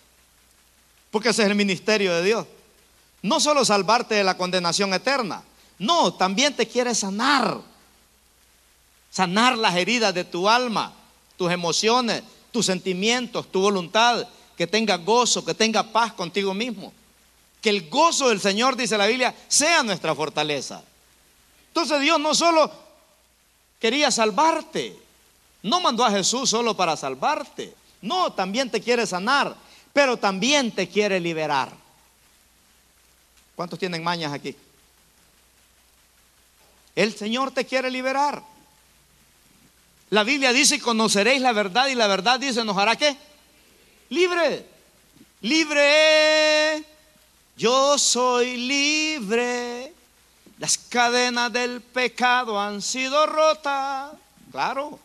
Porque 1.10 1.30
ese 1.30 1.42
es 1.42 1.48
el 1.48 1.54
ministerio 1.54 2.14
de 2.14 2.22
Dios. 2.22 2.46
No 3.22 3.40
solo 3.40 3.64
salvarte 3.64 4.14
de 4.14 4.24
la 4.24 4.36
condenación 4.36 4.92
eterna, 4.92 5.42
no, 5.78 6.12
también 6.12 6.54
te 6.54 6.68
quiere 6.68 6.94
sanar. 6.94 7.58
Sanar 9.10 9.56
las 9.56 9.74
heridas 9.76 10.12
de 10.12 10.24
tu 10.24 10.48
alma, 10.48 10.92
tus 11.38 11.50
emociones, 11.50 12.22
tus 12.52 12.66
sentimientos, 12.66 13.50
tu 13.50 13.60
voluntad, 13.60 14.28
que 14.56 14.66
tenga 14.66 14.96
gozo, 14.96 15.44
que 15.44 15.54
tenga 15.54 15.82
paz 15.82 16.12
contigo 16.12 16.52
mismo. 16.52 16.92
Que 17.62 17.70
el 17.70 17.88
gozo 17.88 18.28
del 18.28 18.40
Señor, 18.40 18.76
dice 18.76 18.98
la 18.98 19.06
Biblia, 19.06 19.34
sea 19.48 19.82
nuestra 19.82 20.14
fortaleza. 20.14 20.82
Entonces 21.68 22.00
Dios 22.00 22.20
no 22.20 22.34
solo 22.34 22.70
quería 23.80 24.10
salvarte, 24.10 25.05
no 25.66 25.80
mandó 25.80 26.04
a 26.04 26.10
Jesús 26.10 26.50
solo 26.50 26.76
para 26.76 26.96
salvarte, 26.96 27.74
no, 28.02 28.32
también 28.32 28.70
te 28.70 28.80
quiere 28.80 29.06
sanar 29.06 29.56
pero 29.96 30.18
también 30.18 30.72
te 30.72 30.90
quiere 30.90 31.18
liberar. 31.18 31.72
¿Cuántos 33.54 33.78
tienen 33.78 34.04
mañas 34.04 34.30
aquí? 34.30 34.54
El 36.94 37.16
Señor 37.16 37.50
te 37.50 37.64
quiere 37.64 37.90
liberar. 37.90 38.42
La 40.10 40.22
Biblia 40.22 40.52
dice, 40.52 40.78
conoceréis 40.80 41.40
la 41.40 41.54
verdad 41.54 41.86
y 41.86 41.94
la 41.94 42.08
verdad 42.08 42.38
dice, 42.38 42.62
¿nos 42.62 42.76
hará 42.76 42.94
qué? 42.96 43.16
Libre. 44.10 44.66
Libre. 45.40 46.84
Yo 47.56 47.96
soy 47.96 48.58
libre. 48.58 49.94
Las 50.58 50.76
cadenas 50.76 51.50
del 51.54 51.80
pecado 51.80 52.60
han 52.60 52.82
sido 52.82 53.24
rotas. 53.24 54.12
Claro. 54.52 55.00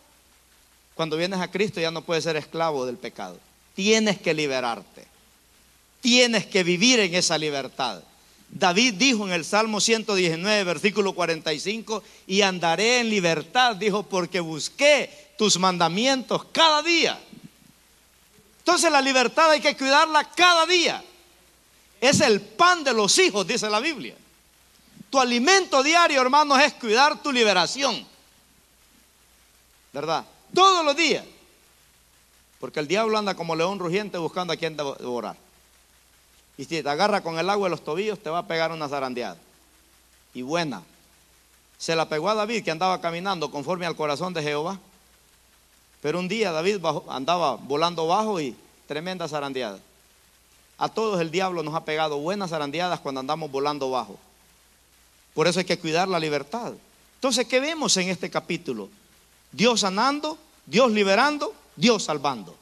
Cuando 1.02 1.18
vienes 1.18 1.40
a 1.40 1.50
Cristo 1.50 1.82
ya 1.82 1.90
no 1.90 2.04
puedes 2.04 2.26
ser 2.26 2.36
esclavo 2.36 2.86
del 2.86 2.96
pecado. 2.96 3.40
Tienes 3.74 4.22
que 4.22 4.36
liberarte. 4.36 5.08
Tienes 6.00 6.46
que 6.46 6.64
vivir 6.64 7.00
en 7.00 7.16
esa 7.16 7.40
libertad. 7.40 8.04
David 8.52 8.94
dijo 8.94 9.26
en 9.26 9.34
el 9.34 9.44
Salmo 9.44 9.82
119, 9.82 10.64
versículo 10.64 11.14
45, 11.14 12.04
y 12.28 12.44
andaré 12.44 13.00
en 13.00 13.10
libertad, 13.10 13.76
dijo, 13.78 14.04
porque 14.04 14.42
busqué 14.42 15.32
tus 15.40 15.58
mandamientos 15.58 16.46
cada 16.52 16.84
día. 16.84 17.20
Entonces 18.60 18.92
la 18.92 19.02
libertad 19.02 19.50
hay 19.50 19.60
que 19.60 19.76
cuidarla 19.76 20.24
cada 20.36 20.68
día. 20.68 21.04
Es 22.00 22.22
el 22.22 22.42
pan 22.42 22.84
de 22.84 22.94
los 22.94 23.18
hijos, 23.18 23.48
dice 23.48 23.68
la 23.72 23.80
Biblia. 23.80 24.14
Tu 25.10 25.20
alimento 25.20 25.82
diario, 25.82 26.22
hermanos, 26.22 26.62
es 26.62 26.74
cuidar 26.74 27.24
tu 27.24 27.32
liberación. 27.32 28.06
¿Verdad? 29.92 30.26
Todos 30.54 30.86
los 30.86 30.96
días. 30.96 31.26
Porque 32.60 32.80
el 32.80 32.88
diablo 32.88 33.18
anda 33.18 33.36
como 33.36 33.56
león 33.56 33.80
rugiente 33.80 34.18
buscando 34.18 34.54
a 34.54 34.56
quien 34.56 34.78
devorar. 34.78 35.36
Y 36.58 36.66
si 36.66 36.84
te 36.84 36.90
agarra 36.90 37.22
con 37.22 37.40
el 37.40 37.50
agua 37.50 37.68
de 37.68 37.72
los 37.72 37.84
tobillos, 37.84 38.20
te 38.20 38.30
va 38.30 38.40
a 38.40 38.48
pegar 38.48 38.72
una 38.72 38.88
zarandeada. 38.88 39.38
Y 40.34 40.44
buena. 40.44 40.84
Se 41.78 41.96
la 41.96 42.08
pegó 42.08 42.30
a 42.30 42.36
David 42.36 42.64
que 42.64 42.70
andaba 42.70 43.02
caminando 43.02 43.50
conforme 43.50 43.88
al 43.88 43.96
corazón 43.96 44.34
de 44.34 44.44
Jehová. 44.44 44.80
Pero 46.02 46.20
un 46.20 46.28
día 46.28 46.52
David 46.52 46.86
andaba 47.10 47.56
volando 47.56 48.06
bajo 48.08 48.40
y 48.40 48.56
tremenda 48.88 49.28
zarandeada. 49.28 49.80
A 50.78 50.90
todos 50.90 51.22
el 51.22 51.32
diablo 51.32 51.64
nos 51.64 51.74
ha 51.74 51.86
pegado 51.86 52.18
buenas 52.20 52.52
zarandeadas 52.52 53.00
cuando 53.00 53.22
andamos 53.22 53.52
volando 53.52 53.90
bajo. 53.90 54.20
Por 55.34 55.48
eso 55.48 55.60
hay 55.60 55.66
que 55.66 55.80
cuidar 55.80 56.08
la 56.08 56.20
libertad. 56.20 56.74
Entonces, 57.16 57.48
¿qué 57.48 57.60
vemos 57.60 57.96
en 57.98 58.10
este 58.10 58.30
capítulo? 58.30 58.90
Dios 59.52 59.82
sanando, 59.82 60.38
Dios 60.66 60.92
liberando 60.92 61.54
Dios 61.76 62.04
salvando. 62.04 62.56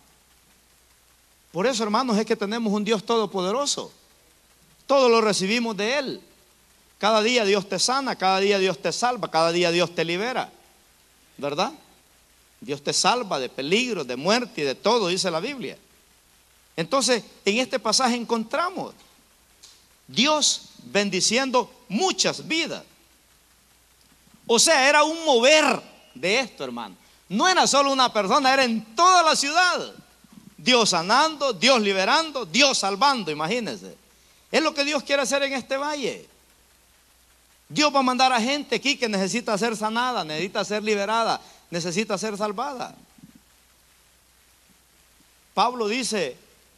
Por 1.51 1.65
eso, 1.65 1.83
hermanos, 1.83 2.17
es 2.17 2.25
que 2.25 2.35
tenemos 2.35 2.71
un 2.71 2.83
Dios 2.83 3.03
todopoderoso. 3.05 3.91
Todo 4.85 5.09
lo 5.09 5.21
recibimos 5.21 5.75
de 5.75 5.97
Él. 5.97 6.21
Cada 6.99 7.21
día 7.21 7.45
Dios 7.45 7.67
te 7.67 7.79
sana, 7.79 8.15
cada 8.15 8.39
día 8.39 8.59
Dios 8.59 8.81
te 8.81 8.91
salva, 8.91 9.31
cada 9.31 9.51
día 9.51 9.71
Dios 9.71 9.93
te 9.95 10.05
libera. 10.05 10.51
¿Verdad? 11.37 11.71
Dios 12.61 12.83
te 12.83 12.93
salva 12.93 13.39
de 13.39 13.49
peligros, 13.49 14.05
de 14.05 14.15
muerte 14.15 14.61
y 14.61 14.63
de 14.63 14.75
todo, 14.75 15.07
dice 15.07 15.31
la 15.31 15.39
Biblia. 15.39 15.77
Entonces, 16.75 17.23
en 17.45 17.57
este 17.57 17.79
pasaje 17.79 18.15
encontramos 18.15 18.93
Dios 20.07 20.61
bendiciendo 20.83 21.71
muchas 21.87 22.47
vidas. 22.47 22.83
O 24.45 24.59
sea, 24.59 24.87
era 24.89 25.03
un 25.03 25.23
mover 25.25 25.81
de 26.13 26.39
esto, 26.39 26.63
hermano. 26.63 26.95
No 27.29 27.47
era 27.47 27.67
solo 27.67 27.91
una 27.91 28.11
persona, 28.11 28.53
era 28.53 28.63
en 28.63 28.95
toda 28.95 29.23
la 29.23 29.35
ciudad. 29.35 29.93
Dios 30.57 30.89
sanando, 30.89 31.53
Dios 31.53 31.81
liberando, 31.81 32.45
Dios 32.45 32.77
salvando, 32.77 33.31
imagínense. 33.31 33.95
Es 34.51 34.61
lo 34.61 34.73
que 34.73 34.83
Dios 34.83 35.03
quiere 35.03 35.21
hacer 35.21 35.43
en 35.43 35.53
este 35.53 35.77
valle. 35.77 36.27
Dios 37.69 37.93
va 37.93 37.99
a 37.99 38.03
mandar 38.03 38.33
a 38.33 38.41
gente 38.41 38.75
aquí 38.75 38.97
que 38.97 39.07
necesita 39.07 39.57
ser 39.57 39.77
sanada, 39.77 40.23
necesita 40.23 40.65
ser 40.65 40.83
liberada, 40.83 41.39
necesita 41.69 42.17
ser 42.17 42.35
salvada. 42.35 42.95
Pablo 45.53 45.87
dice, 45.87 46.35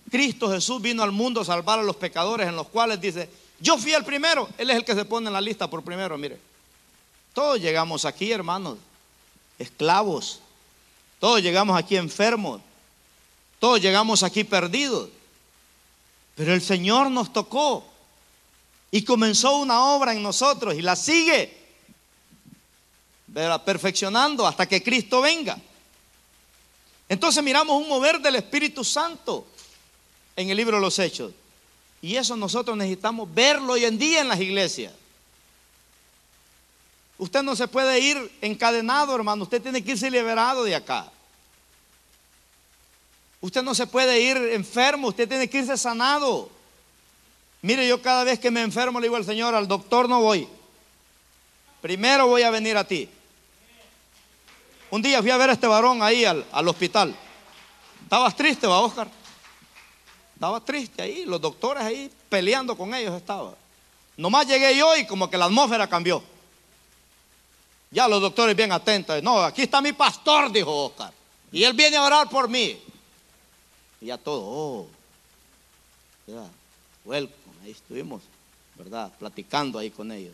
Cristo 0.10 0.52
Jesús 0.52 0.82
vino 0.82 1.02
al 1.02 1.12
mundo 1.14 1.42
a 1.42 1.46
salvar 1.46 1.80
a 1.80 1.84
los 1.84 1.96
pecadores 1.96 2.48
en 2.48 2.58
los 2.58 2.68
cuales 2.68 3.00
dice, 3.00 3.30
yo 3.60 3.78
fui 3.78 3.94
el 3.94 4.04
primero, 4.04 4.50
Él 4.58 4.70
es 4.70 4.76
el 4.76 4.84
que 4.84 4.96
se 4.96 5.06
pone 5.06 5.28
en 5.28 5.34
la 5.34 5.42
lista 5.42 5.70
por 5.70 5.82
primero, 5.82 6.18
mire. 6.18 6.38
Todos 7.34 7.62
llegamos 7.62 8.04
aquí, 8.04 8.32
hermanos, 8.32 8.78
esclavos. 9.62 10.40
Todos 11.20 11.42
llegamos 11.42 11.78
aquí 11.78 11.96
enfermos. 11.96 12.62
Todos 13.60 13.82
llegamos 13.82 14.24
aquí 14.24 14.44
perdidos. 14.44 15.10
Pero 16.36 16.54
el 16.54 16.62
Señor 16.62 17.12
nos 17.12 17.32
tocó 17.32 17.86
y 18.90 19.04
comenzó 19.04 19.58
una 19.58 19.86
obra 19.96 20.14
en 20.14 20.24
nosotros 20.24 20.76
y 20.76 20.82
la 20.82 20.96
sigue 20.96 21.58
perfeccionando 23.66 24.46
hasta 24.46 24.68
que 24.68 24.84
Cristo 24.84 25.22
venga. 25.22 25.58
Entonces 27.08 27.44
miramos 27.44 27.82
un 27.82 27.88
mover 27.88 28.20
del 28.20 28.36
Espíritu 28.36 28.84
Santo 28.84 29.46
en 30.36 30.50
el 30.50 30.58
libro 30.58 30.78
de 30.78 30.82
los 30.82 30.98
Hechos. 30.98 31.32
Y 32.02 32.16
eso 32.16 32.36
nosotros 32.36 32.76
necesitamos 32.76 33.32
verlo 33.34 33.74
hoy 33.74 33.86
en 33.86 33.98
día 33.98 34.22
en 34.22 34.28
las 34.28 34.40
iglesias. 34.40 34.94
Usted 37.22 37.44
no 37.44 37.56
se 37.56 37.68
puede 37.68 38.00
ir 38.00 38.32
encadenado, 38.42 39.14
hermano. 39.14 39.44
Usted 39.44 39.62
tiene 39.62 39.84
que 39.84 39.92
irse 39.92 40.10
liberado 40.10 40.64
de 40.64 40.74
acá. 40.74 41.06
Usted 43.40 43.62
no 43.62 43.76
se 43.76 43.86
puede 43.86 44.20
ir 44.20 44.38
enfermo. 44.38 45.10
Usted 45.10 45.30
tiene 45.30 45.48
que 45.48 45.60
irse 45.60 45.78
sanado. 45.78 46.50
Mire, 47.62 47.88
yo 47.88 48.02
cada 48.02 48.24
vez 48.24 48.40
que 48.40 48.50
me 48.50 48.64
enfermo 48.64 49.00
le 49.00 49.06
digo 49.06 49.18
al 49.18 49.24
Señor, 49.24 49.54
al 49.54 49.68
doctor 49.68 50.10
no 50.10 50.20
voy. 50.20 50.48
Primero 51.80 52.26
voy 52.26 52.42
a 52.42 52.50
venir 52.50 52.76
a 52.76 52.88
ti. 52.88 53.08
Un 54.90 55.04
día 55.04 55.22
fui 55.22 55.30
a 55.30 55.38
ver 55.38 55.52
a 55.52 55.54
este 55.54 55.68
varón 55.68 56.02
ahí 56.02 56.26
al, 56.26 56.68
hospital. 56.68 57.16
¿Estabas 58.02 58.36
triste, 58.36 58.66
va, 58.66 58.80
Oscar? 58.80 59.08
Estaba 60.34 60.60
triste 60.66 61.04
ahí, 61.04 61.26
los 61.26 61.40
doctores 61.40 61.84
ahí 61.84 62.12
peleando 62.30 62.76
con 62.76 62.96
ellos 62.96 63.14
estaba. 63.14 63.54
Nomás 64.18 64.48
llegué 64.48 64.76
yo 64.76 64.98
y 64.98 65.06
como 65.06 65.30
que 65.30 65.38
la 65.38 65.46
atmósfera 65.46 65.86
cambió. 65.86 66.31
Ya 67.92 68.08
los 68.08 68.22
doctores 68.22 68.56
bien 68.56 68.72
atentos. 68.72 69.22
No, 69.22 69.44
aquí 69.44 69.64
está 69.64 69.82
mi 69.82 69.92
pastor, 69.92 70.52
dijo 70.52 70.86
Oscar. 70.86 71.14
Y 71.52 71.64
él 71.64 71.74
viene 71.74 71.98
a 71.98 72.04
orar 72.04 72.30
por 72.30 72.48
mí. 72.48 72.82
Y 74.00 74.06
ya 74.06 74.18
todo, 74.18 74.42
oh, 74.44 74.88
ya, 76.26 76.44
ahí 77.12 77.72
estuvimos, 77.72 78.24
¿verdad? 78.76 79.12
Platicando 79.20 79.78
ahí 79.78 79.92
con 79.92 80.12
ellos. 80.12 80.34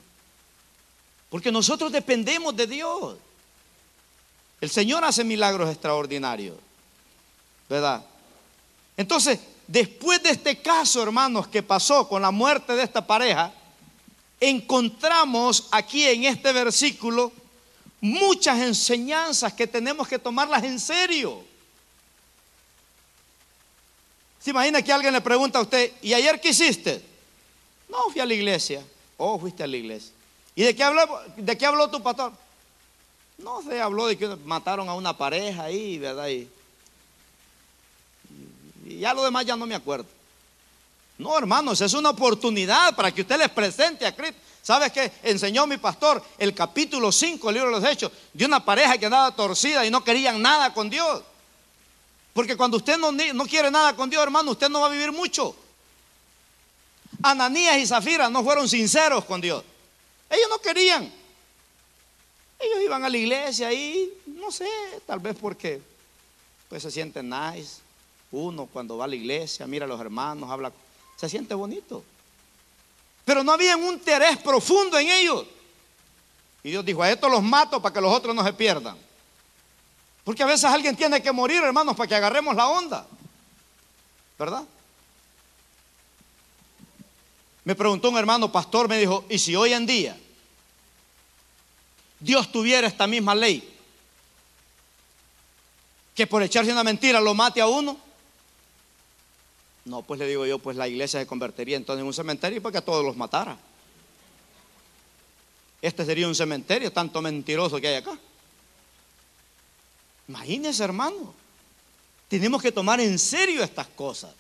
Porque 1.30 1.52
nosotros 1.52 1.92
dependemos 1.92 2.56
de 2.56 2.68
Dios. 2.68 3.18
El 4.62 4.70
Señor 4.70 5.04
hace 5.04 5.24
milagros 5.24 5.70
extraordinarios, 5.70 6.56
¿verdad? 7.68 8.06
Entonces, 8.96 9.40
después 9.68 10.24
de 10.24 10.30
este 10.30 10.62
caso, 10.62 11.04
hermanos, 11.04 11.48
que 11.48 11.62
pasó 11.62 12.08
con 12.08 12.22
la 12.22 12.32
muerte 12.32 12.76
de 12.76 12.84
esta 12.84 13.06
pareja, 13.06 13.52
encontramos 14.40 15.68
aquí 15.72 16.06
en 16.06 16.24
este 16.24 16.54
versículo 16.54 17.32
muchas 18.00 18.60
enseñanzas 18.60 19.54
que 19.54 19.68
tenemos 19.68 20.08
que 20.08 20.20
tomarlas 20.20 20.64
en 20.64 20.80
serio. 20.80 21.44
¿Se 24.40 24.52
imagina 24.52 24.82
que 24.82 24.94
alguien 24.94 25.14
le 25.14 25.22
pregunta 25.22 25.60
a 25.60 25.62
usted, 25.62 25.92
¿y 26.02 26.14
ayer 26.14 26.40
qué 26.40 26.50
hiciste? 26.50 27.04
No, 27.90 28.10
fui 28.12 28.22
a 28.22 28.26
la 28.26 28.34
iglesia. 28.34 28.84
Oh, 29.18 29.40
fuiste 29.40 29.64
a 29.64 29.68
la 29.68 29.78
iglesia. 29.78 30.12
¿Y 30.56 30.64
de 30.64 30.76
qué 30.76 30.84
habló, 30.84 31.22
de 31.36 31.58
qué 31.58 31.66
habló 31.66 31.90
tu 31.90 32.02
pastor? 32.02 32.32
No 33.38 33.62
se 33.62 33.80
habló 33.82 34.08
de 34.08 34.18
que 34.18 34.28
mataron 34.46 34.88
a 34.90 34.94
una 34.94 35.18
pareja 35.18 35.64
ahí, 35.64 35.98
¿verdad? 35.98 36.28
Y, 36.30 36.50
y 38.86 39.00
ya 39.00 39.14
lo 39.14 39.24
demás 39.24 39.46
ya 39.46 39.56
no 39.56 39.66
me 39.66 39.76
acuerdo. 39.76 40.08
No, 41.18 41.38
hermanos, 41.38 41.82
es 41.82 41.94
una 41.94 42.12
oportunidad 42.12 42.96
para 42.96 43.12
que 43.12 43.22
usted 43.22 43.38
les 43.38 43.50
presente 43.50 44.06
a 44.06 44.16
Cristo. 44.16 44.38
¿Sabes 44.68 44.92
qué? 44.92 45.10
Enseñó 45.24 45.66
mi 45.66 45.78
pastor 45.78 46.22
el 46.38 46.54
capítulo 46.54 47.10
5 47.10 47.48
del 47.48 47.54
libro 47.54 47.70
de 47.70 47.80
los 47.80 47.90
Hechos 47.90 48.12
de 48.34 48.44
una 48.44 48.66
pareja 48.66 48.98
que 48.98 49.06
andaba 49.06 49.34
torcida 49.34 49.86
y 49.86 49.90
no 49.90 50.04
querían 50.04 50.42
nada 50.42 50.74
con 50.74 50.90
Dios. 50.90 51.24
Porque 52.34 52.58
cuando 52.58 52.76
usted 52.76 52.98
no, 52.98 53.14
no 53.14 53.46
quiere 53.46 53.72
nada 53.72 53.96
con 53.96 54.10
Dios, 54.10 54.22
hermano, 54.22 54.52
usted 54.52 54.68
no 54.68 54.82
va 54.82 54.88
a 54.88 54.90
vivir 54.90 55.14
mucho. 55.14 55.56
Ananías 57.24 57.78
y 57.78 57.88
Zafira 57.88 58.30
no 58.30 58.44
fueron 58.44 58.68
sinceros 58.68 59.24
con 59.24 59.40
Dios. 59.40 59.64
Ellos 60.30 60.48
no 60.50 60.58
querían. 60.58 61.14
Ellos 62.60 62.84
iban 62.84 63.06
a 63.06 63.10
la 63.10 63.18
iglesia 63.18 63.72
y 63.72 64.12
no 64.26 64.52
sé, 64.52 64.68
tal 65.06 65.20
vez 65.20 65.38
porque 65.40 65.82
pues 66.68 66.84
se 66.84 66.92
sienten 66.92 67.30
nice. 67.30 67.78
Uno 68.34 68.66
cuando 68.66 68.98
va 68.98 69.06
a 69.06 69.08
la 69.08 69.16
iglesia, 69.16 69.66
mira 69.66 69.86
a 69.86 69.88
los 69.88 70.02
hermanos, 70.02 70.52
habla, 70.52 70.74
se 71.16 71.30
siente 71.30 71.54
bonito. 71.54 72.04
Pero 73.28 73.44
no 73.44 73.52
había 73.52 73.76
un 73.76 73.96
interés 73.96 74.38
profundo 74.38 74.98
en 74.98 75.10
ellos. 75.10 75.46
Y 76.64 76.70
Dios 76.70 76.86
dijo, 76.86 77.04
a 77.04 77.12
estos 77.12 77.30
los 77.30 77.44
mato 77.44 77.82
para 77.82 77.94
que 77.94 78.00
los 78.00 78.14
otros 78.14 78.34
no 78.34 78.42
se 78.42 78.54
pierdan. 78.54 78.98
Porque 80.24 80.44
a 80.44 80.46
veces 80.46 80.64
alguien 80.64 80.96
tiene 80.96 81.22
que 81.22 81.34
morir, 81.34 81.62
hermanos, 81.62 81.94
para 81.98 82.08
que 82.08 82.16
agarremos 82.16 82.56
la 82.56 82.70
onda. 82.70 83.06
¿Verdad? 84.40 84.64
Me 87.66 87.76
preguntó 87.76 88.10
un 88.10 88.18
hermano 88.18 88.50
pastor, 88.50 88.88
me 88.88 88.98
dijo, 88.98 89.26
¿y 89.28 89.38
si 89.40 89.58
hoy 89.58 89.74
en 89.74 89.86
día 89.86 90.18
Dios 92.22 92.50
tuviera 92.50 92.88
esta 92.88 93.08
misma 93.08 93.36
ley? 93.36 93.78
Que 96.16 96.26
por 96.26 96.42
echarse 96.44 96.72
una 96.72 96.86
mentira 96.86 97.20
lo 97.20 97.34
mate 97.34 97.60
a 97.60 97.68
uno. 97.68 97.98
No, 99.88 100.02
pues 100.02 100.20
le 100.20 100.28
digo 100.28 100.46
yo, 100.46 100.60
pues 100.60 100.76
la 100.76 100.88
iglesia 100.88 101.22
se 101.22 101.26
convertiría 101.26 101.78
entonces 101.78 102.02
en 102.02 102.08
un 102.08 102.14
cementerio 102.14 102.62
para 102.62 102.74
que 102.74 102.78
a 102.80 102.86
todos 102.86 103.06
los 103.06 103.16
matara. 103.16 103.58
Este 105.82 106.04
sería 106.04 106.28
un 106.28 106.36
cementerio, 106.36 106.92
tanto 106.92 107.22
mentiroso 107.22 107.80
que 107.80 107.88
hay 107.88 107.96
acá. 107.96 108.18
Imagínense, 110.28 110.84
hermano. 110.84 111.34
Tenemos 112.28 112.62
que 112.62 112.72
tomar 112.74 113.00
en 113.00 113.18
serio 113.18 113.64
estas 113.64 113.88
cosas. 113.88 114.34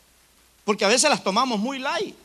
Porque 0.65 0.83
a 0.83 0.89
veces 0.89 1.10
las 1.10 1.23
tomamos 1.23 1.57
muy 1.57 1.79
light. 1.79 2.15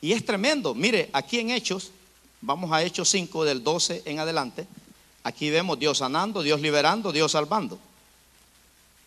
Y 0.00 0.12
es 0.12 0.24
tremendo. 0.24 0.74
Mire, 0.74 1.10
aquí 1.12 1.40
en 1.40 1.50
Hechos, 1.50 1.90
vamos 2.40 2.72
a 2.72 2.82
Hechos 2.82 3.10
5 3.10 3.44
del 3.44 3.62
12 3.62 4.02
en 4.06 4.18
adelante. 4.18 4.66
Aquí 5.24 5.50
vemos 5.50 5.78
Dios 5.78 5.98
sanando, 5.98 6.42
Dios 6.42 6.62
liberando, 6.62 7.12
Dios 7.12 7.32
salvando. 7.32 7.78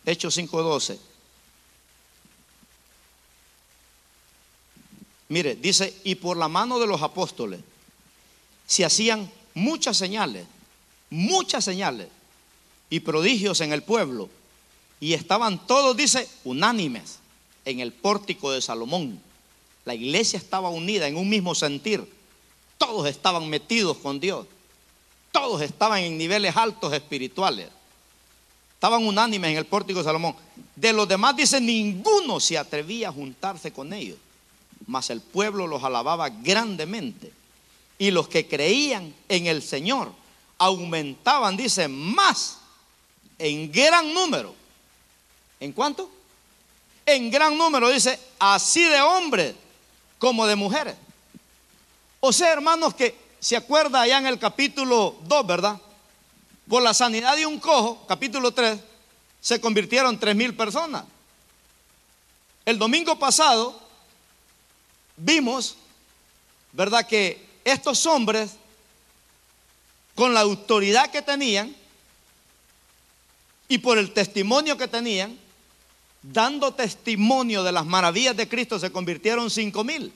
Hechos 0.06 0.38
5.12. 0.38 1.07
Mire, 5.28 5.56
dice, 5.56 5.94
y 6.04 6.14
por 6.14 6.36
la 6.36 6.48
mano 6.48 6.78
de 6.78 6.86
los 6.86 7.02
apóstoles 7.02 7.60
se 8.66 8.84
hacían 8.84 9.30
muchas 9.54 9.96
señales, 9.96 10.46
muchas 11.10 11.64
señales 11.64 12.08
y 12.88 13.00
prodigios 13.00 13.60
en 13.60 13.72
el 13.72 13.82
pueblo. 13.82 14.30
Y 15.00 15.12
estaban 15.12 15.66
todos, 15.66 15.96
dice, 15.96 16.28
unánimes 16.44 17.18
en 17.64 17.80
el 17.80 17.92
pórtico 17.92 18.50
de 18.52 18.62
Salomón. 18.62 19.20
La 19.84 19.94
iglesia 19.94 20.38
estaba 20.38 20.70
unida 20.70 21.06
en 21.06 21.16
un 21.16 21.28
mismo 21.28 21.54
sentir. 21.54 22.10
Todos 22.78 23.06
estaban 23.08 23.48
metidos 23.48 23.98
con 23.98 24.20
Dios. 24.20 24.46
Todos 25.30 25.60
estaban 25.60 26.02
en 26.02 26.16
niveles 26.16 26.56
altos 26.56 26.92
espirituales. 26.92 27.68
Estaban 28.74 29.04
unánimes 29.06 29.50
en 29.50 29.58
el 29.58 29.66
pórtico 29.66 29.98
de 29.98 30.04
Salomón. 30.04 30.34
De 30.74 30.92
los 30.92 31.06
demás 31.06 31.36
dice, 31.36 31.60
ninguno 31.60 32.40
se 32.40 32.56
atrevía 32.56 33.08
a 33.08 33.12
juntarse 33.12 33.72
con 33.72 33.92
ellos 33.92 34.16
mas 34.88 35.10
el 35.10 35.20
pueblo 35.20 35.66
los 35.66 35.84
alababa 35.84 36.30
grandemente. 36.30 37.32
Y 37.98 38.10
los 38.10 38.28
que 38.28 38.48
creían 38.48 39.14
en 39.28 39.46
el 39.46 39.62
Señor 39.62 40.10
aumentaban, 40.56 41.56
dice, 41.56 41.86
más 41.88 42.58
en 43.38 43.70
gran 43.70 44.12
número. 44.12 44.54
¿En 45.60 45.72
cuánto? 45.72 46.10
En 47.04 47.30
gran 47.30 47.56
número, 47.56 47.90
dice, 47.90 48.18
así 48.38 48.82
de 48.82 49.00
hombres 49.00 49.54
como 50.18 50.46
de 50.46 50.56
mujeres. 50.56 50.96
O 52.20 52.32
sea, 52.32 52.52
hermanos, 52.52 52.94
que 52.94 53.14
se 53.40 53.56
acuerda 53.56 54.00
allá 54.00 54.18
en 54.18 54.26
el 54.26 54.38
capítulo 54.38 55.16
2, 55.24 55.46
¿verdad? 55.46 55.80
Por 56.66 56.82
la 56.82 56.94
sanidad 56.94 57.36
de 57.36 57.46
un 57.46 57.60
cojo, 57.60 58.04
capítulo 58.08 58.52
3, 58.52 58.80
se 59.40 59.60
convirtieron 59.60 60.18
tres 60.18 60.34
mil 60.34 60.56
personas. 60.56 61.04
El 62.64 62.78
domingo 62.78 63.18
pasado 63.18 63.87
vimos, 65.18 65.76
¿verdad? 66.72 67.06
Que 67.06 67.46
estos 67.64 68.06
hombres, 68.06 68.52
con 70.14 70.32
la 70.32 70.40
autoridad 70.40 71.10
que 71.10 71.22
tenían 71.22 71.74
y 73.68 73.78
por 73.78 73.98
el 73.98 74.12
testimonio 74.12 74.78
que 74.78 74.88
tenían, 74.88 75.38
dando 76.22 76.72
testimonio 76.72 77.62
de 77.62 77.72
las 77.72 77.84
maravillas 77.84 78.36
de 78.36 78.48
Cristo, 78.48 78.78
se 78.78 78.90
convirtieron 78.90 79.50
cinco 79.50 79.84
mil. 79.84 80.12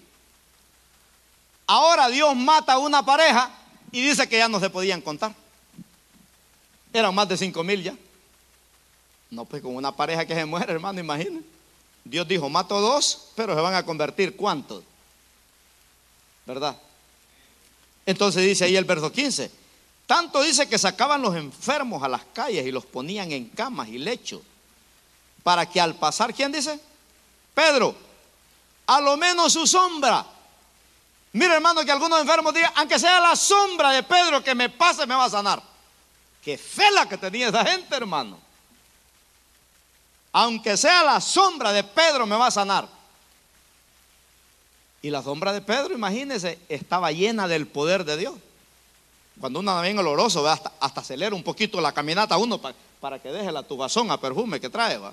Ahora 1.66 2.08
Dios 2.08 2.34
mata 2.34 2.74
a 2.74 2.78
una 2.78 3.04
pareja 3.04 3.50
y 3.92 4.02
dice 4.02 4.28
que 4.28 4.38
ya 4.38 4.48
no 4.48 4.58
se 4.58 4.70
podían 4.70 5.00
contar. 5.00 5.34
Eran 6.92 7.14
más 7.14 7.28
de 7.28 7.36
cinco 7.36 7.62
mil 7.62 7.82
ya. 7.82 7.94
No, 9.30 9.44
pues 9.44 9.62
con 9.62 9.76
una 9.76 9.94
pareja 9.94 10.26
que 10.26 10.34
se 10.34 10.44
muere, 10.44 10.72
hermano, 10.72 11.00
imagínense. 11.00 11.48
Dios 12.04 12.26
dijo, 12.26 12.48
mato 12.48 12.80
dos, 12.80 13.28
pero 13.36 13.54
se 13.54 13.60
van 13.60 13.74
a 13.74 13.84
convertir 13.84 14.36
cuántos. 14.36 14.82
¿Verdad? 16.46 16.76
Entonces 18.04 18.44
dice 18.44 18.64
ahí 18.64 18.76
el 18.76 18.84
verso 18.84 19.10
15. 19.10 19.50
Tanto 20.06 20.42
dice 20.42 20.68
que 20.68 20.78
sacaban 20.78 21.22
los 21.22 21.34
enfermos 21.36 22.02
a 22.02 22.08
las 22.08 22.24
calles 22.32 22.66
y 22.66 22.72
los 22.72 22.84
ponían 22.84 23.30
en 23.32 23.48
camas 23.50 23.88
y 23.88 23.98
lechos. 23.98 24.42
Para 25.42 25.66
que 25.66 25.80
al 25.80 25.94
pasar, 25.94 26.34
¿quién 26.34 26.52
dice? 26.52 26.78
Pedro, 27.54 27.94
a 28.86 29.00
lo 29.00 29.16
menos 29.16 29.52
su 29.52 29.66
sombra. 29.66 30.24
Mira 31.32 31.54
hermano 31.54 31.84
que 31.84 31.92
algunos 31.92 32.20
enfermos 32.20 32.52
digan, 32.52 32.72
aunque 32.76 32.98
sea 32.98 33.20
la 33.20 33.34
sombra 33.36 33.90
de 33.90 34.02
Pedro 34.02 34.42
que 34.42 34.54
me 34.54 34.68
pase, 34.68 35.06
me 35.06 35.14
va 35.14 35.24
a 35.24 35.30
sanar. 35.30 35.62
Qué 36.42 36.58
fe 36.58 36.90
la 36.90 37.08
que 37.08 37.16
tenía 37.16 37.48
esa 37.48 37.64
gente, 37.64 37.94
hermano 37.94 38.38
aunque 40.32 40.76
sea 40.76 41.04
la 41.04 41.20
sombra 41.20 41.72
de 41.72 41.84
Pedro, 41.84 42.26
me 42.26 42.36
va 42.36 42.46
a 42.46 42.50
sanar. 42.50 42.88
Y 45.02 45.10
la 45.10 45.22
sombra 45.22 45.52
de 45.52 45.60
Pedro, 45.60 45.92
imagínense, 45.94 46.58
estaba 46.68 47.10
llena 47.10 47.48
del 47.48 47.66
poder 47.66 48.04
de 48.04 48.16
Dios. 48.16 48.34
Cuando 49.40 49.60
uno 49.60 49.72
anda 49.72 49.82
bien 49.82 49.98
oloroso, 49.98 50.46
hasta, 50.48 50.72
hasta 50.78 51.00
acelera 51.00 51.34
un 51.34 51.42
poquito 51.42 51.80
la 51.80 51.92
caminata 51.92 52.36
uno 52.36 52.60
para, 52.60 53.18
que 53.18 53.32
deje 53.32 53.50
la 53.50 53.64
tubazón 53.64 54.10
a 54.10 54.20
perfume 54.20 54.60
que 54.60 54.70
trae. 54.70 54.98
¿va? 54.98 55.12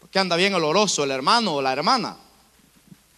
Porque 0.00 0.18
anda 0.18 0.34
bien 0.34 0.52
oloroso 0.54 1.04
el 1.04 1.12
hermano 1.12 1.54
o 1.54 1.62
la 1.62 1.72
hermana. 1.72 2.16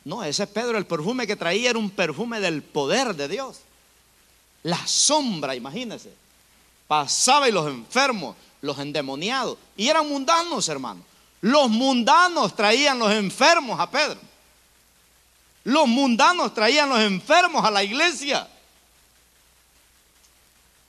No, 0.04 0.22
ese 0.22 0.46
Pedro, 0.46 0.76
el 0.76 0.84
perfume 0.84 1.26
que 1.26 1.36
traía 1.36 1.70
era 1.70 1.78
un 1.78 1.88
perfume 1.88 2.40
del 2.40 2.62
poder 2.62 3.14
de 3.14 3.28
Dios. 3.28 3.60
La 4.64 4.86
sombra, 4.86 5.54
imagínense. 5.54 6.12
Pasaba 6.86 7.48
y 7.48 7.52
los 7.52 7.66
enfermos 7.66 8.36
los 8.64 8.78
endemoniados. 8.78 9.58
Y 9.76 9.88
eran 9.88 10.08
mundanos, 10.08 10.68
hermano. 10.68 11.02
Los 11.40 11.70
mundanos 11.70 12.56
traían 12.56 12.98
los 12.98 13.12
enfermos 13.12 13.78
a 13.78 13.90
Pedro. 13.90 14.18
Los 15.64 15.88
mundanos 15.88 16.52
traían 16.52 16.88
los 16.88 17.00
enfermos 17.00 17.64
a 17.64 17.70
la 17.70 17.82
iglesia. 17.82 18.46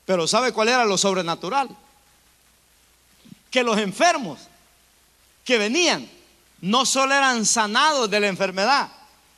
Pero 0.06 0.28
¿sabe 0.28 0.52
cuál 0.52 0.70
era 0.70 0.86
lo 0.86 0.98
sobrenatural? 0.98 1.70
Que 3.50 3.64
los 3.64 3.78
enfermos 3.78 4.40
que 5.44 5.58
venían 5.58 6.10
no 6.62 6.86
solo 6.86 7.14
eran 7.14 7.46
sanados 7.46 8.10
de 8.10 8.20
la 8.20 8.28
enfermedad, 8.28 8.90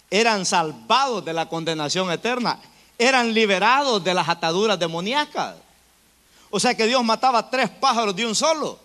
eran 0.10 0.45
salvados 0.45 1.23
de 1.23 1.34
la 1.34 1.47
condenación 1.47 2.12
eterna, 2.12 2.60
eran 2.97 3.34
liberados 3.34 4.04
de 4.04 4.13
las 4.13 4.28
ataduras 4.28 4.80
demoníacas. 4.80 5.56
O 6.50 6.60
sea 6.60 6.76
que 6.76 6.88
Dios 6.88 7.04
mataba 7.04 7.50
tres 7.50 7.69
pájaros 7.69 8.15
de 8.15 8.26
un 8.26 8.34
solo. 8.34 8.80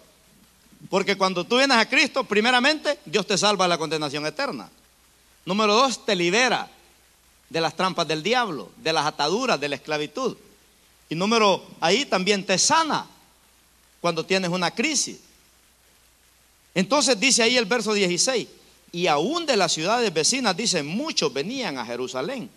Porque 0.91 1.17
cuando 1.17 1.45
tú 1.45 1.57
vienes 1.57 1.77
a 1.77 1.89
Cristo, 1.89 2.25
primeramente, 2.25 2.99
Dios 3.05 3.27
te 3.27 3.39
salva 3.39 3.65
de 3.65 3.71
la 3.71 3.79
condenación 3.79 4.27
eterna. 4.27 4.69
Número 5.45 5.75
dos, 5.75 6.05
te 6.05 6.15
libera 6.15 6.71
de 7.51 7.61
las 7.61 7.77
trampas 7.77 8.09
del 8.09 8.23
diablo, 8.23 8.71
de 8.79 8.93
las 8.93 9.07
ataduras, 9.07 9.61
de 9.61 9.69
la 9.69 9.77
esclavitud. 9.77 10.37
Y 11.09 11.15
número, 11.15 11.63
ahí 11.81 12.07
también 12.07 12.47
te 12.47 12.57
sana 12.59 13.07
cuando 14.01 14.25
tienes 14.25 14.51
una 14.51 14.71
crisis. 14.71 15.19
Entonces 16.75 17.19
dice 17.21 17.43
ahí 17.43 17.57
el 17.57 17.67
verso 17.67 17.93
16, 17.93 18.49
y 18.93 19.07
aún 19.07 19.45
de 19.45 19.57
las 19.57 19.73
ciudades 19.73 20.13
vecinas, 20.13 20.57
dice, 20.57 20.83
muchos 20.83 21.33
venían 21.33 21.77
a 21.79 21.85
Jerusalén, 21.85 22.49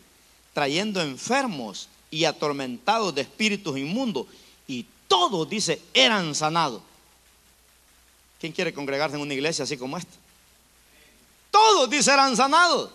trayendo 0.54 1.02
enfermos 1.02 1.90
y 2.10 2.24
atormentados 2.26 3.14
de 3.14 3.22
espíritus 3.22 3.78
inmundos, 3.78 4.28
y 4.68 4.86
todos, 5.08 5.50
dice, 5.50 5.82
eran 5.94 6.34
sanados. 6.34 6.82
¿Quién 8.40 8.54
quiere 8.54 8.74
congregarse 8.74 9.16
en 9.16 9.22
una 9.22 9.34
iglesia 9.34 9.64
así 9.64 9.78
como 9.78 9.98
esta? 9.98 10.16
Todos, 11.56 11.90
dice, 11.90 12.12
eran 12.12 12.36
sanados. 12.36 12.90
O 12.90 12.92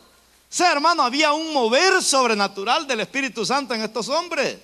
sea, 0.51 0.71
hermano, 0.73 1.03
había 1.03 1.33
un 1.33 1.51
mover 1.51 2.03
sobrenatural 2.03 2.87
del 2.87 3.01
Espíritu 3.01 3.47
Santo 3.47 3.73
en 3.73 3.81
estos 3.81 4.11
hombres. 4.11 4.59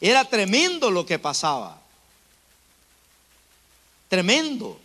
Era 0.00 0.24
tremendo 0.24 0.88
lo 0.88 1.04
que 1.04 1.18
pasaba. 1.18 1.76
Tremendo. 4.06 4.78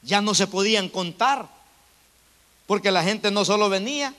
Ya 0.00 0.22
no 0.22 0.34
se 0.34 0.46
podían 0.46 0.88
contar. 0.88 1.46
Porque 2.66 2.90
la 2.90 3.04
gente 3.04 3.30
no 3.30 3.44
solo 3.44 3.68
venía, 3.68 4.14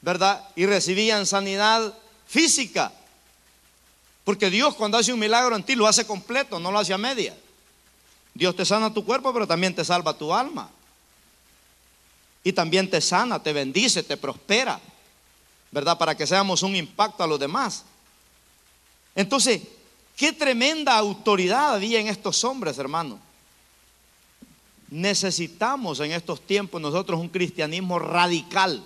¿verdad? 0.00 0.48
Y 0.54 0.66
recibían 0.66 1.26
sanidad 1.26 1.92
física, 2.28 2.92
porque 4.22 4.48
Dios 4.48 4.76
cuando 4.76 4.96
hace 4.96 5.12
un 5.12 5.18
milagro 5.18 5.56
en 5.56 5.64
ti 5.64 5.74
lo 5.74 5.88
hace 5.88 6.06
completo, 6.06 6.60
no 6.60 6.70
lo 6.70 6.78
hace 6.78 6.94
a 6.94 6.98
media. 6.98 7.36
Dios 8.32 8.54
te 8.54 8.64
sana 8.64 8.94
tu 8.94 9.04
cuerpo, 9.04 9.32
pero 9.32 9.48
también 9.48 9.74
te 9.74 9.84
salva 9.84 10.16
tu 10.16 10.32
alma. 10.32 10.70
Y 12.44 12.52
también 12.52 12.88
te 12.88 13.00
sana, 13.00 13.42
te 13.42 13.52
bendice, 13.52 14.02
te 14.02 14.16
prospera. 14.16 14.78
¿Verdad? 15.72 15.98
Para 15.98 16.14
que 16.14 16.26
seamos 16.26 16.62
un 16.62 16.76
impacto 16.76 17.24
a 17.24 17.26
los 17.26 17.40
demás. 17.40 17.84
Entonces, 19.16 19.62
qué 20.16 20.32
tremenda 20.32 20.96
autoridad 20.96 21.74
había 21.74 21.98
en 21.98 22.06
estos 22.06 22.44
hombres, 22.44 22.78
hermano. 22.78 23.18
Necesitamos 24.90 25.98
en 26.00 26.12
estos 26.12 26.40
tiempos 26.40 26.80
nosotros 26.80 27.18
un 27.18 27.28
cristianismo 27.28 27.98
radical, 27.98 28.84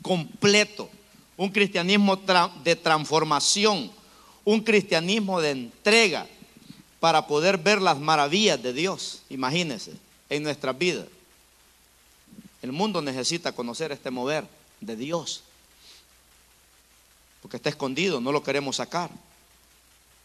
completo, 0.00 0.88
un 1.36 1.50
cristianismo 1.50 2.16
de 2.62 2.76
transformación, 2.76 3.90
un 4.44 4.60
cristianismo 4.60 5.40
de 5.40 5.50
entrega 5.50 6.26
para 7.00 7.26
poder 7.26 7.58
ver 7.58 7.82
las 7.82 7.98
maravillas 7.98 8.62
de 8.62 8.72
Dios, 8.72 9.22
imagínense, 9.28 9.92
en 10.28 10.42
nuestras 10.42 10.76
vidas. 10.78 11.06
El 12.62 12.72
mundo 12.72 13.00
necesita 13.00 13.52
conocer 13.52 13.92
este 13.92 14.10
mover 14.10 14.46
de 14.80 14.96
Dios, 14.96 15.42
porque 17.40 17.56
está 17.56 17.70
escondido, 17.70 18.20
no 18.20 18.32
lo 18.32 18.42
queremos 18.42 18.76
sacar. 18.76 19.10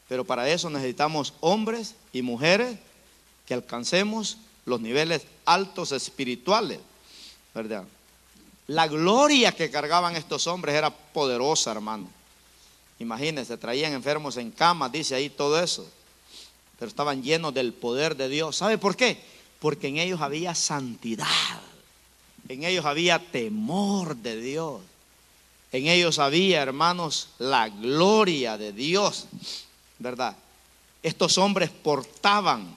Pero 0.08 0.26
para 0.26 0.50
eso 0.50 0.70
necesitamos 0.70 1.34
hombres 1.40 1.96
y 2.14 2.22
mujeres 2.22 2.78
que 3.46 3.54
alcancemos 3.54 4.38
los 4.66 4.82
niveles 4.82 5.26
altos 5.46 5.92
espirituales, 5.92 6.80
¿verdad? 7.54 7.86
La 8.68 8.88
gloria 8.88 9.52
que 9.52 9.70
cargaban 9.70 10.16
estos 10.16 10.48
hombres 10.48 10.76
era 10.76 10.90
poderosa, 10.90 11.72
hermano. 11.72 12.08
Imagínense, 13.00 13.58
traían 13.58 13.94
enfermos 13.94 14.38
en 14.38 14.52
camas, 14.52 14.92
dice 14.92 15.16
ahí 15.16 15.30
todo 15.30 15.60
eso. 15.60 15.88
Pero 16.80 16.90
estaban 16.90 17.24
llenos 17.24 17.54
del 17.54 17.74
poder 17.74 18.16
de 18.16 18.28
Dios. 18.28 18.58
¿Sabe 18.58 18.78
por 18.78 18.96
qué? 18.96 19.22
Porque 19.60 19.88
en 19.88 19.98
ellos 19.98 20.22
había 20.22 20.56
santidad. 20.56 21.28
En 22.48 22.64
ellos 22.64 22.86
había 22.86 23.20
temor 23.20 24.16
de 24.16 24.40
Dios. 24.40 24.82
En 25.72 25.88
ellos 25.88 26.20
había, 26.20 26.62
hermanos, 26.62 27.30
la 27.40 27.70
gloria 27.70 28.58
de 28.58 28.72
Dios. 28.72 29.28
¿Verdad? 30.00 30.36
Estos 31.02 31.38
hombres 31.38 31.70
portaban, 31.70 32.76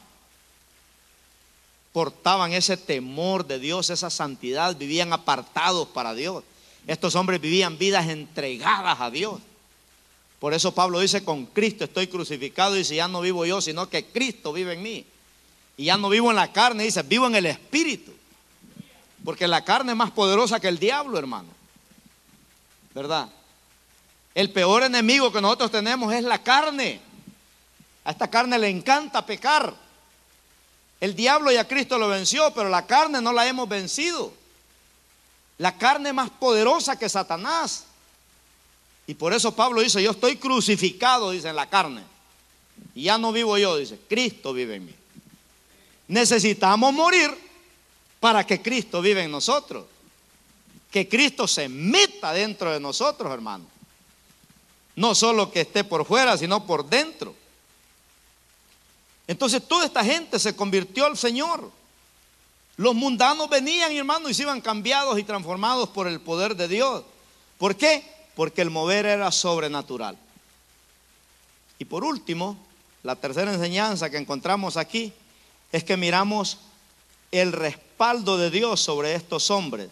portaban 1.93 2.53
ese 2.53 2.77
temor 2.77 3.47
de 3.47 3.59
Dios, 3.59 3.91
esa 3.91 4.11
santidad, 4.11 4.77
vivían 4.77 5.13
apartados 5.13 5.89
para 5.89 6.15
Dios. 6.15 6.45
Estos 6.87 7.15
hombres 7.15 7.41
vivían 7.41 7.79
vidas 7.79 8.09
entregadas 8.09 9.01
a 9.01 9.11
Dios. 9.11 9.41
Por 10.39 10.55
eso 10.55 10.73
Pablo 10.73 11.01
dice, 11.01 11.25
con 11.25 11.47
Cristo 11.47 11.85
estoy 11.85 12.07
crucificado 12.07 12.77
y 12.77 12.85
si 12.85 12.97
ya 12.97 13.09
no 13.09 13.21
vivo 13.21 13.45
yo, 13.45 13.61
sino 13.61 13.89
que 13.89 14.07
Cristo 14.07 14.53
vive 14.53 14.75
en 14.75 14.83
mí. 14.83 15.05
Y 15.77 15.85
ya 15.85 15.97
no 15.97 16.09
vivo 16.09 16.31
en 16.31 16.37
la 16.37 16.53
carne, 16.53 16.85
dice, 16.85 17.03
vivo 17.03 17.27
en 17.27 17.35
el 17.35 17.47
Espíritu. 17.47 18.18
Porque 19.29 19.47
la 19.47 19.63
carne 19.63 19.93
es 19.93 19.99
más 19.99 20.11
poderosa 20.11 20.59
que 20.59 20.69
el 20.69 20.79
diablo, 20.79 21.19
hermano. 21.19 21.51
¿Verdad? 22.95 23.29
El 24.35 24.51
peor 24.53 24.85
enemigo 24.85 25.31
que 25.31 25.43
nosotros 25.43 25.71
tenemos 25.71 26.15
es 26.15 26.25
la 26.25 26.43
carne. 26.43 26.99
A 28.07 28.13
esta 28.13 28.31
carne 28.31 28.59
le 28.59 28.71
encanta 28.71 29.27
pecar. 29.27 29.75
El 30.99 31.15
diablo 31.15 31.53
y 31.53 31.59
a 31.59 31.69
Cristo 31.69 31.99
lo 31.99 32.09
venció, 32.09 32.55
pero 32.55 32.71
la 32.71 32.87
carne 32.87 33.21
no 33.21 33.35
la 33.35 33.47
hemos 33.47 33.69
vencido. 33.69 34.33
La 35.59 35.77
carne 35.77 36.15
más 36.15 36.31
poderosa 36.31 36.99
que 36.99 37.11
Satanás. 37.11 37.85
Y 39.07 39.13
por 39.13 39.35
eso 39.35 39.55
Pablo 39.55 39.83
dice, 39.83 40.03
yo 40.03 40.13
estoy 40.13 40.37
crucificado, 40.37 41.33
dice, 41.33 41.51
en 41.51 41.57
la 41.57 41.69
carne. 41.69 42.03
Y 42.95 43.03
ya 43.03 43.19
no 43.19 43.31
vivo 43.31 43.59
yo, 43.59 43.77
dice, 43.77 44.01
Cristo 44.09 44.55
vive 44.55 44.77
en 44.77 44.87
mí. 44.87 44.95
Necesitamos 46.07 46.95
morir 46.95 47.48
para 48.21 48.47
que 48.47 48.61
Cristo 48.61 49.01
vive 49.01 49.23
en 49.23 49.31
nosotros. 49.31 49.85
Que 50.91 51.09
Cristo 51.09 51.47
se 51.47 51.69
meta 51.69 52.33
dentro 52.33 52.73
de 52.73 52.81
nosotros, 52.81 53.33
hermano. 53.33 53.65
No 54.97 55.15
solo 55.15 55.51
que 55.51 55.61
esté 55.61 55.85
por 55.85 56.05
fuera, 56.05 56.37
sino 56.37 56.67
por 56.67 56.89
dentro. 56.89 57.35
Entonces 59.27 59.67
toda 59.67 59.85
esta 59.85 60.05
gente 60.05 60.39
se 60.39 60.57
convirtió 60.57 61.07
al 61.07 61.17
Señor. 61.17 61.71
Los 62.77 62.95
mundanos 62.95 63.49
venían, 63.49 63.93
hermano, 63.93 64.29
y 64.29 64.35
se 64.35 64.43
iban 64.43 64.61
cambiados 64.61 65.19
y 65.19 65.25
transformados 65.25 65.89
por 65.91 66.09
el 66.09 66.21
poder 66.21 66.57
de 66.57 66.69
Dios. 66.69 67.05
¿Por 67.59 67.77
qué? 67.77 68.05
Porque 68.35 68.63
el 68.63 68.71
mover 68.71 69.05
era 69.05 69.31
sobrenatural. 69.31 70.17
Y 71.79 71.85
por 71.85 72.05
último, 72.05 72.57
la 73.03 73.17
tercera 73.17 73.53
enseñanza 73.53 74.11
que 74.11 74.17
encontramos 74.17 74.77
aquí 74.77 75.13
es 75.71 75.85
que 75.85 75.97
miramos 75.97 76.59
el 77.31 77.53
respaldo 77.53 78.39
de 78.39 78.51
Dios 78.51 78.81
sobre 78.81 79.15
estos 79.15 79.51
hombres 79.51 79.91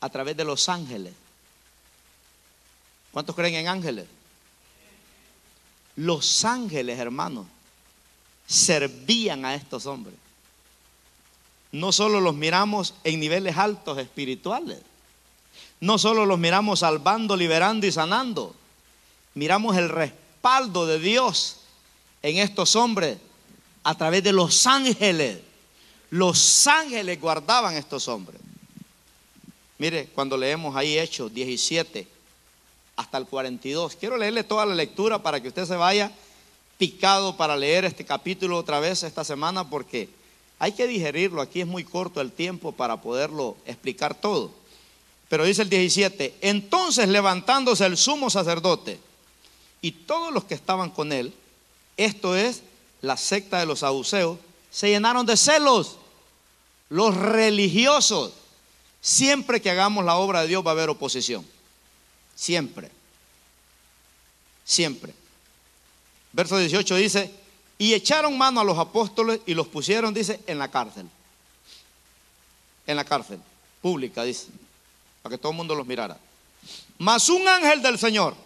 a 0.00 0.08
través 0.08 0.36
de 0.36 0.44
los 0.44 0.68
ángeles. 0.68 1.14
¿Cuántos 3.10 3.34
creen 3.34 3.54
en 3.54 3.68
ángeles? 3.68 4.06
Los 5.96 6.44
ángeles, 6.44 6.98
hermanos, 6.98 7.46
servían 8.46 9.44
a 9.44 9.54
estos 9.54 9.86
hombres. 9.86 10.16
No 11.72 11.92
solo 11.92 12.20
los 12.20 12.34
miramos 12.34 12.94
en 13.04 13.20
niveles 13.20 13.56
altos 13.56 13.98
espirituales, 13.98 14.80
no 15.80 15.98
solo 15.98 16.26
los 16.26 16.38
miramos 16.38 16.80
salvando, 16.80 17.36
liberando 17.36 17.86
y 17.86 17.92
sanando, 17.92 18.54
miramos 19.34 19.76
el 19.76 19.88
respaldo 19.88 20.86
de 20.86 20.98
Dios 20.98 21.58
en 22.22 22.38
estos 22.38 22.76
hombres 22.76 23.18
a 23.82 23.94
través 23.96 24.22
de 24.22 24.32
los 24.32 24.66
ángeles. 24.66 25.38
Los 26.14 26.68
ángeles 26.68 27.20
guardaban 27.20 27.74
estos 27.74 28.06
hombres. 28.06 28.40
Mire, 29.78 30.06
cuando 30.14 30.36
leemos 30.36 30.76
ahí 30.76 30.96
Hechos 30.96 31.34
17 31.34 32.06
hasta 32.94 33.18
el 33.18 33.26
42, 33.26 33.96
quiero 33.96 34.16
leerle 34.16 34.44
toda 34.44 34.64
la 34.64 34.76
lectura 34.76 35.20
para 35.20 35.40
que 35.40 35.48
usted 35.48 35.66
se 35.66 35.74
vaya 35.74 36.12
picado 36.78 37.36
para 37.36 37.56
leer 37.56 37.84
este 37.84 38.04
capítulo 38.04 38.56
otra 38.56 38.78
vez 38.78 39.02
esta 39.02 39.24
semana 39.24 39.68
porque 39.68 40.08
hay 40.60 40.70
que 40.70 40.86
digerirlo. 40.86 41.42
Aquí 41.42 41.62
es 41.62 41.66
muy 41.66 41.82
corto 41.82 42.20
el 42.20 42.30
tiempo 42.30 42.70
para 42.70 43.00
poderlo 43.00 43.56
explicar 43.66 44.14
todo. 44.14 44.52
Pero 45.28 45.44
dice 45.44 45.62
el 45.62 45.68
17, 45.68 46.36
entonces 46.42 47.08
levantándose 47.08 47.86
el 47.86 47.96
sumo 47.96 48.30
sacerdote 48.30 49.00
y 49.82 49.90
todos 49.90 50.32
los 50.32 50.44
que 50.44 50.54
estaban 50.54 50.90
con 50.90 51.10
él, 51.12 51.34
esto 51.96 52.36
es 52.36 52.62
la 53.00 53.16
secta 53.16 53.58
de 53.58 53.66
los 53.66 53.80
saduceos, 53.80 54.38
se 54.70 54.90
llenaron 54.90 55.26
de 55.26 55.36
celos. 55.36 55.98
Los 56.94 57.16
religiosos, 57.16 58.34
siempre 59.00 59.60
que 59.60 59.68
hagamos 59.68 60.04
la 60.04 60.14
obra 60.14 60.42
de 60.42 60.46
Dios 60.46 60.64
va 60.64 60.70
a 60.70 60.74
haber 60.74 60.90
oposición. 60.90 61.44
Siempre. 62.36 62.88
Siempre. 64.64 65.12
Verso 66.32 66.56
18 66.56 66.94
dice, 66.94 67.34
y 67.78 67.94
echaron 67.94 68.38
mano 68.38 68.60
a 68.60 68.64
los 68.64 68.78
apóstoles 68.78 69.40
y 69.44 69.54
los 69.54 69.66
pusieron, 69.66 70.14
dice, 70.14 70.38
en 70.46 70.56
la 70.60 70.70
cárcel. 70.70 71.08
En 72.86 72.94
la 72.94 73.04
cárcel, 73.04 73.40
pública, 73.82 74.22
dice, 74.22 74.46
para 75.20 75.34
que 75.34 75.38
todo 75.38 75.50
el 75.50 75.56
mundo 75.56 75.74
los 75.74 75.88
mirara. 75.88 76.16
Mas 76.98 77.28
un 77.28 77.48
ángel 77.48 77.82
del 77.82 77.98
Señor, 77.98 78.36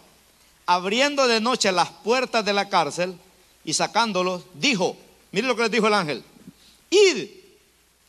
abriendo 0.65 1.27
de 1.27 1.39
noche 1.39 1.71
las 1.71 1.91
puertas 1.91 2.43
de 2.43 2.53
la 2.53 2.67
cárcel 2.67 3.15
y 3.63 3.75
sacándolos, 3.75 4.41
dijo, 4.55 4.97
mire 5.31 5.45
lo 5.45 5.55
que 5.55 5.61
les 5.61 5.71
dijo 5.71 5.85
el 5.85 5.93
ángel, 5.93 6.23
id 6.89 7.38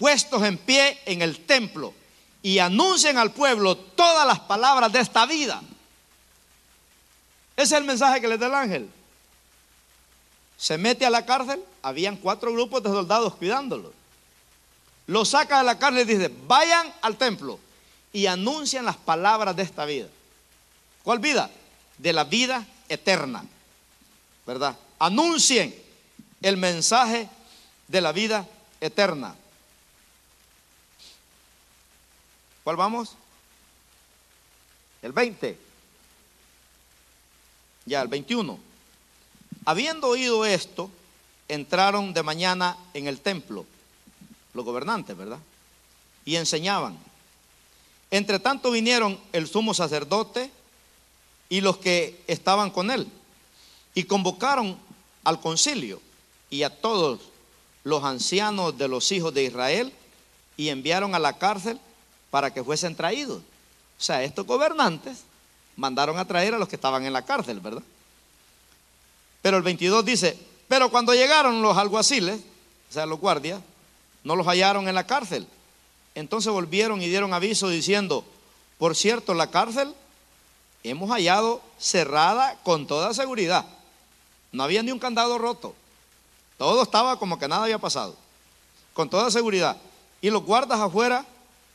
puestos 0.01 0.43
en 0.43 0.59
pie 0.59 0.99
en 1.07 1.23
el 1.23 1.47
templo 1.47 1.95
y 2.43 2.59
anuncien 2.59 3.19
al 3.19 3.31
pueblo 3.31 3.77
todas 3.77 4.27
las 4.27 4.41
palabras 4.41 4.93
de 4.93 4.99
esta 4.99 5.27
vida. 5.27 5.63
Ese 7.57 7.75
es 7.77 7.81
el 7.81 7.85
mensaje 7.85 8.21
que 8.21 8.27
les 8.27 8.41
da 8.41 8.49
el 8.49 8.55
ángel 8.55 8.91
se 10.61 10.77
mete 10.77 11.07
a 11.07 11.11
la 11.11 11.25
cárcel, 11.25 11.65
habían 11.81 12.17
cuatro 12.17 12.53
grupos 12.53 12.83
de 12.83 12.91
soldados 12.91 13.35
cuidándolo. 13.37 13.95
Lo 15.07 15.25
saca 15.25 15.57
de 15.57 15.65
la 15.65 15.79
cárcel 15.79 16.03
y 16.03 16.13
dice, 16.13 16.31
vayan 16.47 16.93
al 17.01 17.17
templo 17.17 17.59
y 18.13 18.27
anuncian 18.27 18.85
las 18.85 18.99
palabras 18.99 19.57
de 19.57 19.63
esta 19.63 19.87
vida. 19.87 20.09
¿Cuál 21.03 21.19
vida? 21.19 21.51
De 21.97 22.13
la 22.13 22.25
vida 22.25 22.67
eterna. 22.91 23.43
¿Verdad? 24.47 24.77
Anuncien 24.99 25.75
el 26.43 26.59
mensaje 26.59 27.27
de 27.89 28.01
la 28.03 28.13
vida 28.13 28.47
eterna. 28.83 29.35
¿Cuál 32.71 32.77
vamos? 32.77 33.16
El 35.03 35.11
20. 35.11 35.59
Ya, 37.85 38.01
el 38.01 38.07
21. 38.07 38.61
Habiendo 39.64 40.07
oído 40.07 40.45
esto, 40.45 40.89
entraron 41.49 42.14
de 42.14 42.23
mañana 42.23 42.77
en 42.95 43.09
el 43.09 43.18
templo, 43.18 43.66
los 44.55 44.64
gobernantes, 44.64 45.16
¿verdad? 45.16 45.41
Y 46.25 46.37
enseñaban. 46.37 46.97
Entre 48.09 48.39
tanto 48.39 48.71
vinieron 48.71 49.18
el 49.33 49.49
sumo 49.49 49.75
sacerdote 49.75 50.53
y 51.49 51.62
los 51.62 51.79
que 51.79 52.23
estaban 52.29 52.71
con 52.71 52.93
él, 52.93 53.09
y 53.97 54.05
convocaron 54.05 54.79
al 55.25 55.41
concilio 55.41 56.01
y 56.51 56.62
a 56.62 56.71
todos 56.71 57.18
los 57.83 58.05
ancianos 58.05 58.79
de 58.79 58.87
los 58.87 59.11
hijos 59.11 59.35
de 59.35 59.43
Israel 59.43 59.93
y 60.57 60.68
enviaron 60.68 61.16
a 61.16 61.18
la 61.18 61.37
cárcel 61.37 61.81
para 62.31 62.53
que 62.53 62.64
fuesen 62.64 62.95
traídos. 62.95 63.39
O 63.39 64.03
sea, 64.03 64.22
estos 64.22 64.47
gobernantes 64.47 65.18
mandaron 65.76 66.18
a 66.18 66.24
traer 66.24 66.55
a 66.55 66.59
los 66.59 66.68
que 66.68 66.76
estaban 66.76 67.05
en 67.05 67.12
la 67.12 67.24
cárcel, 67.24 67.61
¿verdad? 67.61 67.83
Pero 69.43 69.57
el 69.57 69.62
22 69.62 70.05
dice, 70.05 70.39
pero 70.68 70.91
cuando 70.91 71.14
llegaron 71.14 71.62
los 71.62 71.76
alguaciles, 71.76 72.41
o 72.89 72.93
sea, 72.93 73.07
los 73.07 73.18
guardias, 73.18 73.61
no 74.24 74.37
los 74.37 74.47
hallaron 74.47 74.89
en 74.89 74.95
la 74.95 75.07
cárcel. 75.07 75.47
Entonces 76.14 76.53
volvieron 76.53 77.01
y 77.03 77.09
dieron 77.09 77.33
aviso 77.33 77.68
diciendo, 77.68 78.24
por 78.78 78.97
cierto, 78.97 79.35
la 79.35 79.51
cárcel 79.51 79.95
hemos 80.83 81.11
hallado 81.11 81.62
cerrada 81.78 82.59
con 82.62 82.87
toda 82.87 83.14
seguridad. 83.14 83.64
No 84.53 84.62
había 84.62 84.83
ni 84.83 84.93
un 84.93 84.99
candado 84.99 85.39
roto. 85.39 85.74
Todo 86.59 86.83
estaba 86.83 87.18
como 87.18 87.39
que 87.39 87.49
nada 87.49 87.64
había 87.64 87.78
pasado. 87.78 88.16
Con 88.93 89.09
toda 89.09 89.31
seguridad. 89.31 89.76
Y 90.20 90.31
los 90.31 90.45
guardas 90.45 90.81
afuera, 90.81 91.24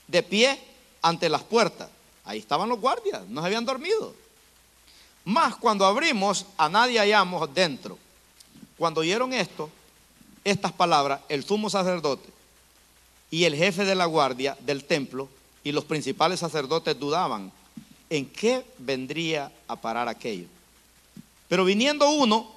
de 0.08 0.24
pie, 0.24 0.60
ante 1.02 1.30
las 1.30 1.44
puertas. 1.44 1.90
Ahí 2.24 2.40
estaban 2.40 2.70
los 2.70 2.80
guardias, 2.80 3.28
no 3.28 3.42
se 3.42 3.48
habían 3.48 3.66
dormido. 3.66 4.14
Más 5.24 5.56
cuando 5.56 5.86
abrimos, 5.86 6.46
a 6.58 6.70
nadie 6.70 7.00
hallamos 7.00 7.54
dentro. 7.54 7.98
Cuando 8.78 9.02
oyeron 9.02 9.34
esto, 9.34 9.70
estas 10.44 10.72
palabras, 10.72 11.22
el 11.30 11.44
sumo 11.44 11.70
sacerdote 11.70 12.30
y 13.32 13.46
el 13.46 13.56
jefe 13.56 13.86
de 13.86 13.96
la 13.96 14.06
guardia 14.06 14.58
del 14.62 14.86
templo 14.86 15.28
y 15.64 15.72
los 15.72 15.86
principales 15.86 16.40
sacerdotes 16.40 17.00
dudaban 17.00 17.52
en 18.10 18.28
qué 18.28 18.64
vendría 18.78 19.52
a 19.68 19.76
parar 19.76 20.08
aquello. 20.08 20.48
Pero 21.48 21.66
viniendo 21.66 22.10
uno, 22.10 22.52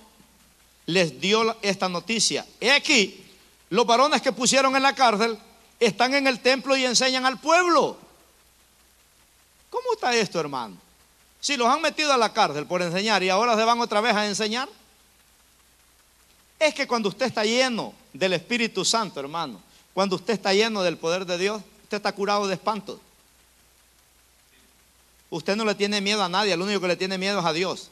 les 0.86 1.20
dio 1.20 1.56
esta 1.62 1.88
noticia. 1.88 2.46
He 2.60 2.70
aquí, 2.70 3.24
los 3.70 3.86
varones 3.86 4.22
que 4.22 4.32
pusieron 4.32 4.76
en 4.76 4.82
la 4.82 4.94
cárcel 4.94 5.38
están 5.86 6.14
en 6.14 6.26
el 6.26 6.40
templo 6.40 6.76
y 6.76 6.84
enseñan 6.84 7.24
al 7.26 7.38
pueblo. 7.38 7.96
¿Cómo 9.70 9.92
está 9.94 10.14
esto, 10.14 10.40
hermano? 10.40 10.76
Si 11.40 11.56
los 11.56 11.68
han 11.68 11.80
metido 11.80 12.12
a 12.12 12.16
la 12.16 12.32
cárcel 12.32 12.66
por 12.66 12.82
enseñar 12.82 13.22
y 13.22 13.28
ahora 13.28 13.56
se 13.56 13.64
van 13.64 13.80
otra 13.80 14.00
vez 14.00 14.14
a 14.14 14.26
enseñar. 14.26 14.68
Es 16.58 16.74
que 16.74 16.88
cuando 16.88 17.08
usted 17.08 17.26
está 17.26 17.44
lleno 17.44 17.94
del 18.12 18.32
Espíritu 18.32 18.84
Santo, 18.84 19.20
hermano, 19.20 19.62
cuando 19.94 20.16
usted 20.16 20.34
está 20.34 20.52
lleno 20.52 20.82
del 20.82 20.96
poder 20.96 21.24
de 21.24 21.38
Dios, 21.38 21.62
usted 21.84 21.98
está 21.98 22.12
curado 22.12 22.48
de 22.48 22.54
espanto. 22.54 23.00
Usted 25.30 25.54
no 25.54 25.64
le 25.64 25.74
tiene 25.74 26.00
miedo 26.00 26.22
a 26.24 26.28
nadie, 26.28 26.54
el 26.54 26.62
único 26.62 26.80
que 26.80 26.88
le 26.88 26.96
tiene 26.96 27.18
miedo 27.18 27.38
es 27.38 27.44
a 27.44 27.52
Dios. 27.52 27.90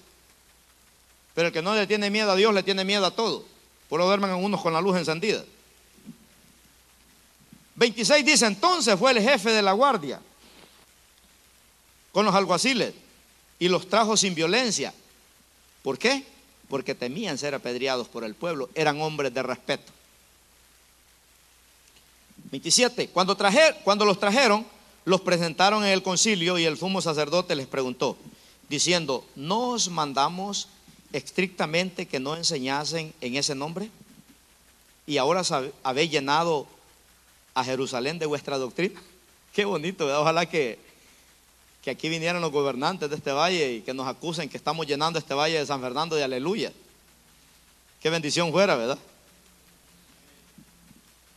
Pero 1.35 1.49
el 1.49 1.53
que 1.53 1.63
no 1.63 1.75
le 1.75 1.87
tiene 1.87 2.11
miedo 2.11 2.33
a 2.33 2.35
Dios 2.35 2.53
le 2.53 2.63
tiene 2.63 2.85
miedo 2.85 3.07
a 3.07 3.11
todo. 3.11 3.45
Por 3.89 4.01
lo 4.01 4.07
duermen 4.07 4.31
unos 4.33 4.61
con 4.63 4.73
la 4.73 4.81
luz 4.81 4.97
encendida. 4.97 5.45
26 7.77 8.25
dice, 8.25 8.47
entonces 8.47 8.99
fue 8.99 9.13
el 9.13 9.21
jefe 9.21 9.51
de 9.51 9.63
la 9.63 9.73
guardia 9.73 10.21
con 12.13 12.25
los 12.25 12.35
alguaciles 12.35 12.95
y 13.59 13.69
los 13.69 13.89
trajo 13.89 14.17
sin 14.17 14.35
violencia. 14.35 14.93
¿Por 15.83 15.99
qué? 15.99 16.25
Porque 16.69 16.95
temían 16.95 17.39
ser 17.39 17.55
apedreados 17.55 18.09
por 18.09 18.25
el 18.25 18.35
pueblo, 18.35 18.71
eran 18.75 19.01
hombres 19.03 19.33
de 19.33 19.43
respeto. 19.43 19.93
27. 22.51 23.09
Cuando, 23.09 23.37
cuando 23.85 24.05
los 24.05 24.19
trajeron, 24.19 24.67
los 25.05 25.21
presentaron 25.21 25.85
en 25.85 25.91
el 25.91 26.03
concilio 26.03 26.59
y 26.59 26.65
el 26.65 26.79
sumo 26.79 27.03
sacerdote 27.03 27.55
les 27.55 27.67
preguntó, 27.67 28.17
diciendo, 28.69 29.25
¿no 29.37 29.71
os 29.71 29.89
mandamos 29.89 30.69
estrictamente 31.13 32.07
que 32.07 32.19
no 32.19 32.35
enseñasen 32.35 33.13
en 33.21 33.37
ese 33.37 33.55
nombre? 33.55 33.91
Y 35.07 35.19
ahora 35.19 35.43
habéis 35.83 36.11
llenado 36.11 36.67
a 37.57 37.65
Jerusalén 37.65 38.19
de 38.19 38.27
vuestra 38.27 38.59
doctrina. 38.59 39.01
Qué 39.53 39.65
bonito, 39.65 40.07
ojalá 40.21 40.45
que, 40.45 40.79
que 41.83 41.91
aquí 41.91 42.11
vinieran 42.11 42.43
los 42.43 42.53
gobernantes 42.53 43.09
de 43.09 43.17
este 43.17 43.33
valle 43.33 43.73
y 43.73 43.81
que 43.81 43.95
nos 43.95 44.07
acusen 44.07 44.49
que 44.49 44.59
estamos 44.59 44.87
llenando 44.87 45.19
este 45.19 45.33
valle 45.33 45.59
de 45.59 45.67
San 45.67 45.81
Fernando 45.81 46.15
de 46.15 46.23
aleluya. 46.23 46.71
Qué 48.03 48.11
bendición 48.11 48.53
fuera, 48.53 48.77
¿verdad? 48.77 48.99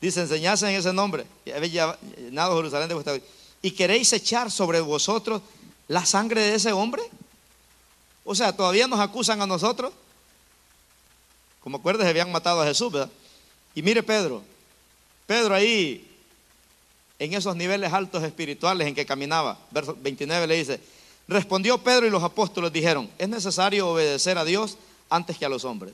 Dice, 0.01 0.19
enseñasen 0.19 0.69
en 0.69 0.75
ese 0.75 0.91
nombre. 0.91 1.25
Llenado 1.45 2.57
Jerusalén 2.57 2.89
de 2.89 2.95
vuestra 2.95 3.13
doctrina 3.13 3.35
y 3.61 3.71
queréis 3.71 4.11
echar 4.11 4.51
sobre 4.51 4.81
vosotros 4.81 5.41
la 5.87 6.05
sangre 6.05 6.41
de 6.41 6.55
ese 6.55 6.73
hombre? 6.73 7.01
O 8.25 8.35
sea, 8.35 8.55
todavía 8.55 8.87
nos 8.87 8.99
acusan 8.99 9.41
a 9.41 9.47
nosotros. 9.47 9.93
Como 11.61 11.77
acuerdes, 11.77 12.07
habían 12.07 12.31
matado 12.31 12.61
a 12.61 12.65
Jesús, 12.65 12.91
¿verdad? 12.91 13.09
Y 13.73 13.81
mire 13.81 14.03
Pedro, 14.03 14.43
Pedro 15.25 15.53
ahí, 15.53 16.08
en 17.19 17.33
esos 17.33 17.55
niveles 17.55 17.93
altos 17.93 18.23
espirituales 18.23 18.87
en 18.87 18.95
que 18.95 19.05
caminaba, 19.05 19.59
verso 19.71 19.95
29 19.99 20.47
le 20.47 20.55
dice, 20.55 20.81
respondió 21.27 21.77
Pedro 21.77 22.07
y 22.07 22.09
los 22.09 22.23
apóstoles 22.23 22.71
dijeron, 22.71 23.09
es 23.17 23.29
necesario 23.29 23.89
obedecer 23.89 24.37
a 24.37 24.45
Dios 24.45 24.77
antes 25.09 25.37
que 25.37 25.45
a 25.45 25.49
los 25.49 25.65
hombres. 25.65 25.93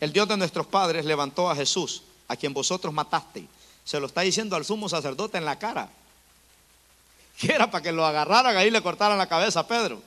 El 0.00 0.12
Dios 0.12 0.28
de 0.28 0.36
nuestros 0.36 0.66
padres 0.66 1.04
levantó 1.04 1.50
a 1.50 1.56
Jesús, 1.56 2.02
a 2.26 2.36
quien 2.36 2.52
vosotros 2.52 2.92
matasteis 2.92 3.46
se 3.88 3.98
lo 3.98 4.06
está 4.06 4.20
diciendo 4.20 4.54
al 4.54 4.66
sumo 4.66 4.86
sacerdote 4.86 5.38
en 5.38 5.46
la 5.46 5.58
cara. 5.58 5.88
Que 7.38 7.52
era 7.52 7.70
para 7.70 7.82
que 7.82 7.92
lo 7.92 8.04
agarraran 8.04 8.54
ahí 8.56 8.66
y 8.66 8.70
le 8.70 8.82
cortaran 8.82 9.16
la 9.16 9.28
cabeza 9.28 9.60
a 9.60 9.66
Pedro. 9.66 10.02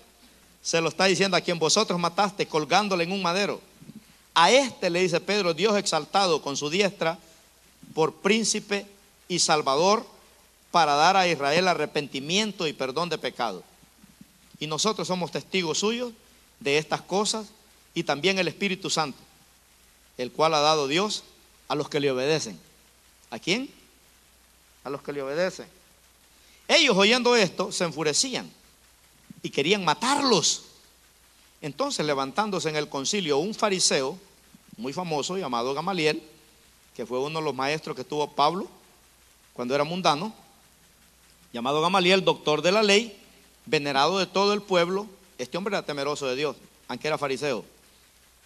Se 0.61 0.81
lo 0.81 0.89
está 0.89 1.05
diciendo 1.05 1.35
a 1.35 1.41
quien 1.41 1.57
vosotros 1.57 1.97
mataste 1.97 2.45
colgándole 2.45 3.05
en 3.05 3.11
un 3.11 3.23
madero. 3.23 3.59
A 4.35 4.51
este 4.51 4.91
le 4.91 5.01
dice 5.01 5.19
Pedro, 5.19 5.55
Dios 5.55 5.75
exaltado 5.77 6.43
con 6.43 6.57
su 6.57 6.69
diestra 6.69 7.17
por 7.93 8.15
príncipe 8.15 8.85
y 9.27 9.39
salvador 9.39 10.05
para 10.71 10.95
dar 10.95 11.17
a 11.17 11.27
Israel 11.27 11.67
arrepentimiento 11.67 12.67
y 12.67 12.73
perdón 12.73 13.09
de 13.09 13.17
pecado. 13.17 13.63
Y 14.59 14.67
nosotros 14.67 15.07
somos 15.07 15.31
testigos 15.31 15.79
suyos 15.79 16.13
de 16.59 16.77
estas 16.77 17.01
cosas 17.01 17.47
y 17.93 18.03
también 18.03 18.39
el 18.39 18.47
Espíritu 18.47 18.89
Santo, 18.89 19.17
el 20.17 20.31
cual 20.31 20.53
ha 20.53 20.59
dado 20.59 20.87
Dios 20.87 21.23
a 21.67 21.75
los 21.75 21.89
que 21.89 21.99
le 21.99 22.11
obedecen. 22.11 22.59
¿A 23.29 23.39
quién? 23.39 23.69
A 24.83 24.89
los 24.89 25.01
que 25.01 25.13
le 25.13 25.21
obedecen. 25.21 25.67
Ellos 26.67 26.95
oyendo 26.95 27.35
esto 27.35 27.71
se 27.71 27.83
enfurecían 27.83 28.49
y 29.43 29.49
querían 29.49 29.83
matarlos. 29.83 30.63
Entonces 31.61 32.05
levantándose 32.05 32.69
en 32.69 32.75
el 32.75 32.87
concilio 32.87 33.37
un 33.37 33.53
fariseo 33.53 34.17
muy 34.77 34.93
famoso 34.93 35.37
llamado 35.37 35.73
Gamaliel, 35.73 36.23
que 36.95 37.05
fue 37.05 37.19
uno 37.19 37.39
de 37.39 37.45
los 37.45 37.55
maestros 37.55 37.95
que 37.95 38.03
tuvo 38.03 38.31
Pablo 38.31 38.67
cuando 39.53 39.75
era 39.75 39.83
mundano, 39.83 40.33
llamado 41.53 41.81
Gamaliel, 41.81 42.23
doctor 42.23 42.61
de 42.61 42.71
la 42.71 42.83
ley, 42.83 43.17
venerado 43.65 44.19
de 44.19 44.25
todo 44.25 44.53
el 44.53 44.61
pueblo, 44.61 45.07
este 45.37 45.57
hombre 45.57 45.75
era 45.75 45.85
temeroso 45.85 46.27
de 46.27 46.35
Dios, 46.35 46.55
aunque 46.87 47.07
era 47.07 47.17
fariseo, 47.17 47.65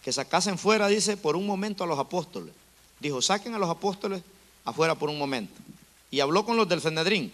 que 0.04 0.12
sacasen 0.12 0.58
fuera, 0.58 0.88
dice, 0.88 1.18
por 1.18 1.36
un 1.36 1.46
momento 1.46 1.84
a 1.84 1.88
los 1.88 2.00
apóstoles. 2.00 2.54
Dijo, 3.00 3.22
saquen 3.22 3.54
a 3.54 3.60
los 3.60 3.70
apóstoles 3.70 4.22
afuera 4.64 4.96
por 4.96 5.10
un 5.10 5.18
momento. 5.18 5.54
Y 6.12 6.20
habló 6.20 6.46
con 6.46 6.58
los 6.58 6.68
del 6.68 6.82
Cenedrín. 6.82 7.32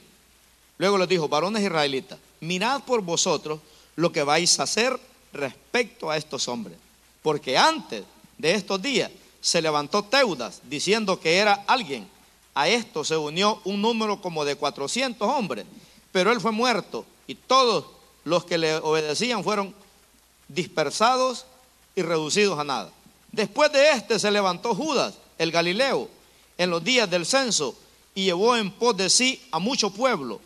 Luego 0.77 0.97
les 0.97 1.07
dijo, 1.07 1.27
varones 1.27 1.63
israelitas, 1.63 2.17
mirad 2.39 2.83
por 2.83 3.01
vosotros 3.01 3.59
lo 3.95 4.11
que 4.11 4.23
vais 4.23 4.59
a 4.59 4.63
hacer 4.63 4.99
respecto 5.33 6.09
a 6.09 6.17
estos 6.17 6.47
hombres. 6.47 6.77
Porque 7.21 7.57
antes 7.57 8.03
de 8.37 8.53
estos 8.53 8.81
días 8.81 9.11
se 9.41 9.61
levantó 9.61 10.03
Teudas 10.03 10.61
diciendo 10.69 11.19
que 11.19 11.37
era 11.37 11.63
alguien. 11.67 12.07
A 12.53 12.67
esto 12.67 13.03
se 13.03 13.17
unió 13.17 13.59
un 13.63 13.81
número 13.81 14.21
como 14.21 14.45
de 14.45 14.55
400 14.55 15.27
hombres. 15.27 15.65
Pero 16.11 16.31
él 16.31 16.39
fue 16.39 16.51
muerto 16.51 17.05
y 17.27 17.35
todos 17.35 17.85
los 18.23 18.45
que 18.45 18.57
le 18.57 18.75
obedecían 18.75 19.43
fueron 19.43 19.73
dispersados 20.47 21.45
y 21.95 22.01
reducidos 22.01 22.59
a 22.59 22.63
nada. 22.63 22.91
Después 23.31 23.71
de 23.71 23.91
este 23.91 24.19
se 24.19 24.29
levantó 24.29 24.75
Judas, 24.75 25.15
el 25.37 25.51
Galileo, 25.51 26.09
en 26.57 26.69
los 26.69 26.83
días 26.83 27.09
del 27.09 27.25
censo 27.25 27.75
y 28.13 28.25
llevó 28.25 28.57
en 28.57 28.71
pos 28.71 28.97
de 28.97 29.09
sí 29.09 29.41
a 29.51 29.59
mucho 29.59 29.91
pueblo. 29.91 30.41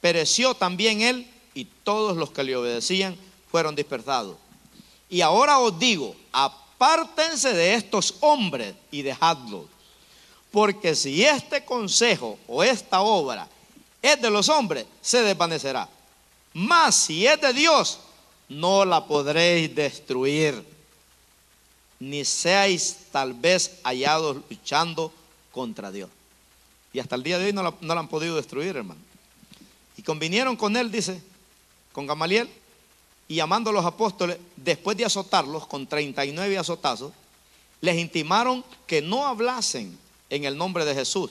Pereció 0.00 0.54
también 0.54 1.02
él 1.02 1.30
y 1.54 1.66
todos 1.84 2.16
los 2.16 2.30
que 2.30 2.42
le 2.42 2.56
obedecían 2.56 3.16
fueron 3.50 3.76
dispersados. 3.76 4.36
Y 5.10 5.20
ahora 5.20 5.58
os 5.58 5.78
digo, 5.78 6.16
apártense 6.80 7.52
de 7.52 7.74
estos 7.74 8.14
hombres 8.20 8.74
y 8.90 9.02
dejadlos. 9.02 9.66
Porque 10.50 10.96
si 10.96 11.22
este 11.22 11.62
consejo 11.62 12.38
o 12.48 12.64
esta 12.64 13.02
obra 13.02 13.46
es 14.00 14.20
de 14.20 14.30
los 14.30 14.48
hombres, 14.48 14.86
se 15.02 15.22
desvanecerá. 15.22 15.86
Mas 16.54 16.94
si 16.94 17.26
es 17.26 17.38
de 17.38 17.52
Dios, 17.52 18.00
no 18.48 18.86
la 18.86 19.06
podréis 19.06 19.74
destruir. 19.74 20.64
Ni 21.98 22.24
seáis 22.24 22.96
tal 23.12 23.34
vez 23.34 23.78
hallados 23.84 24.38
luchando 24.48 25.12
contra 25.52 25.92
Dios. 25.92 26.08
Y 26.94 26.98
hasta 26.98 27.14
el 27.14 27.22
día 27.22 27.38
de 27.38 27.46
hoy 27.46 27.52
no 27.52 27.62
la, 27.62 28.00
han 28.00 28.08
podido 28.08 28.36
destruir, 28.36 28.74
hermano. 28.74 29.00
Y 29.98 30.02
convinieron 30.02 30.56
con 30.56 30.74
él, 30.78 30.90
dice, 30.90 31.22
con 31.92 32.06
Gamaliel, 32.06 32.48
y 33.30 33.36
llamando 33.36 33.70
a 33.70 33.72
los 33.72 33.86
apóstoles, 33.86 34.38
después 34.56 34.96
de 34.96 35.04
azotarlos 35.04 35.64
con 35.68 35.86
39 35.86 36.58
azotazos, 36.58 37.12
les 37.80 37.96
intimaron 37.96 38.64
que 38.88 39.02
no 39.02 39.24
hablasen 39.24 39.96
en 40.30 40.44
el 40.44 40.58
nombre 40.58 40.84
de 40.84 40.96
Jesús 40.96 41.30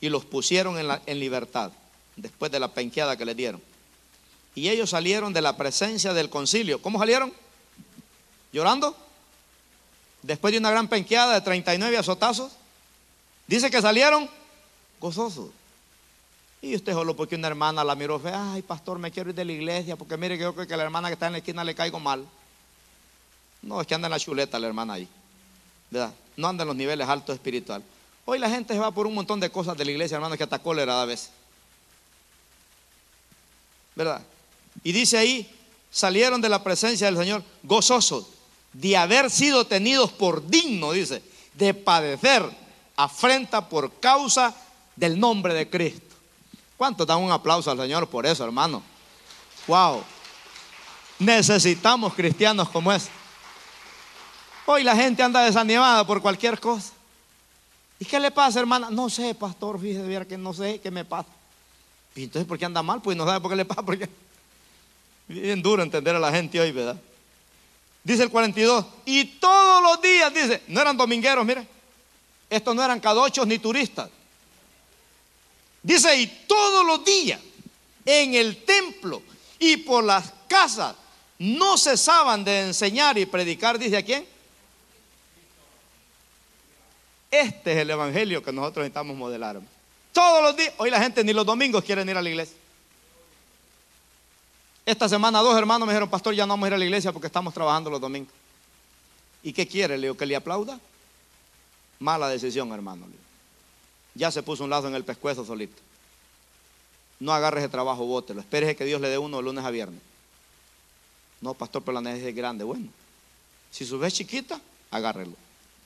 y 0.00 0.08
los 0.08 0.24
pusieron 0.24 0.76
en, 0.76 0.90
en 1.06 1.20
libertad, 1.20 1.70
después 2.16 2.50
de 2.50 2.58
la 2.58 2.74
penqueada 2.74 3.16
que 3.16 3.24
les 3.24 3.36
dieron. 3.36 3.62
Y 4.56 4.70
ellos 4.70 4.90
salieron 4.90 5.32
de 5.32 5.40
la 5.40 5.56
presencia 5.56 6.12
del 6.12 6.30
concilio. 6.30 6.82
¿Cómo 6.82 6.98
salieron? 6.98 7.32
¿Llorando? 8.52 8.96
Después 10.22 10.50
de 10.50 10.58
una 10.58 10.72
gran 10.72 10.88
penqueada 10.88 11.34
de 11.34 11.42
39 11.42 11.96
azotazos. 11.96 12.50
Dice 13.46 13.70
que 13.70 13.80
salieron 13.80 14.28
gozosos. 14.98 15.50
Y 16.62 16.74
usted 16.74 16.92
solo 16.92 17.16
porque 17.16 17.36
una 17.36 17.48
hermana 17.48 17.82
la 17.82 17.94
miró 17.94 18.18
fe, 18.18 18.30
ay 18.34 18.62
pastor, 18.62 18.98
me 18.98 19.10
quiero 19.10 19.30
ir 19.30 19.36
de 19.36 19.44
la 19.44 19.52
iglesia 19.52 19.96
porque 19.96 20.16
mire 20.16 20.36
que 20.36 20.44
yo 20.44 20.54
creo 20.54 20.66
que 20.66 20.74
a 20.74 20.76
la 20.76 20.82
hermana 20.82 21.08
que 21.08 21.14
está 21.14 21.26
en 21.26 21.32
la 21.32 21.38
esquina 21.38 21.64
le 21.64 21.74
caigo 21.74 21.98
mal. 21.98 22.26
No, 23.62 23.80
es 23.80 23.86
que 23.86 23.94
anda 23.94 24.06
en 24.06 24.12
la 24.12 24.20
chuleta 24.20 24.58
la 24.58 24.66
hermana 24.66 24.94
ahí. 24.94 25.08
¿Verdad? 25.90 26.12
No 26.36 26.48
anda 26.48 26.62
en 26.62 26.68
los 26.68 26.76
niveles 26.76 27.08
altos 27.08 27.34
espiritual. 27.34 27.82
Hoy 28.24 28.38
la 28.38 28.50
gente 28.50 28.74
se 28.74 28.80
va 28.80 28.90
por 28.90 29.06
un 29.06 29.14
montón 29.14 29.40
de 29.40 29.50
cosas 29.50 29.76
de 29.76 29.84
la 29.84 29.90
iglesia, 29.90 30.16
hermano, 30.16 30.36
que 30.36 30.44
hasta 30.44 30.58
cólera 30.58 31.00
a 31.00 31.04
veces. 31.04 31.30
¿Verdad? 33.96 34.22
Y 34.84 34.92
dice 34.92 35.18
ahí, 35.18 35.50
salieron 35.90 36.40
de 36.40 36.48
la 36.48 36.62
presencia 36.62 37.06
del 37.06 37.16
Señor 37.16 37.42
gozosos 37.62 38.26
de 38.72 38.96
haber 38.96 39.30
sido 39.30 39.66
tenidos 39.66 40.12
por 40.12 40.46
digno, 40.46 40.92
dice, 40.92 41.22
de 41.54 41.74
padecer 41.74 42.44
afrenta 42.96 43.66
por 43.68 43.98
causa 43.98 44.54
del 44.94 45.18
nombre 45.18 45.54
de 45.54 45.68
Cristo. 45.70 46.09
¿Cuántos 46.80 47.06
dan 47.06 47.18
un 47.18 47.30
aplauso 47.30 47.70
al 47.70 47.76
Señor 47.76 48.08
por 48.08 48.24
eso, 48.24 48.42
hermano? 48.42 48.82
Wow. 49.66 50.02
Necesitamos 51.18 52.14
cristianos 52.14 52.70
como 52.70 52.90
ese. 52.90 53.10
Hoy 54.64 54.82
la 54.82 54.96
gente 54.96 55.22
anda 55.22 55.44
desanimada 55.44 56.06
por 56.06 56.22
cualquier 56.22 56.58
cosa. 56.58 56.94
¿Y 57.98 58.06
qué 58.06 58.18
le 58.18 58.30
pasa, 58.30 58.60
hermana? 58.60 58.88
No 58.88 59.10
sé, 59.10 59.34
pastor, 59.34 59.78
fíjese, 59.78 60.26
que 60.26 60.38
no 60.38 60.54
sé 60.54 60.80
qué 60.80 60.90
me 60.90 61.04
pasa. 61.04 61.28
¿Y 62.14 62.24
entonces 62.24 62.48
por 62.48 62.58
qué 62.58 62.64
anda 62.64 62.82
mal? 62.82 63.02
Pues 63.02 63.14
no 63.14 63.26
sabe 63.26 63.40
por 63.40 63.50
qué 63.50 63.56
le 63.56 63.66
pasa. 63.66 63.82
Porque 63.82 64.08
bien 65.28 65.60
duro 65.60 65.82
entender 65.82 66.16
a 66.16 66.18
la 66.18 66.32
gente 66.32 66.58
hoy, 66.58 66.72
¿verdad? 66.72 66.96
Dice 68.02 68.22
el 68.22 68.30
42. 68.30 68.86
Y 69.04 69.26
todos 69.38 69.82
los 69.82 70.00
días, 70.00 70.32
dice, 70.32 70.62
no 70.68 70.80
eran 70.80 70.96
domingueros, 70.96 71.44
mire. 71.44 71.68
Estos 72.48 72.74
no 72.74 72.82
eran 72.82 73.00
cadochos 73.00 73.46
ni 73.46 73.58
turistas. 73.58 74.08
Dice, 75.82 76.16
y 76.16 76.26
todos 76.46 76.84
los 76.86 77.04
días 77.04 77.40
en 78.04 78.34
el 78.34 78.64
templo 78.64 79.22
y 79.58 79.78
por 79.78 80.04
las 80.04 80.32
casas 80.48 80.96
no 81.38 81.78
cesaban 81.78 82.44
de 82.44 82.66
enseñar 82.66 83.16
y 83.16 83.26
predicar, 83.26 83.78
dice 83.78 83.96
a 83.96 84.04
quién. 84.04 84.26
Este 87.30 87.72
es 87.72 87.78
el 87.78 87.90
evangelio 87.90 88.42
que 88.42 88.52
nosotros 88.52 88.82
necesitamos 88.82 89.16
modelar. 89.16 89.60
Todos 90.12 90.42
los 90.42 90.56
días, 90.56 90.74
hoy 90.78 90.90
la 90.90 91.00
gente 91.00 91.22
ni 91.22 91.32
los 91.32 91.46
domingos 91.46 91.84
quieren 91.84 92.08
ir 92.08 92.16
a 92.16 92.22
la 92.22 92.28
iglesia. 92.28 92.56
Esta 94.84 95.08
semana 95.08 95.38
dos 95.38 95.56
hermanos 95.56 95.86
me 95.86 95.92
dijeron, 95.92 96.10
pastor, 96.10 96.34
ya 96.34 96.46
no 96.46 96.54
vamos 96.54 96.64
a 96.64 96.68
ir 96.68 96.74
a 96.74 96.78
la 96.78 96.84
iglesia 96.84 97.12
porque 97.12 97.28
estamos 97.28 97.54
trabajando 97.54 97.90
los 97.90 98.00
domingos. 98.00 98.32
¿Y 99.42 99.52
qué 99.52 99.66
quiere? 99.66 99.96
Le 99.96 100.08
digo, 100.08 100.16
que 100.16 100.26
le 100.26 100.36
aplauda. 100.36 100.78
Mala 102.00 102.28
decisión, 102.28 102.72
hermano. 102.72 103.06
Ya 104.14 104.30
se 104.30 104.42
puso 104.42 104.64
un 104.64 104.70
lazo 104.70 104.88
en 104.88 104.94
el 104.94 105.04
pescuezo 105.04 105.44
solito. 105.44 105.80
no 107.20 107.32
agarres 107.32 107.64
el 107.64 107.70
trabajo, 107.70 108.04
bótelo. 108.06 108.40
Esperes 108.40 108.76
que 108.76 108.84
Dios 108.84 109.00
le 109.00 109.08
dé 109.08 109.18
uno 109.18 109.36
de 109.36 109.42
lunes 109.42 109.64
a 109.64 109.70
viernes. 109.70 110.00
No, 111.40 111.54
pastor, 111.54 111.82
pero 111.82 111.94
la 111.94 112.00
necesidad 112.00 112.30
es 112.30 112.36
grande. 112.36 112.64
Bueno, 112.64 112.88
si 113.70 113.84
su 113.84 113.98
vez 113.98 114.14
chiquita, 114.14 114.60
agárrelo. 114.90 115.34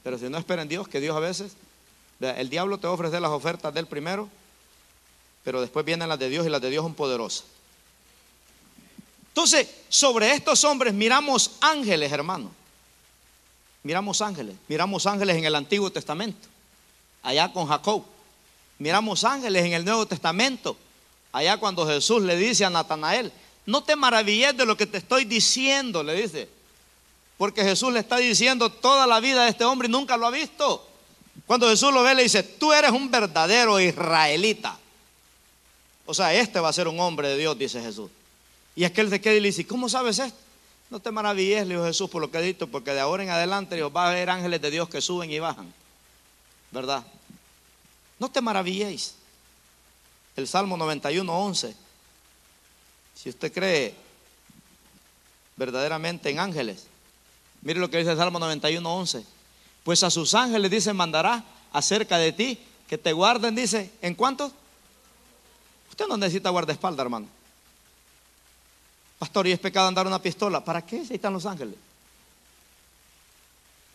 Pero 0.02 0.18
si 0.18 0.28
no 0.28 0.38
esperen 0.38 0.68
Dios, 0.68 0.86
que 0.88 1.00
Dios 1.00 1.16
a 1.16 1.20
veces, 1.20 1.52
el 2.20 2.48
diablo 2.48 2.78
te 2.78 2.86
ofrece 2.86 3.20
las 3.20 3.30
ofertas 3.30 3.72
del 3.74 3.86
primero, 3.86 4.28
pero 5.42 5.60
después 5.60 5.84
vienen 5.84 6.08
las 6.08 6.18
de 6.18 6.28
Dios 6.28 6.46
y 6.46 6.50
las 6.50 6.60
de 6.60 6.70
Dios 6.70 6.82
son 6.82 6.94
poderosas. 6.94 7.44
Entonces, 9.28 9.68
sobre 9.88 10.32
estos 10.32 10.62
hombres 10.64 10.94
miramos 10.94 11.52
ángeles, 11.60 12.12
hermano. 12.12 12.50
Miramos 13.82 14.22
ángeles, 14.22 14.56
miramos 14.68 15.06
ángeles 15.06 15.36
en 15.36 15.44
el 15.44 15.54
Antiguo 15.54 15.90
Testamento, 15.90 16.48
allá 17.22 17.52
con 17.52 17.66
Jacob. 17.66 18.04
Miramos 18.78 19.24
ángeles 19.24 19.64
en 19.64 19.72
el 19.72 19.84
Nuevo 19.84 20.06
Testamento, 20.06 20.76
allá 21.32 21.56
cuando 21.58 21.86
Jesús 21.86 22.22
le 22.22 22.36
dice 22.36 22.64
a 22.64 22.70
Natanael, 22.70 23.32
no 23.66 23.82
te 23.82 23.96
maravilles 23.96 24.56
de 24.56 24.66
lo 24.66 24.76
que 24.76 24.86
te 24.86 24.98
estoy 24.98 25.24
diciendo, 25.24 26.02
le 26.02 26.14
dice. 26.14 26.48
Porque 27.38 27.62
Jesús 27.62 27.92
le 27.92 28.00
está 28.00 28.16
diciendo 28.18 28.70
toda 28.70 29.06
la 29.06 29.20
vida 29.20 29.44
de 29.44 29.50
este 29.50 29.64
hombre 29.64 29.88
y 29.88 29.90
nunca 29.90 30.16
lo 30.16 30.26
ha 30.26 30.30
visto. 30.30 30.86
Cuando 31.46 31.68
Jesús 31.68 31.92
lo 31.92 32.02
ve, 32.02 32.14
le 32.14 32.22
dice, 32.22 32.42
tú 32.42 32.72
eres 32.72 32.90
un 32.90 33.10
verdadero 33.10 33.80
israelita. 33.80 34.78
O 36.06 36.14
sea, 36.14 36.34
este 36.34 36.60
va 36.60 36.68
a 36.68 36.72
ser 36.72 36.88
un 36.88 37.00
hombre 37.00 37.28
de 37.28 37.36
Dios, 37.36 37.58
dice 37.58 37.82
Jesús. 37.82 38.10
Y 38.76 38.84
aquel 38.84 39.08
se 39.08 39.20
queda 39.20 39.34
y 39.34 39.40
le 39.40 39.48
dice, 39.48 39.66
¿cómo 39.66 39.88
sabes 39.88 40.18
esto? 40.18 40.38
No 40.90 41.00
te 41.00 41.10
maravilles, 41.10 41.66
le 41.66 41.74
dijo 41.74 41.86
Jesús, 41.86 42.10
por 42.10 42.20
lo 42.20 42.30
que 42.30 42.38
he 42.38 42.42
dicho, 42.42 42.66
porque 42.66 42.92
de 42.92 43.00
ahora 43.00 43.22
en 43.22 43.30
adelante 43.30 43.74
Dios 43.74 43.90
va 43.94 44.08
a 44.08 44.14
ver 44.14 44.30
ángeles 44.30 44.60
de 44.60 44.70
Dios 44.70 44.88
que 44.88 45.00
suben 45.00 45.30
y 45.30 45.38
bajan. 45.38 45.72
¿Verdad? 46.70 47.04
No 48.18 48.30
te 48.30 48.40
maravilléis. 48.40 49.14
El 50.36 50.48
Salmo 50.48 50.76
91, 50.76 51.32
11. 51.32 51.76
Si 53.14 53.28
usted 53.28 53.52
cree 53.52 53.94
verdaderamente 55.56 56.30
en 56.30 56.40
ángeles, 56.40 56.86
mire 57.62 57.78
lo 57.78 57.88
que 57.88 57.98
dice 57.98 58.10
el 58.10 58.16
Salmo 58.16 58.38
91, 58.38 58.96
11. 58.96 59.24
Pues 59.84 60.02
a 60.02 60.10
sus 60.10 60.34
ángeles, 60.34 60.70
dice, 60.70 60.92
mandará 60.92 61.44
acerca 61.72 62.18
de 62.18 62.32
ti, 62.32 62.58
que 62.88 62.98
te 62.98 63.12
guarden, 63.12 63.54
dice, 63.54 63.90
¿en 64.02 64.14
cuántos? 64.14 64.52
Usted 65.90 66.06
no 66.06 66.16
necesita 66.16 66.50
guardaespaldas, 66.50 67.04
hermano. 67.04 67.26
Pastor, 69.18 69.46
¿y 69.46 69.52
es 69.52 69.58
pecado 69.58 69.88
andar 69.88 70.06
una 70.06 70.20
pistola? 70.20 70.64
¿Para 70.64 70.84
qué? 70.84 71.04
Si 71.04 71.14
están 71.14 71.32
los 71.32 71.46
ángeles. 71.46 71.76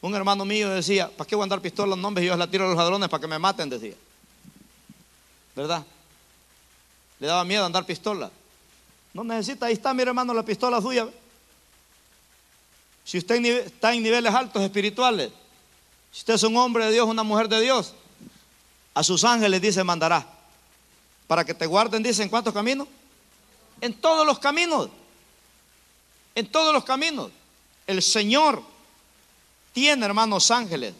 Un 0.01 0.15
hermano 0.15 0.45
mío 0.45 0.69
decía, 0.69 1.09
¿para 1.09 1.27
qué 1.27 1.35
voy 1.35 1.43
a 1.43 1.45
andar 1.45 1.61
pistola 1.61 1.95
en 1.95 2.01
nombre? 2.01 2.23
Y 2.23 2.27
yo 2.27 2.37
la 2.37 2.49
tiro 2.49 2.65
a 2.65 2.67
los 2.69 2.77
ladrones 2.77 3.09
para 3.09 3.19
que 3.21 3.27
me 3.27 3.37
maten, 3.37 3.69
decía. 3.69 3.95
¿Verdad? 5.59 5.85
Le 7.19 7.27
daba 7.27 7.43
miedo 7.43 7.65
andar 7.65 7.85
pistola. 7.85 8.31
No 9.13 9.25
necesita, 9.25 9.65
ahí 9.65 9.73
está 9.73 9.93
mi 9.93 10.03
hermano 10.03 10.33
la 10.33 10.41
pistola 10.41 10.81
suya. 10.81 11.09
Si 13.03 13.17
usted 13.17 13.43
está 13.43 13.93
en 13.93 14.01
niveles 14.01 14.33
altos 14.33 14.61
espirituales, 14.61 15.31
si 16.13 16.19
usted 16.19 16.35
es 16.35 16.43
un 16.43 16.55
hombre 16.55 16.85
de 16.85 16.93
Dios, 16.93 17.05
una 17.09 17.23
mujer 17.23 17.49
de 17.49 17.59
Dios, 17.59 17.93
a 18.93 19.03
sus 19.03 19.25
ángeles 19.25 19.61
dice 19.61 19.83
mandará. 19.83 20.25
Para 21.27 21.43
que 21.43 21.53
te 21.53 21.65
guarden, 21.65 22.03
dice, 22.03 22.23
¿en 22.23 22.29
cuántos 22.29 22.53
caminos? 22.53 22.87
En 23.81 23.93
todos 23.93 24.25
los 24.25 24.39
caminos. 24.39 24.89
En 26.35 26.49
todos 26.49 26.73
los 26.73 26.85
caminos. 26.85 27.31
El 27.85 28.01
Señor 28.01 28.63
tiene, 29.73 30.05
hermanos 30.05 30.51
ángeles, 30.51 30.93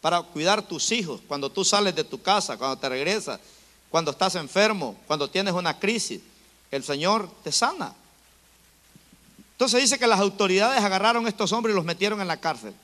para 0.00 0.22
cuidar 0.22 0.62
tus 0.62 0.90
hijos 0.92 1.20
cuando 1.28 1.50
tú 1.50 1.62
sales 1.62 1.94
de 1.94 2.04
tu 2.04 2.22
casa, 2.22 2.56
cuando 2.56 2.78
te 2.78 2.88
regresas, 2.88 3.38
cuando 3.92 4.10
estás 4.10 4.34
enfermo, 4.36 4.96
cuando 5.06 5.28
tienes 5.28 5.52
una 5.52 5.78
crisis. 5.78 6.20
El 6.70 6.82
Señor 6.82 7.30
te 7.44 7.52
sana. 7.52 7.94
Entonces 9.52 9.82
dice 9.82 9.98
que 9.98 10.06
las 10.06 10.18
autoridades 10.18 10.82
agarraron 10.82 11.26
a 11.26 11.28
estos 11.28 11.52
hombres 11.52 11.74
y 11.74 11.76
los 11.76 11.84
metieron 11.84 12.20
en 12.20 12.26
la 12.26 12.40
cárcel 12.40 12.74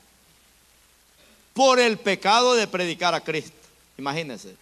por 1.54 1.80
el 1.80 1.98
pecado 1.98 2.54
de 2.54 2.68
predicar 2.68 3.14
a 3.14 3.22
Cristo. 3.22 3.56
Imagínense. 3.96 4.54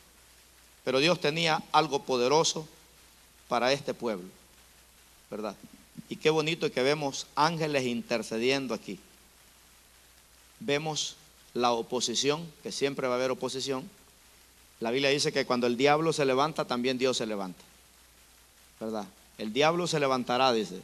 Pero 0.84 1.01
Dios 1.01 1.20
tenía 1.20 1.62
algo 1.72 2.05
poderoso 2.05 2.66
para 3.49 3.72
este 3.72 3.92
pueblo, 3.92 4.28
¿verdad? 5.30 5.57
Y 6.09 6.14
qué 6.14 6.30
bonito 6.30 6.70
que 6.70 6.82
vemos 6.82 7.26
ángeles 7.34 7.84
intercediendo 7.84 8.72
aquí. 8.72 9.01
Vemos 10.61 11.16
la 11.55 11.72
oposición, 11.72 12.51
que 12.62 12.70
siempre 12.70 13.09
va 13.09 13.14
a 13.14 13.16
haber 13.16 13.32
oposición. 13.32 13.90
La 14.81 14.91
Biblia 14.91 15.11
dice 15.11 15.33
que 15.33 15.47
cuando 15.47 15.66
el 15.66 15.77
diablo 15.77 16.12
se 16.12 16.24
levanta, 16.24 16.64
también 16.64 16.99
Dios 16.99 17.16
se 17.16 17.27
levanta. 17.27 17.62
¿Verdad? 18.79 19.07
El 19.39 19.53
diablo 19.53 19.87
se 19.87 20.01
levantará, 20.01 20.53
dice, 20.53 20.81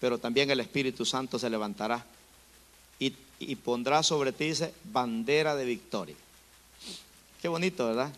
pero 0.00 0.18
también 0.18 0.50
el 0.50 0.60
Espíritu 0.60 1.04
Santo 1.04 1.38
se 1.38 1.48
levantará 1.48 2.04
y, 2.98 3.14
y 3.38 3.56
pondrá 3.56 4.02
sobre 4.02 4.32
ti, 4.32 4.48
dice, 4.48 4.74
bandera 4.84 5.54
de 5.54 5.64
victoria. 5.64 6.16
Qué 7.40 7.48
bonito, 7.48 7.86
¿verdad? 7.86 8.12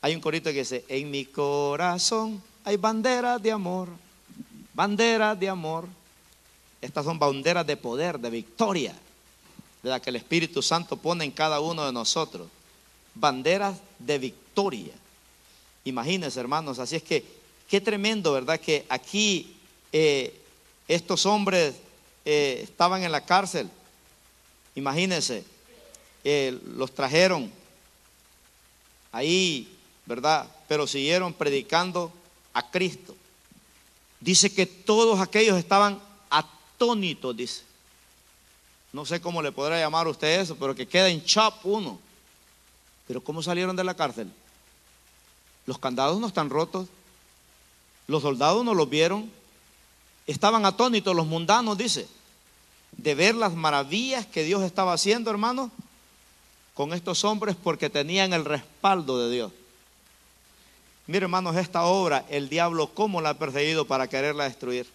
Hay 0.00 0.14
un 0.14 0.20
corito 0.20 0.50
que 0.50 0.60
dice, 0.60 0.84
en 0.88 1.10
mi 1.10 1.24
corazón 1.26 2.42
hay 2.64 2.76
banderas 2.76 3.42
de 3.42 3.52
amor 3.52 3.88
banderas 4.74 5.38
de 5.38 5.48
amor. 5.48 5.86
Estas 6.80 7.06
son 7.06 7.18
banderas 7.18 7.66
de 7.66 7.76
poder, 7.76 8.18
de 8.18 8.28
victoria, 8.28 8.94
de 9.82 9.90
la 9.90 10.00
que 10.00 10.10
el 10.10 10.16
Espíritu 10.16 10.60
Santo 10.60 10.96
pone 10.96 11.24
en 11.24 11.30
cada 11.30 11.60
uno 11.60 11.86
de 11.86 11.92
nosotros. 11.92 12.48
Banderas 13.14 13.78
de 13.98 14.18
victoria. 14.18 14.92
Imagínense, 15.84 16.40
hermanos, 16.40 16.78
así 16.78 16.96
es 16.96 17.02
que 17.02 17.24
qué 17.68 17.80
tremendo, 17.80 18.32
¿verdad? 18.32 18.58
Que 18.58 18.84
aquí 18.88 19.56
eh, 19.92 20.34
estos 20.88 21.26
hombres 21.26 21.74
eh, 22.24 22.60
estaban 22.62 23.02
en 23.02 23.12
la 23.12 23.24
cárcel. 23.24 23.68
Imagínense, 24.74 25.44
eh, 26.24 26.58
los 26.76 26.94
trajeron 26.94 27.50
ahí, 29.12 29.68
¿verdad? 30.06 30.48
Pero 30.66 30.86
siguieron 30.86 31.32
predicando 31.32 32.12
a 32.52 32.70
Cristo. 32.70 33.14
Dice 34.20 34.52
que 34.52 34.66
todos 34.66 35.20
aquellos 35.20 35.58
estaban 35.58 36.00
atónitos, 36.30 37.36
dice. 37.36 37.62
No 38.92 39.04
sé 39.04 39.20
cómo 39.20 39.42
le 39.42 39.52
podrá 39.52 39.78
llamar 39.78 40.06
a 40.06 40.10
usted 40.10 40.40
eso, 40.40 40.56
pero 40.56 40.74
que 40.74 40.86
queda 40.86 41.08
en 41.08 41.24
chop 41.24 41.64
uno. 41.64 41.98
Pero 43.06 43.22
¿cómo 43.22 43.42
salieron 43.42 43.76
de 43.76 43.84
la 43.84 43.94
cárcel? 43.94 44.30
Los 45.66 45.78
candados 45.78 46.18
no 46.20 46.26
están 46.26 46.50
rotos. 46.50 46.88
Los 48.06 48.22
soldados 48.22 48.64
no 48.64 48.74
los 48.74 48.88
vieron. 48.88 49.30
Estaban 50.26 50.64
atónitos 50.64 51.14
los 51.14 51.26
mundanos, 51.26 51.76
dice, 51.76 52.08
de 52.92 53.14
ver 53.14 53.34
las 53.34 53.54
maravillas 53.54 54.26
que 54.26 54.42
Dios 54.42 54.62
estaba 54.62 54.92
haciendo, 54.92 55.30
hermano, 55.30 55.70
con 56.74 56.92
estos 56.92 57.24
hombres 57.24 57.56
porque 57.62 57.90
tenían 57.90 58.32
el 58.32 58.44
respaldo 58.44 59.18
de 59.18 59.34
Dios. 59.34 59.52
Mire, 61.06 61.24
hermanos, 61.24 61.56
esta 61.56 61.84
obra, 61.84 62.24
el 62.30 62.48
diablo, 62.48 62.88
¿cómo 62.94 63.20
la 63.20 63.30
ha 63.30 63.38
perseguido 63.38 63.86
para 63.86 64.08
quererla 64.08 64.44
destruir? 64.44 64.86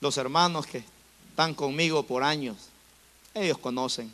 Los 0.00 0.18
hermanos 0.18 0.66
que 0.66 0.82
están 1.30 1.54
conmigo 1.54 2.02
por 2.02 2.24
años, 2.24 2.56
ellos 3.34 3.58
conocen 3.58 4.12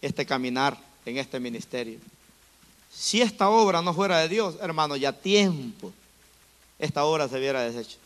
este 0.00 0.24
caminar 0.24 0.78
en 1.06 1.18
este 1.18 1.40
ministerio. 1.40 1.98
Si 2.92 3.22
esta 3.22 3.48
obra 3.48 3.82
no 3.82 3.94
fuera 3.94 4.18
de 4.18 4.28
Dios, 4.28 4.56
hermano, 4.60 4.96
ya 4.96 5.12
tiempo 5.12 5.92
esta 6.78 7.04
obra 7.04 7.28
se 7.28 7.38
hubiera 7.38 7.62
deshecho. 7.62 7.98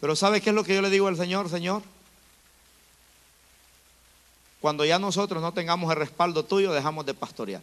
Pero 0.00 0.16
¿sabe 0.16 0.40
qué 0.40 0.50
es 0.50 0.56
lo 0.56 0.64
que 0.64 0.74
yo 0.74 0.82
le 0.82 0.90
digo 0.90 1.06
al 1.06 1.16
Señor, 1.16 1.48
Señor? 1.48 1.82
Cuando 4.60 4.84
ya 4.84 4.98
nosotros 4.98 5.42
no 5.42 5.52
tengamos 5.52 5.90
el 5.90 5.98
respaldo 5.98 6.44
tuyo, 6.44 6.72
dejamos 6.72 7.04
de 7.04 7.14
pastorear. 7.14 7.60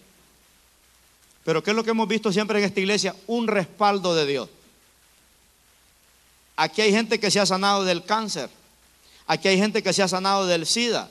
Pero 1.44 1.64
¿qué 1.64 1.72
es 1.72 1.76
lo 1.76 1.84
que 1.84 1.90
hemos 1.90 2.08
visto 2.08 2.32
siempre 2.32 2.60
en 2.60 2.66
esta 2.66 2.80
iglesia? 2.80 3.16
Un 3.28 3.48
respaldo 3.48 4.14
de 4.14 4.28
Dios. 4.28 4.50
Aquí 6.56 6.82
hay 6.82 6.92
gente 6.92 7.20
que 7.20 7.32
se 7.32 7.40
ha 7.40 7.46
sanado 7.46 7.84
del 7.84 8.04
cáncer. 8.04 8.50
Aquí 9.26 9.48
hay 9.48 9.58
gente 9.58 9.82
que 9.82 9.94
se 9.94 10.04
ha 10.04 10.08
sanado 10.08 10.46
del 10.46 10.68
SIDA. 10.68 11.10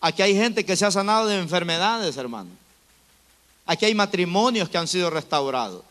Aquí 0.00 0.22
hay 0.22 0.34
gente 0.34 0.64
que 0.64 0.76
se 0.76 0.86
ha 0.86 0.90
sanado 0.90 1.26
de 1.26 1.38
enfermedades, 1.38 2.16
hermano. 2.16 2.50
Aquí 3.66 3.84
hay 3.84 3.94
matrimonios 3.94 4.68
que 4.68 4.78
han 4.78 4.88
sido 4.88 5.10
restaurados. 5.10 5.82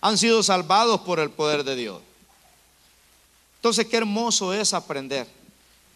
Han 0.00 0.16
sido 0.16 0.42
salvados 0.42 1.00
por 1.02 1.18
el 1.20 1.30
poder 1.30 1.64
de 1.64 1.76
Dios. 1.76 2.00
Entonces, 3.56 3.86
qué 3.86 3.98
hermoso 3.98 4.52
es 4.52 4.72
aprender. 4.74 5.26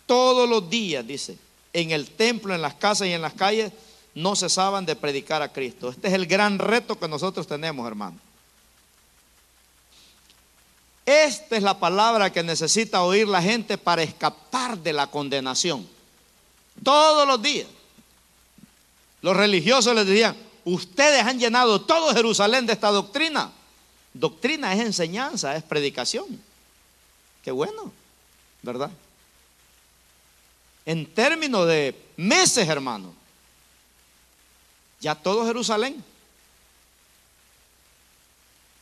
Todos 0.07 0.49
los 0.49 0.68
días, 0.68 1.07
dice, 1.07 1.36
en 1.72 1.90
el 1.90 2.09
templo, 2.11 2.55
en 2.55 2.62
las 2.62 2.74
casas 2.74 3.09
y 3.09 3.12
en 3.12 3.22
las 3.22 3.34
calles, 3.34 3.72
no 4.14 4.36
cesaban 4.36 4.86
de 4.86 4.97
predicar 4.97 5.42
a 5.42 5.53
Cristo. 5.53 5.90
Este 5.90 6.09
es 6.09 6.14
el 6.14 6.26
gran 6.26 6.59
reto 6.59 6.99
que 6.99 7.09
nosotros 7.09 7.47
tenemos, 7.47 7.86
hermano. 7.86 8.18
Esta 11.05 11.57
es 11.57 11.62
la 11.62 11.78
palabra 11.78 12.32
que 12.32 12.42
necesita 12.42 13.03
oír 13.03 13.28
la 13.28 13.40
gente 13.40 13.78
para 13.78 14.03
escapar 14.03 14.78
de 14.78 14.92
la 14.92 15.07
condenación. 15.07 15.95
Todos 16.83 17.27
los 17.27 17.41
días. 17.43 17.66
Los 19.22 19.37
religiosos 19.37 19.95
les 19.95 20.07
decían, 20.07 20.37
ustedes 20.64 21.22
han 21.24 21.39
llenado 21.39 21.81
todo 21.81 22.14
Jerusalén 22.14 22.66
de 22.66 22.72
esta 22.72 22.91
doctrina. 22.91 23.51
Doctrina 24.12 24.72
es 24.72 24.81
enseñanza, 24.81 25.57
es 25.57 25.62
predicación. 25.62 26.27
Qué 27.43 27.51
bueno, 27.51 27.93
¿verdad? 28.62 28.91
En 30.85 31.07
términos 31.12 31.66
de 31.66 31.95
meses, 32.16 32.68
hermano, 32.68 33.12
ya 35.01 35.14
todo 35.14 35.45
Jerusalén, 35.45 36.03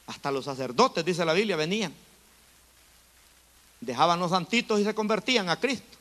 hasta 0.07 0.31
los 0.31 0.45
sacerdotes, 0.45 1.05
dice 1.05 1.25
la 1.25 1.33
Biblia, 1.33 1.57
venían. 1.57 1.95
Dejaban 3.81 4.21
los 4.21 4.31
santitos 4.31 4.81
y 4.81 4.85
se 4.85 4.95
convertían 4.95 5.49
a 5.49 5.59
Cristo. 5.59 5.97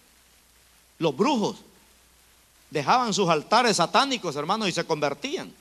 Los 1.00 1.16
brujos 1.16 1.58
dejaban 2.74 3.14
sus 3.14 3.30
altares 3.30 3.78
satánicos, 3.78 4.36
hermanos, 4.36 4.68
y 4.68 4.72
se 4.72 4.84
convertían. 4.84 5.54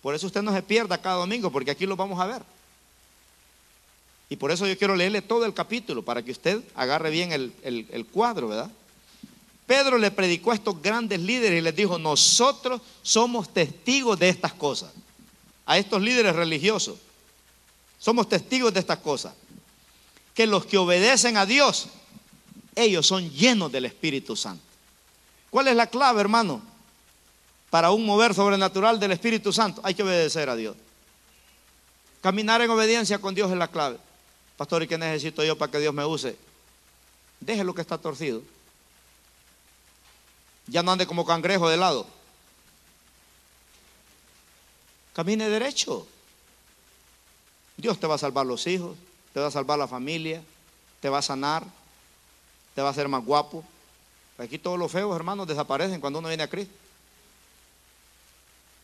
Por 0.00 0.14
eso 0.14 0.28
usted 0.28 0.40
no 0.40 0.54
se 0.54 0.62
pierda 0.62 0.96
cada 0.96 1.16
domingo, 1.16 1.50
porque 1.50 1.72
aquí 1.72 1.84
lo 1.84 1.96
vamos 1.96 2.20
a 2.20 2.26
ver. 2.26 2.42
Y 4.30 4.36
por 4.36 4.52
eso 4.52 4.66
yo 4.66 4.78
quiero 4.78 4.94
leerle 4.94 5.20
todo 5.20 5.44
el 5.44 5.52
capítulo, 5.52 6.02
para 6.02 6.22
que 6.22 6.30
usted 6.30 6.62
agarre 6.76 7.10
bien 7.10 7.32
el, 7.32 7.52
el 7.62 8.06
cuadro, 8.06 8.48
¿verdad? 8.48 8.70
Pedro 9.66 9.98
le 9.98 10.12
predicó 10.12 10.52
a 10.52 10.54
estos 10.54 10.80
grandes 10.80 11.20
líderes 11.20 11.58
y 11.58 11.62
les 11.62 11.74
dijo, 11.74 11.98
nosotros 11.98 12.80
somos 13.02 13.52
testigos 13.52 14.16
de 14.16 14.28
estas 14.28 14.52
cosas. 14.52 14.92
A 15.66 15.76
estos 15.76 16.00
líderes 16.00 16.36
religiosos. 16.36 16.98
Somos 17.98 18.28
testigos 18.28 18.72
de 18.72 18.78
estas 18.78 18.98
cosas. 18.98 19.34
Que 20.34 20.46
los 20.46 20.66
que 20.66 20.78
obedecen 20.78 21.36
a 21.36 21.46
Dios, 21.46 21.88
ellos 22.76 23.04
son 23.04 23.28
llenos 23.28 23.72
del 23.72 23.86
Espíritu 23.86 24.36
Santo. 24.36 24.65
¿Cuál 25.50 25.68
es 25.68 25.76
la 25.76 25.86
clave, 25.86 26.20
hermano? 26.20 26.62
Para 27.70 27.90
un 27.90 28.04
mover 28.04 28.34
sobrenatural 28.34 28.98
del 29.00 29.12
Espíritu 29.12 29.52
Santo, 29.52 29.80
hay 29.84 29.94
que 29.94 30.02
obedecer 30.02 30.48
a 30.48 30.56
Dios. 30.56 30.76
Caminar 32.20 32.60
en 32.62 32.70
obediencia 32.70 33.18
con 33.18 33.34
Dios 33.34 33.50
es 33.50 33.56
la 33.56 33.68
clave. 33.68 33.98
Pastor, 34.56 34.82
¿y 34.82 34.88
qué 34.88 34.98
necesito 34.98 35.44
yo 35.44 35.56
para 35.56 35.70
que 35.70 35.78
Dios 35.78 35.92
me 35.92 36.04
use? 36.04 36.36
Deje 37.40 37.64
lo 37.64 37.74
que 37.74 37.82
está 37.82 37.98
torcido. 37.98 38.42
Ya 40.66 40.82
no 40.82 40.92
ande 40.92 41.06
como 41.06 41.24
cangrejo 41.24 41.68
de 41.68 41.76
lado. 41.76 42.06
Camine 45.12 45.48
derecho. 45.48 46.06
Dios 47.76 48.00
te 48.00 48.06
va 48.06 48.14
a 48.14 48.18
salvar 48.18 48.46
los 48.46 48.66
hijos, 48.66 48.96
te 49.32 49.40
va 49.40 49.48
a 49.48 49.50
salvar 49.50 49.78
la 49.78 49.86
familia, 49.86 50.42
te 51.00 51.08
va 51.08 51.18
a 51.18 51.22
sanar, 51.22 51.62
te 52.74 52.82
va 52.82 52.88
a 52.88 52.90
hacer 52.90 53.08
más 53.08 53.24
guapo. 53.24 53.64
Aquí 54.38 54.58
todos 54.58 54.78
los 54.78 54.92
feos 54.92 55.14
hermanos 55.16 55.46
desaparecen 55.46 56.00
cuando 56.00 56.18
uno 56.18 56.28
viene 56.28 56.42
a 56.42 56.48
Cristo. 56.48 56.74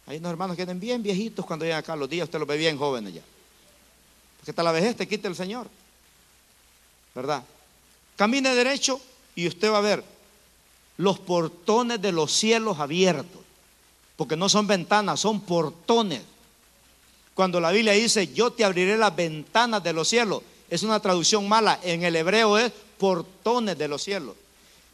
Hay 0.06 0.18
unos 0.18 0.30
hermanos 0.30 0.56
que 0.56 0.64
vienen 0.64 0.80
bien 0.80 1.02
viejitos 1.02 1.44
cuando 1.44 1.64
llegan 1.64 1.80
acá. 1.80 1.94
Los 1.94 2.08
días 2.08 2.24
usted 2.24 2.38
los 2.38 2.48
ve 2.48 2.56
bien 2.56 2.78
jóvenes 2.78 3.14
ya. 3.14 3.22
Porque 4.38 4.50
hasta 4.50 4.62
la 4.62 4.72
vejez 4.72 4.96
te 4.96 5.06
quita 5.06 5.28
el 5.28 5.36
Señor. 5.36 5.68
¿Verdad? 7.14 7.44
Camine 8.16 8.54
derecho 8.54 9.00
y 9.34 9.46
usted 9.46 9.70
va 9.70 9.78
a 9.78 9.82
ver 9.82 10.02
los 10.96 11.18
portones 11.18 12.00
de 12.00 12.12
los 12.12 12.32
cielos 12.32 12.78
abiertos. 12.78 13.40
Porque 14.16 14.36
no 14.36 14.48
son 14.48 14.66
ventanas, 14.66 15.20
son 15.20 15.40
portones. 15.42 16.22
Cuando 17.34 17.60
la 17.60 17.70
Biblia 17.70 17.92
dice, 17.92 18.32
yo 18.32 18.52
te 18.52 18.64
abriré 18.64 18.96
las 18.96 19.14
ventanas 19.14 19.82
de 19.82 19.92
los 19.92 20.08
cielos, 20.08 20.42
es 20.68 20.82
una 20.82 21.00
traducción 21.00 21.48
mala. 21.48 21.78
En 21.82 22.02
el 22.02 22.16
hebreo 22.16 22.58
es 22.58 22.72
portones 22.98 23.78
de 23.78 23.88
los 23.88 24.02
cielos. 24.02 24.34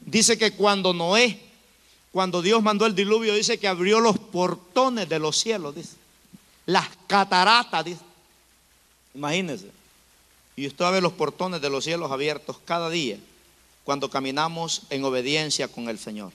Dice 0.01 0.39
que 0.39 0.53
cuando 0.53 0.93
Noé, 0.93 1.39
cuando 2.13 2.43
Dios 2.43 2.63
mandó 2.63 2.87
el 2.87 2.95
diluvio, 2.95 3.35
dice 3.35 3.59
que 3.59 3.69
abrió 3.69 4.01
los 4.01 4.19
portones 4.19 5.09
de 5.09 5.19
los 5.19 5.37
cielos, 5.37 5.75
dice. 5.75 5.97
Las 6.67 6.89
cataratas, 7.07 7.85
dice. 7.85 8.01
Imagínense. 9.15 9.71
Y 10.57 10.67
usted 10.67 10.91
ver 10.91 11.03
los 11.03 11.13
portones 11.13 11.61
de 11.61 11.71
los 11.71 11.85
cielos 11.85 12.11
abiertos 12.11 12.59
cada 12.65 12.91
día 12.91 13.19
cuando 13.85 14.11
caminamos 14.11 14.83
en 14.91 15.05
obediencia 15.05 15.69
con 15.69 15.89
el 15.89 15.99
Señor. 15.99 16.33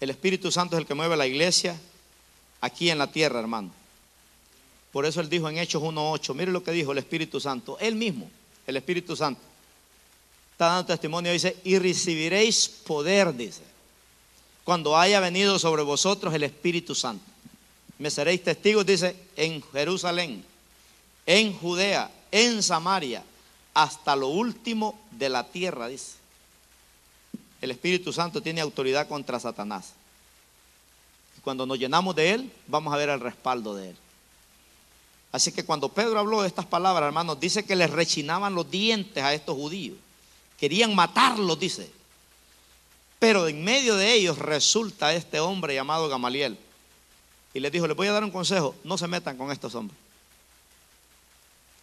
El 0.00 0.10
Espíritu 0.10 0.52
Santo 0.52 0.76
es 0.76 0.80
el 0.80 0.86
que 0.86 0.94
mueve 0.94 1.16
la 1.16 1.26
iglesia 1.26 1.78
aquí 2.60 2.90
en 2.90 2.98
la 2.98 3.10
tierra, 3.10 3.40
hermano. 3.40 3.70
Por 4.92 5.06
eso 5.06 5.20
él 5.20 5.28
dijo 5.28 5.48
en 5.48 5.58
Hechos 5.58 5.82
1.8, 5.82 6.34
mire 6.34 6.52
lo 6.52 6.62
que 6.62 6.72
dijo 6.72 6.92
el 6.92 6.98
Espíritu 6.98 7.40
Santo, 7.40 7.76
él 7.80 7.96
mismo, 7.96 8.30
el 8.66 8.76
Espíritu 8.76 9.16
Santo. 9.16 9.40
Está 10.60 10.74
dando 10.74 10.88
testimonio, 10.88 11.32
dice, 11.32 11.56
y 11.64 11.78
recibiréis 11.78 12.68
poder, 12.68 13.34
dice, 13.34 13.62
cuando 14.62 14.94
haya 14.94 15.18
venido 15.18 15.58
sobre 15.58 15.82
vosotros 15.82 16.34
el 16.34 16.42
Espíritu 16.42 16.94
Santo. 16.94 17.24
Me 17.98 18.10
seréis 18.10 18.44
testigos, 18.44 18.84
dice, 18.84 19.16
en 19.36 19.62
Jerusalén, 19.72 20.44
en 21.24 21.54
Judea, 21.54 22.10
en 22.30 22.62
Samaria 22.62 23.24
hasta 23.72 24.14
lo 24.14 24.28
último 24.28 25.00
de 25.12 25.30
la 25.30 25.44
tierra, 25.44 25.88
dice. 25.88 26.16
El 27.62 27.70
Espíritu 27.70 28.12
Santo 28.12 28.42
tiene 28.42 28.60
autoridad 28.60 29.08
contra 29.08 29.40
Satanás. 29.40 29.94
cuando 31.42 31.64
nos 31.64 31.78
llenamos 31.78 32.14
de 32.14 32.32
Él, 32.32 32.52
vamos 32.66 32.92
a 32.92 32.98
ver 32.98 33.08
el 33.08 33.20
respaldo 33.20 33.74
de 33.76 33.88
Él. 33.88 33.96
Así 35.32 35.52
que 35.52 35.64
cuando 35.64 35.88
Pedro 35.88 36.18
habló 36.18 36.42
de 36.42 36.48
estas 36.48 36.66
palabras, 36.66 37.06
hermanos, 37.06 37.40
dice 37.40 37.64
que 37.64 37.76
les 37.76 37.88
rechinaban 37.88 38.54
los 38.54 38.70
dientes 38.70 39.24
a 39.24 39.32
estos 39.32 39.56
judíos. 39.56 39.96
Querían 40.60 40.94
matarlos, 40.94 41.58
dice. 41.58 41.90
Pero 43.18 43.48
en 43.48 43.64
medio 43.64 43.96
de 43.96 44.12
ellos 44.12 44.38
resulta 44.38 45.14
este 45.14 45.40
hombre 45.40 45.74
llamado 45.74 46.08
Gamaliel. 46.08 46.58
Y 47.54 47.60
les 47.60 47.72
dijo, 47.72 47.86
les 47.86 47.96
voy 47.96 48.08
a 48.08 48.12
dar 48.12 48.22
un 48.22 48.30
consejo, 48.30 48.74
no 48.84 48.98
se 48.98 49.08
metan 49.08 49.36
con 49.36 49.50
estos 49.50 49.74
hombres. 49.74 49.98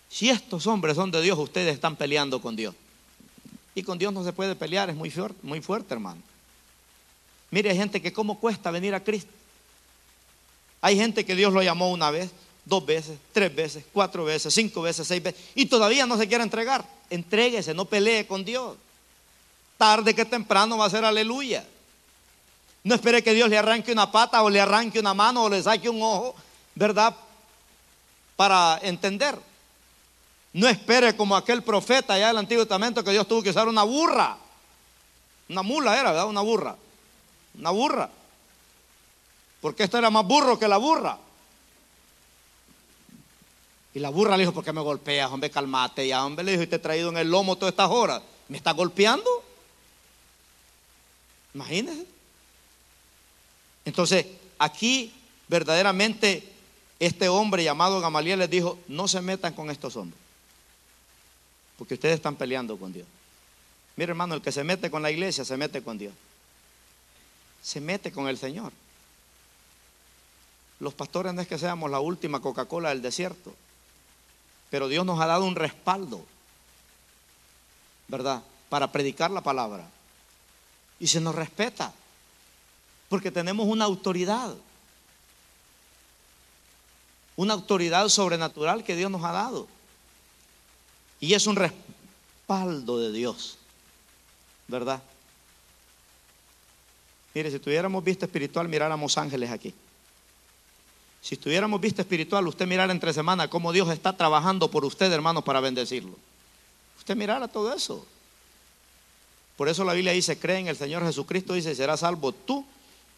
Si 0.09 0.30
estos 0.30 0.67
hombres 0.67 0.95
son 0.95 1.11
de 1.11 1.21
Dios, 1.21 1.38
ustedes 1.38 1.73
están 1.73 1.95
peleando 1.95 2.39
con 2.39 2.55
Dios. 2.55 2.75
Y 3.75 3.84
con 3.84 3.97
Dios 3.97 4.13
no 4.13 4.23
se 4.23 4.32
puede 4.32 4.55
pelear, 4.55 4.89
es 4.89 4.95
muy 4.95 5.09
fuerte, 5.09 5.39
muy 5.43 5.59
fuerte 5.61 5.93
hermano. 5.93 6.21
Mire, 7.51 7.71
hay 7.71 7.78
gente 7.78 8.01
que 8.01 8.13
cómo 8.13 8.39
cuesta 8.39 8.71
venir 8.71 8.93
a 8.95 9.03
Cristo. 9.03 9.32
Hay 10.82 10.95
gente 10.95 11.25
que 11.25 11.36
Dios 11.36 11.51
lo 11.53 11.61
llamó 11.61 11.91
una 11.91 12.11
vez, 12.11 12.32
dos 12.68 12.86
veces, 12.86 13.18
tres 13.32 13.55
veces, 13.55 13.84
cuatro 13.93 14.26
veces, 14.26 14.53
cinco 14.53 14.82
veces, 14.82 15.07
seis 15.07 15.24
veces, 15.24 15.41
y 15.55 15.65
todavía 15.68 16.05
no 16.05 16.18
se 16.18 16.28
quiere 16.28 16.43
entregar. 16.43 16.86
Entréguese, 17.09 17.74
no 17.74 17.86
pelee 17.86 18.28
con 18.28 18.43
Dios. 18.43 18.76
Tarde 19.78 20.13
que 20.13 20.26
temprano 20.26 20.78
va 20.78 20.86
a 20.86 20.89
ser 20.89 21.05
aleluya. 21.05 21.65
No 22.84 22.95
espere 22.95 23.24
que 23.24 23.34
Dios 23.34 23.49
le 23.49 23.57
arranque 23.57 23.91
una 23.91 24.11
pata 24.11 24.43
o 24.43 24.49
le 24.49 24.59
arranque 24.59 24.99
una 24.99 25.13
mano 25.13 25.43
o 25.43 25.49
le 25.49 25.63
saque 25.63 25.89
un 25.89 26.01
ojo, 26.01 26.36
¿verdad? 26.76 27.15
Para 28.36 28.80
entender. 28.82 29.38
No 30.53 30.68
espere 30.68 31.15
como 31.15 31.36
aquel 31.36 31.63
profeta 31.63 32.13
allá 32.13 32.28
del 32.28 32.38
Antiguo 32.38 32.65
Testamento 32.65 33.03
que 33.03 33.11
Dios 33.11 33.28
tuvo 33.28 33.43
que 33.43 33.51
usar 33.51 33.68
una 33.68 33.84
burra. 33.84 34.38
Una 35.49 35.61
mula 35.61 35.97
era, 35.97 36.11
¿verdad? 36.11 36.28
Una 36.28 36.41
burra. 36.41 36.76
Una 37.57 37.72
burra. 37.72 38.09
Porque 39.61 39.84
esto 39.84 39.97
era 39.97 40.09
más 40.09 40.26
burro 40.26 40.59
que 40.59 40.68
la 40.68 40.78
burra. 40.78 41.18
Y 43.93 43.99
la 43.99 44.09
burra 44.09 44.38
le 44.38 44.43
dijo, 44.43 44.53
¿por 44.53 44.63
qué 44.63 44.73
me 44.73 44.81
golpeas? 44.81 45.31
Hombre, 45.31 45.49
calmate 45.49 46.07
ya. 46.07 46.25
Hombre, 46.25 46.45
le 46.45 46.51
dijo, 46.51 46.63
y 46.63 46.67
te 46.67 46.75
he 46.75 46.79
traído 46.79 47.09
en 47.09 47.17
el 47.17 47.29
lomo 47.29 47.55
todas 47.55 47.73
estas 47.73 47.89
horas. 47.89 48.21
¿Me 48.47 48.57
está 48.57 48.71
golpeando? 48.73 49.29
Imagínese. 51.53 52.05
Entonces, 53.85 54.25
aquí 54.59 55.13
verdaderamente 55.47 56.43
este 56.99 57.29
hombre 57.29 57.63
llamado 57.63 58.01
Gamaliel 58.01 58.39
les 58.39 58.49
dijo, 58.49 58.77
no 58.88 59.07
se 59.07 59.21
metan 59.21 59.53
con 59.53 59.69
estos 59.69 59.95
hombres. 59.95 60.19
Porque 61.77 61.93
ustedes 61.93 62.15
están 62.15 62.35
peleando 62.35 62.77
con 62.77 62.91
Dios. 62.91 63.07
Mire 63.95 64.11
hermano, 64.11 64.35
el 64.35 64.41
que 64.41 64.51
se 64.51 64.63
mete 64.63 64.91
con 64.91 65.01
la 65.01 65.11
iglesia 65.11 65.45
se 65.45 65.57
mete 65.57 65.81
con 65.81 65.97
Dios. 65.97 66.13
Se 67.61 67.81
mete 67.81 68.11
con 68.11 68.27
el 68.27 68.38
Señor. 68.38 68.71
Los 70.79 70.93
pastores 70.93 71.33
no 71.33 71.41
es 71.41 71.47
que 71.47 71.57
seamos 71.57 71.89
la 71.89 71.99
última 71.99 72.39
Coca-Cola 72.39 72.89
del 72.89 73.01
desierto, 73.01 73.53
pero 74.70 74.88
Dios 74.88 75.05
nos 75.05 75.20
ha 75.20 75.26
dado 75.26 75.45
un 75.45 75.55
respaldo, 75.55 76.26
¿verdad? 78.07 78.43
Para 78.70 78.91
predicar 78.91 79.32
la 79.32 79.41
palabra. 79.41 79.88
Y 80.99 81.07
se 81.07 81.22
nos 81.22 81.36
respeta, 81.36 81.93
porque 83.09 83.32
tenemos 83.32 83.68
una 83.68 83.86
autoridad, 83.86 84.55
una 87.36 87.53
autoridad 87.53 88.09
sobrenatural 88.09 88.84
que 88.84 88.95
Dios 88.95 89.11
nos 89.11 89.24
ha 89.24 89.32
dado. 89.32 89.68
Y 91.20 91.34
es 91.34 91.47
un 91.47 91.55
respaldo 91.55 92.99
de 92.99 93.11
Dios, 93.11 93.57
¿verdad? 94.68 95.01
Mire, 97.34 97.51
si 97.51 97.59
tuviéramos 97.59 98.03
vista 98.03 98.26
espiritual, 98.26 98.68
miráramos 98.68 99.18
ángeles 99.18 99.51
aquí. 99.51 99.74
Si 101.28 101.36
tuviéramos 101.36 101.82
vista 101.82 102.03
espiritual, 102.03 102.47
usted 102.47 102.65
mirara 102.65 102.93
entre 102.93 103.11
semanas 103.11 103.49
cómo 103.49 103.73
Dios 103.73 103.89
está 103.89 104.15
trabajando 104.15 104.71
por 104.71 104.86
usted, 104.86 105.11
hermano, 105.11 105.43
para 105.43 105.59
bendecirlo. 105.59 106.15
Usted 106.97 107.17
mirara 107.17 107.49
todo 107.49 107.73
eso. 107.73 108.05
Por 109.57 109.67
eso 109.67 109.84
la 109.84 109.91
Biblia 109.91 110.13
dice, 110.13 110.39
cree 110.39 110.59
en 110.59 110.69
el 110.69 110.78
Señor 110.78 111.05
Jesucristo, 111.05 111.53
dice, 111.53 111.75
será 111.75 111.97
salvo 111.97 112.32
tú 112.32 112.65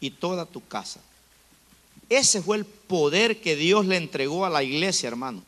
y 0.00 0.10
toda 0.10 0.44
tu 0.44 0.60
casa. 0.66 0.98
Ese 2.08 2.42
fue 2.42 2.56
el 2.56 2.64
poder 2.64 3.40
que 3.40 3.54
Dios 3.54 3.86
le 3.86 3.96
entregó 3.96 4.44
a 4.44 4.50
la 4.50 4.64
iglesia, 4.64 5.06
hermano. 5.06 5.44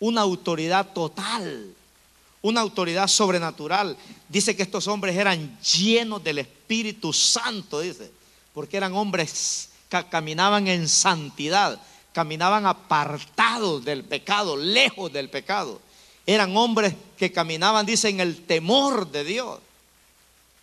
una 0.00 0.22
autoridad 0.22 0.92
total, 0.94 1.72
una 2.42 2.60
autoridad 2.60 3.06
sobrenatural. 3.06 3.96
Dice 4.28 4.56
que 4.56 4.64
estos 4.64 4.88
hombres 4.88 5.14
eran 5.14 5.60
llenos 5.60 6.24
del 6.24 6.38
Espíritu 6.38 7.12
Santo, 7.12 7.78
dice, 7.78 8.10
porque 8.52 8.78
eran 8.78 8.94
hombres 8.94 9.68
caminaban 10.02 10.66
en 10.68 10.88
santidad, 10.88 11.80
caminaban 12.12 12.66
apartados 12.66 13.84
del 13.84 14.04
pecado, 14.04 14.56
lejos 14.56 15.12
del 15.12 15.30
pecado. 15.30 15.80
Eran 16.26 16.56
hombres 16.56 16.94
que 17.16 17.32
caminaban, 17.32 17.86
dice, 17.86 18.08
en 18.08 18.20
el 18.20 18.44
temor 18.44 19.10
de 19.10 19.24
Dios. 19.24 19.60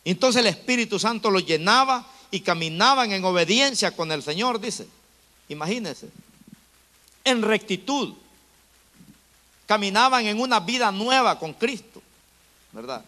Entonces 0.04 0.42
el 0.42 0.48
Espíritu 0.48 1.00
Santo 1.00 1.32
los 1.32 1.46
llenaba 1.46 2.06
y 2.32 2.42
caminaban 2.42 3.12
en 3.12 3.24
obediencia 3.24 3.96
con 3.96 4.12
el 4.12 4.24
Señor, 4.24 4.60
dice. 4.60 4.88
Imagínense. 5.50 6.10
En 7.24 7.42
rectitud. 7.42 8.14
Caminaban 9.66 10.26
en 10.26 10.40
una 10.40 10.60
vida 10.60 10.92
nueva 10.92 11.38
con 11.38 11.54
Cristo. 11.54 12.02
¿Verdad? 12.72 13.04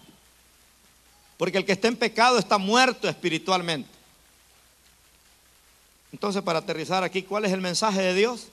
Porque 1.38 1.58
el 1.58 1.66
que 1.66 1.72
está 1.72 1.88
en 1.88 1.96
pecado 1.96 2.38
está 2.38 2.58
muerto 2.58 3.10
espiritualmente. 3.10 3.90
Entonces, 6.14 6.42
para 6.44 6.60
aterrizar 6.60 7.04
aquí, 7.04 7.24
¿cuál 7.24 7.44
es 7.44 7.52
el 7.52 7.60
mensaje 7.60 8.02
de 8.02 8.14
Dios? 8.14 8.48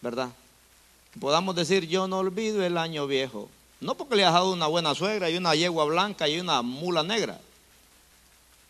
¿Verdad? 0.00 0.30
podamos 1.18 1.56
decir, 1.56 1.86
yo 1.86 2.06
no 2.06 2.18
olvido 2.18 2.64
el 2.64 2.78
año 2.78 3.06
viejo. 3.06 3.48
No 3.80 3.94
porque 3.94 4.16
le 4.16 4.24
has 4.24 4.32
dado 4.32 4.52
una 4.52 4.66
buena 4.66 4.94
suegra 4.94 5.28
y 5.28 5.36
una 5.36 5.54
yegua 5.54 5.84
blanca 5.84 6.28
y 6.28 6.38
una 6.38 6.62
mula 6.62 7.02
negra. 7.02 7.40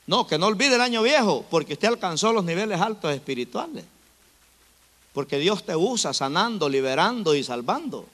No, 0.07 0.27
que 0.27 0.39
no 0.39 0.47
olvide 0.47 0.75
el 0.75 0.81
año 0.81 1.03
viejo, 1.03 1.45
porque 1.51 1.75
usted 1.75 1.89
alcanzó 1.89 2.33
los 2.33 2.45
niveles 2.45 2.81
altos 2.81 3.13
espirituales. 3.15 3.85
Porque 5.13 5.39
Dios 5.39 5.65
te 5.65 5.77
usa 5.77 6.13
sanando, 6.13 6.69
liberando 6.69 7.35
y 7.35 7.45
salvando. 7.45 8.07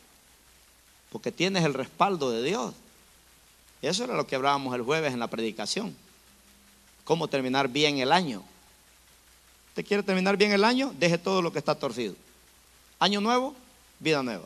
Porque 1.11 1.33
tienes 1.33 1.65
el 1.65 1.75
respaldo 1.75 2.31
de 2.31 2.43
Dios. 2.43 2.75
Eso 3.81 4.05
era 4.05 4.15
lo 4.15 4.27
que 4.27 4.37
hablábamos 4.37 4.75
el 4.75 4.83
jueves 4.83 5.13
en 5.13 5.21
la 5.21 5.29
predicación. 5.29 5.97
Cómo 7.07 7.29
terminar 7.29 7.69
bien 7.69 7.99
el 7.99 8.11
año. 8.11 8.43
¿Usted 9.69 9.87
quiere 9.87 10.03
terminar 10.03 10.37
bien 10.37 10.51
el 10.51 10.65
año? 10.65 10.93
Deje 10.99 11.19
todo 11.19 11.41
lo 11.41 11.53
que 11.53 11.61
está 11.61 11.77
torcido. 11.77 12.17
Año 12.99 13.21
nuevo, 13.21 13.55
vida 14.01 14.25
nueva. 14.25 14.45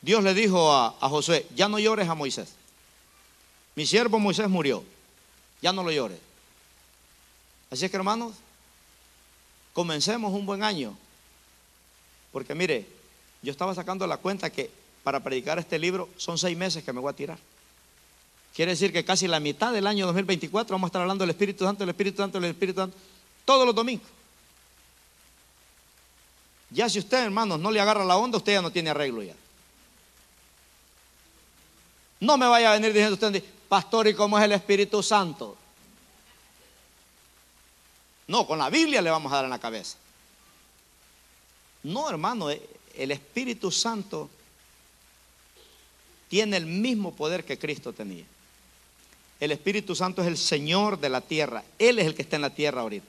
Dios 0.00 0.24
le 0.24 0.32
dijo 0.32 0.72
a, 0.72 0.92
Josué, 1.10 1.46
ya 1.54 1.68
no 1.68 1.78
llores 1.78 2.08
a 2.08 2.14
Moisés. 2.14 2.54
Mi 3.74 3.84
siervo 3.84 4.18
Moisés 4.18 4.48
murió, 4.48 4.82
ya 5.60 5.74
no 5.74 5.82
lo 5.82 5.92
llores. 5.92 6.18
Así 7.70 7.84
es 7.84 7.90
que 7.90 7.96
hermanos, 7.98 8.32
comencemos 9.74 10.32
un 10.32 10.46
buen 10.46 10.62
año. 10.62 10.96
Porque 12.32 12.54
mire, 12.54 12.86
yo 13.42 13.52
estaba 13.52 13.74
sacando 13.74 14.06
la 14.06 14.16
cuenta 14.16 14.48
que 14.48 14.70
para 15.04 15.20
predicar 15.20 15.58
este 15.58 15.78
libro 15.78 16.08
son 16.16 16.38
seis 16.38 16.56
meses 16.56 16.82
que 16.82 16.94
me 16.94 17.00
voy 17.00 17.10
a 17.10 17.16
tirar. 17.16 17.38
Quiere 18.56 18.72
decir 18.72 18.90
que 18.90 19.04
casi 19.04 19.28
la 19.28 19.38
mitad 19.38 19.70
del 19.70 19.86
año 19.86 20.06
2024 20.06 20.72
vamos 20.72 20.86
a 20.86 20.88
estar 20.88 21.02
hablando 21.02 21.24
del 21.24 21.30
Espíritu 21.30 21.66
Santo, 21.66 21.80
del 21.80 21.90
Espíritu 21.90 22.22
Santo, 22.22 22.40
del 22.40 22.52
Espíritu 22.52 22.80
Santo, 22.80 22.96
todos 23.44 23.66
los 23.66 23.74
domingos. 23.74 24.08
Ya 26.70 26.88
si 26.88 26.98
usted, 26.98 27.24
hermanos, 27.24 27.60
no 27.60 27.70
le 27.70 27.80
agarra 27.80 28.02
la 28.02 28.16
onda, 28.16 28.38
usted 28.38 28.54
ya 28.54 28.62
no 28.62 28.72
tiene 28.72 28.88
arreglo 28.88 29.22
ya. 29.22 29.34
No 32.20 32.38
me 32.38 32.46
vaya 32.46 32.70
a 32.70 32.72
venir 32.72 32.94
diciendo 32.94 33.12
usted, 33.12 33.44
pastor, 33.68 34.08
¿y 34.08 34.14
cómo 34.14 34.38
es 34.38 34.44
el 34.46 34.52
Espíritu 34.52 35.02
Santo? 35.02 35.54
No, 38.28 38.46
con 38.46 38.58
la 38.58 38.70
Biblia 38.70 39.02
le 39.02 39.10
vamos 39.10 39.30
a 39.32 39.36
dar 39.36 39.44
en 39.44 39.50
la 39.50 39.58
cabeza. 39.58 39.98
No, 41.82 42.08
hermano, 42.08 42.48
eh, 42.48 42.66
el 42.94 43.10
Espíritu 43.10 43.70
Santo 43.70 44.30
tiene 46.30 46.56
el 46.56 46.64
mismo 46.64 47.14
poder 47.14 47.44
que 47.44 47.58
Cristo 47.58 47.92
tenía. 47.92 48.24
El 49.40 49.52
Espíritu 49.52 49.94
Santo 49.94 50.22
es 50.22 50.28
el 50.28 50.38
Señor 50.38 50.98
de 50.98 51.08
la 51.08 51.20
tierra. 51.20 51.62
Él 51.78 51.98
es 51.98 52.06
el 52.06 52.14
que 52.14 52.22
está 52.22 52.36
en 52.36 52.42
la 52.42 52.54
tierra 52.54 52.80
ahorita. 52.80 53.06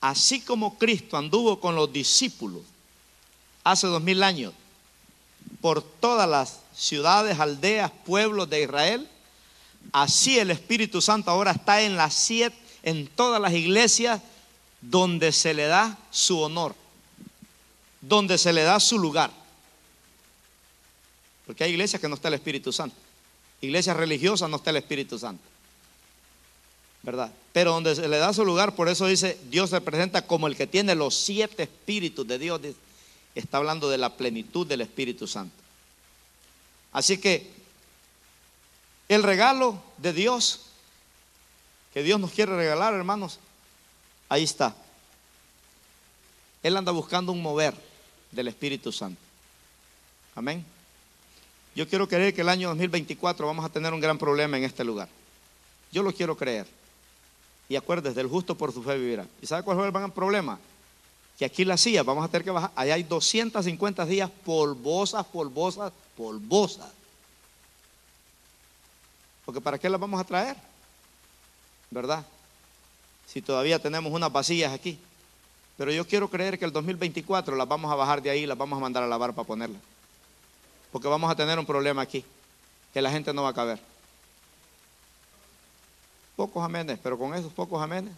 Así 0.00 0.40
como 0.40 0.78
Cristo 0.78 1.16
anduvo 1.16 1.60
con 1.60 1.76
los 1.76 1.92
discípulos 1.92 2.62
hace 3.62 3.86
dos 3.86 4.02
mil 4.02 4.22
años 4.24 4.52
por 5.60 5.82
todas 5.82 6.28
las 6.28 6.58
ciudades, 6.74 7.38
aldeas, 7.38 7.92
pueblos 8.04 8.50
de 8.50 8.62
Israel. 8.64 9.08
Así 9.92 10.38
el 10.38 10.50
Espíritu 10.50 11.00
Santo 11.00 11.30
ahora 11.30 11.52
está 11.52 11.82
en 11.82 11.96
las 11.96 12.14
siete, 12.14 12.56
en 12.82 13.06
todas 13.06 13.40
las 13.40 13.52
iglesias 13.52 14.20
donde 14.80 15.30
se 15.30 15.54
le 15.54 15.66
da 15.66 15.96
su 16.10 16.40
honor, 16.40 16.74
donde 18.00 18.38
se 18.38 18.52
le 18.52 18.64
da 18.64 18.80
su 18.80 18.98
lugar. 18.98 19.30
Porque 21.46 21.62
hay 21.62 21.70
iglesias 21.70 22.00
que 22.00 22.08
no 22.08 22.16
está 22.16 22.26
el 22.28 22.34
Espíritu 22.34 22.72
Santo. 22.72 22.96
Iglesias 23.60 23.96
religiosas 23.96 24.50
no 24.50 24.56
está 24.56 24.70
el 24.70 24.76
Espíritu 24.76 25.16
Santo. 25.18 25.51
¿Verdad? 27.02 27.32
Pero 27.52 27.72
donde 27.72 27.94
se 27.94 28.08
le 28.08 28.18
da 28.18 28.32
su 28.32 28.44
lugar, 28.44 28.74
por 28.74 28.88
eso 28.88 29.06
dice, 29.06 29.38
Dios 29.50 29.70
se 29.70 29.80
presenta 29.80 30.26
como 30.26 30.46
el 30.46 30.56
que 30.56 30.66
tiene 30.66 30.94
los 30.94 31.14
siete 31.14 31.64
espíritus 31.64 32.26
de 32.26 32.38
Dios. 32.38 32.60
Está 33.34 33.58
hablando 33.58 33.90
de 33.90 33.98
la 33.98 34.16
plenitud 34.16 34.66
del 34.66 34.82
Espíritu 34.82 35.26
Santo. 35.26 35.54
Así 36.92 37.18
que 37.18 37.50
el 39.08 39.22
regalo 39.22 39.82
de 39.98 40.12
Dios, 40.12 40.60
que 41.92 42.02
Dios 42.02 42.20
nos 42.20 42.30
quiere 42.30 42.56
regalar, 42.56 42.94
hermanos, 42.94 43.38
ahí 44.28 44.44
está. 44.44 44.74
Él 46.62 46.76
anda 46.76 46.92
buscando 46.92 47.32
un 47.32 47.42
mover 47.42 47.74
del 48.30 48.48
Espíritu 48.48 48.92
Santo. 48.92 49.20
Amén. 50.34 50.64
Yo 51.74 51.88
quiero 51.88 52.06
creer 52.06 52.34
que 52.34 52.42
el 52.42 52.48
año 52.48 52.68
2024 52.68 53.46
vamos 53.46 53.64
a 53.64 53.70
tener 53.70 53.92
un 53.92 54.00
gran 54.00 54.18
problema 54.18 54.56
en 54.58 54.64
este 54.64 54.84
lugar. 54.84 55.08
Yo 55.90 56.02
lo 56.02 56.12
quiero 56.12 56.36
creer. 56.36 56.66
Y 57.72 57.76
acuérdese, 57.76 58.14
del 58.14 58.28
justo 58.28 58.54
por 58.54 58.70
su 58.70 58.82
fe 58.82 58.98
vivirá. 58.98 59.26
¿Y 59.40 59.46
sabe 59.46 59.62
cuál 59.62 59.78
fue 59.78 59.86
el 59.86 59.92
gran 59.92 60.10
problema? 60.10 60.58
Que 61.38 61.46
aquí 61.46 61.64
la 61.64 61.78
silla 61.78 62.02
vamos 62.02 62.22
a 62.22 62.28
tener 62.28 62.44
que 62.44 62.50
bajar. 62.50 62.70
Allá 62.76 62.96
hay 62.96 63.02
250 63.02 64.04
días 64.04 64.30
polvosas, 64.44 65.24
polvosas, 65.24 65.90
polvosas. 66.14 66.90
Porque 69.46 69.62
¿para 69.62 69.78
qué 69.78 69.88
las 69.88 69.98
vamos 69.98 70.20
a 70.20 70.24
traer? 70.24 70.54
¿Verdad? 71.90 72.26
Si 73.26 73.40
todavía 73.40 73.78
tenemos 73.78 74.12
unas 74.12 74.30
vacías 74.30 74.70
aquí. 74.70 74.98
Pero 75.78 75.92
yo 75.92 76.06
quiero 76.06 76.28
creer 76.28 76.58
que 76.58 76.66
el 76.66 76.72
2024 76.72 77.56
las 77.56 77.66
vamos 77.66 77.90
a 77.90 77.94
bajar 77.94 78.20
de 78.20 78.28
ahí 78.28 78.44
las 78.44 78.58
vamos 78.58 78.76
a 78.76 78.80
mandar 78.82 79.02
a 79.02 79.06
lavar 79.06 79.32
para 79.32 79.46
ponerlas. 79.46 79.80
Porque 80.92 81.08
vamos 81.08 81.30
a 81.30 81.34
tener 81.34 81.58
un 81.58 81.64
problema 81.64 82.02
aquí, 82.02 82.22
que 82.92 83.00
la 83.00 83.10
gente 83.10 83.32
no 83.32 83.44
va 83.44 83.48
a 83.48 83.54
caber. 83.54 83.91
Pocos 86.42 86.64
amenes, 86.64 86.98
pero 87.02 87.18
con 87.18 87.34
esos 87.34 87.52
pocos 87.52 87.80
amenes. 87.82 88.12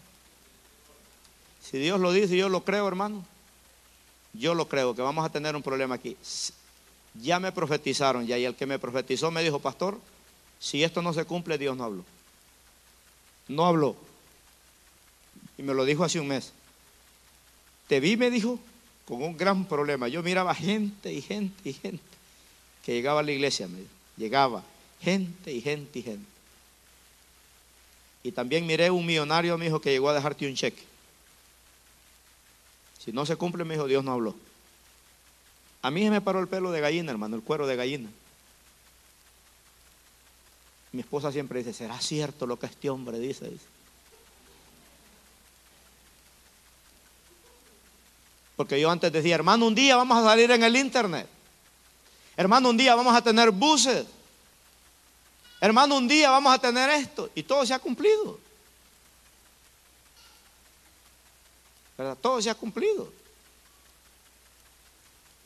Si 1.62 1.78
Dios 1.78 2.00
lo 2.00 2.12
dice, 2.12 2.36
yo 2.36 2.48
lo 2.48 2.64
creo, 2.64 2.88
hermano. 2.88 3.24
Yo 4.32 4.54
lo 4.54 4.68
creo, 4.68 4.94
que 4.94 5.02
vamos 5.02 5.24
a 5.24 5.28
tener 5.28 5.54
un 5.54 5.62
problema 5.62 5.96
aquí 5.96 6.16
ya 7.14 7.38
me 7.38 7.52
profetizaron 7.52 8.26
ya 8.26 8.38
y 8.38 8.44
el 8.44 8.54
que 8.54 8.66
me 8.66 8.78
profetizó 8.78 9.30
me 9.30 9.42
dijo, 9.42 9.60
pastor, 9.60 9.98
si 10.58 10.82
esto 10.82 11.02
no 11.02 11.12
se 11.12 11.24
cumple, 11.24 11.58
Dios 11.58 11.76
no 11.76 11.84
habló. 11.84 12.04
No 13.48 13.66
habló. 13.66 13.96
Y 15.56 15.62
me 15.62 15.74
lo 15.74 15.84
dijo 15.84 16.04
hace 16.04 16.18
un 16.18 16.28
mes. 16.28 16.52
Te 17.86 18.00
vi, 18.00 18.16
me 18.16 18.30
dijo, 18.30 18.58
con 19.06 19.22
un 19.22 19.36
gran 19.36 19.66
problema. 19.66 20.08
Yo 20.08 20.22
miraba 20.22 20.54
gente 20.54 21.12
y 21.12 21.22
gente 21.22 21.68
y 21.68 21.72
gente 21.72 22.02
que 22.84 22.92
llegaba 22.92 23.20
a 23.20 23.22
la 23.22 23.32
iglesia, 23.32 23.68
me 23.68 23.78
dijo. 23.78 23.90
Llegaba 24.16 24.64
gente 25.00 25.52
y 25.52 25.60
gente 25.60 25.98
y 25.98 26.02
gente. 26.02 26.33
Y 28.24 28.32
también 28.32 28.66
miré 28.66 28.90
un 28.90 29.04
millonario, 29.04 29.56
me 29.58 29.66
dijo, 29.66 29.80
que 29.80 29.90
llegó 29.90 30.08
a 30.08 30.14
dejarte 30.14 30.48
un 30.48 30.54
cheque. 30.54 30.82
Si 32.98 33.12
no 33.12 33.26
se 33.26 33.36
cumple, 33.36 33.64
me 33.64 33.74
dijo, 33.74 33.86
Dios 33.86 34.02
no 34.02 34.12
habló. 34.12 34.34
A 35.82 35.90
mí 35.90 36.02
se 36.02 36.10
me 36.10 36.22
paró 36.22 36.40
el 36.40 36.48
pelo 36.48 36.72
de 36.72 36.80
gallina, 36.80 37.12
hermano, 37.12 37.36
el 37.36 37.42
cuero 37.42 37.66
de 37.66 37.76
gallina. 37.76 38.08
Mi 40.92 41.00
esposa 41.00 41.30
siempre 41.30 41.58
dice, 41.58 41.74
¿será 41.74 42.00
cierto 42.00 42.46
lo 42.46 42.58
que 42.58 42.64
este 42.64 42.88
hombre 42.88 43.18
dice? 43.18 43.52
Porque 48.56 48.80
yo 48.80 48.90
antes 48.90 49.12
decía, 49.12 49.34
hermano, 49.34 49.66
un 49.66 49.74
día 49.74 49.96
vamos 49.96 50.16
a 50.16 50.24
salir 50.24 50.50
en 50.50 50.62
el 50.62 50.74
internet. 50.76 51.28
Hermano, 52.38 52.70
un 52.70 52.76
día 52.78 52.94
vamos 52.94 53.14
a 53.14 53.20
tener 53.20 53.50
buses. 53.50 54.06
Hermano, 55.64 55.96
un 55.96 56.06
día 56.06 56.28
vamos 56.28 56.52
a 56.52 56.58
tener 56.58 56.90
esto. 56.90 57.30
Y 57.34 57.42
todo 57.42 57.64
se 57.64 57.72
ha 57.72 57.78
cumplido. 57.78 58.38
Todo 62.20 62.42
se 62.42 62.50
ha 62.50 62.54
cumplido. 62.54 63.10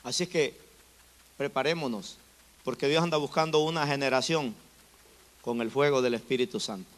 Así 0.02 0.26
que 0.26 0.58
preparémonos, 1.36 2.16
porque 2.64 2.88
Dios 2.88 3.00
anda 3.00 3.16
buscando 3.16 3.60
una 3.60 3.86
generación 3.86 4.56
con 5.40 5.60
el 5.60 5.70
fuego 5.70 6.02
del 6.02 6.14
Espíritu 6.14 6.58
Santo. 6.58 6.90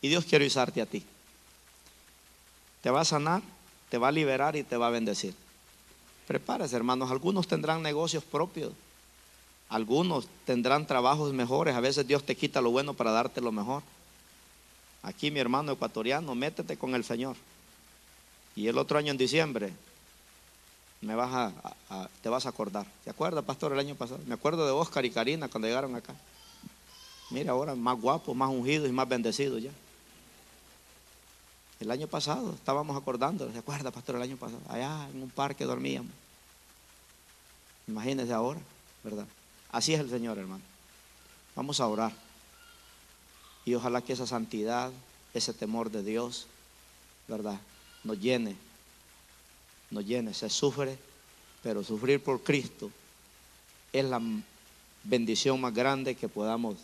Y 0.00 0.08
Dios 0.08 0.24
quiere 0.26 0.46
usarte 0.46 0.80
a 0.80 0.86
ti. 0.86 1.04
Te 2.82 2.90
va 2.90 3.00
a 3.00 3.04
sanar, 3.04 3.42
te 3.88 3.98
va 3.98 4.08
a 4.08 4.12
liberar 4.12 4.54
y 4.54 4.62
te 4.62 4.76
va 4.76 4.86
a 4.86 4.90
bendecir. 4.90 5.34
Prepárese, 6.28 6.76
hermanos. 6.76 7.10
Algunos 7.10 7.48
tendrán 7.48 7.82
negocios 7.82 8.22
propios. 8.22 8.70
Algunos 9.68 10.28
tendrán 10.44 10.86
trabajos 10.86 11.32
mejores. 11.32 11.74
A 11.74 11.80
veces 11.80 12.06
Dios 12.06 12.24
te 12.24 12.36
quita 12.36 12.60
lo 12.60 12.70
bueno 12.70 12.94
para 12.94 13.10
darte 13.10 13.40
lo 13.40 13.52
mejor. 13.52 13.82
Aquí 15.02 15.30
mi 15.30 15.40
hermano 15.40 15.72
ecuatoriano, 15.72 16.34
métete 16.34 16.76
con 16.76 16.94
el 16.94 17.04
Señor. 17.04 17.36
Y 18.54 18.68
el 18.68 18.78
otro 18.78 18.98
año 18.98 19.10
en 19.10 19.18
diciembre 19.18 19.72
me 21.00 21.14
vas 21.14 21.52
a, 21.88 22.08
te 22.22 22.28
vas 22.28 22.46
a 22.46 22.48
acordar. 22.48 22.86
¿Te 23.04 23.10
acuerdas, 23.10 23.44
pastor, 23.44 23.72
el 23.72 23.78
año 23.78 23.94
pasado? 23.94 24.20
Me 24.26 24.34
acuerdo 24.34 24.64
de 24.66 24.72
Oscar 24.72 25.04
y 25.04 25.10
Karina 25.10 25.48
cuando 25.48 25.68
llegaron 25.68 25.94
acá. 25.94 26.14
Mira, 27.30 27.52
ahora 27.52 27.74
más 27.74 28.00
guapos, 28.00 28.34
más 28.34 28.50
ungidos 28.50 28.88
y 28.88 28.92
más 28.92 29.08
bendecidos 29.08 29.62
ya. 29.62 29.70
El 31.78 31.90
año 31.90 32.06
pasado 32.06 32.54
estábamos 32.54 32.96
acordando, 32.96 33.50
¿se 33.52 33.58
acuerda, 33.58 33.90
pastor, 33.90 34.16
el 34.16 34.22
año 34.22 34.36
pasado? 34.36 34.60
Allá 34.68 35.08
en 35.12 35.22
un 35.22 35.30
parque 35.30 35.64
dormíamos. 35.64 36.10
Imagínese 37.86 38.32
ahora, 38.32 38.60
¿verdad? 39.04 39.26
Así 39.76 39.92
es 39.92 40.00
el 40.00 40.08
Señor, 40.08 40.38
hermano. 40.38 40.62
Vamos 41.54 41.80
a 41.80 41.86
orar. 41.86 42.10
Y 43.66 43.74
ojalá 43.74 44.00
que 44.00 44.14
esa 44.14 44.26
santidad, 44.26 44.90
ese 45.34 45.52
temor 45.52 45.90
de 45.90 46.02
Dios, 46.02 46.46
¿verdad? 47.28 47.60
Nos 48.02 48.18
llene. 48.18 48.56
Nos 49.90 50.06
llene. 50.06 50.32
Se 50.32 50.48
sufre, 50.48 50.96
pero 51.62 51.84
sufrir 51.84 52.24
por 52.24 52.42
Cristo 52.42 52.90
es 53.92 54.06
la 54.06 54.18
bendición 55.04 55.60
más 55.60 55.74
grande 55.74 56.14
que 56.14 56.30
podamos 56.30 56.76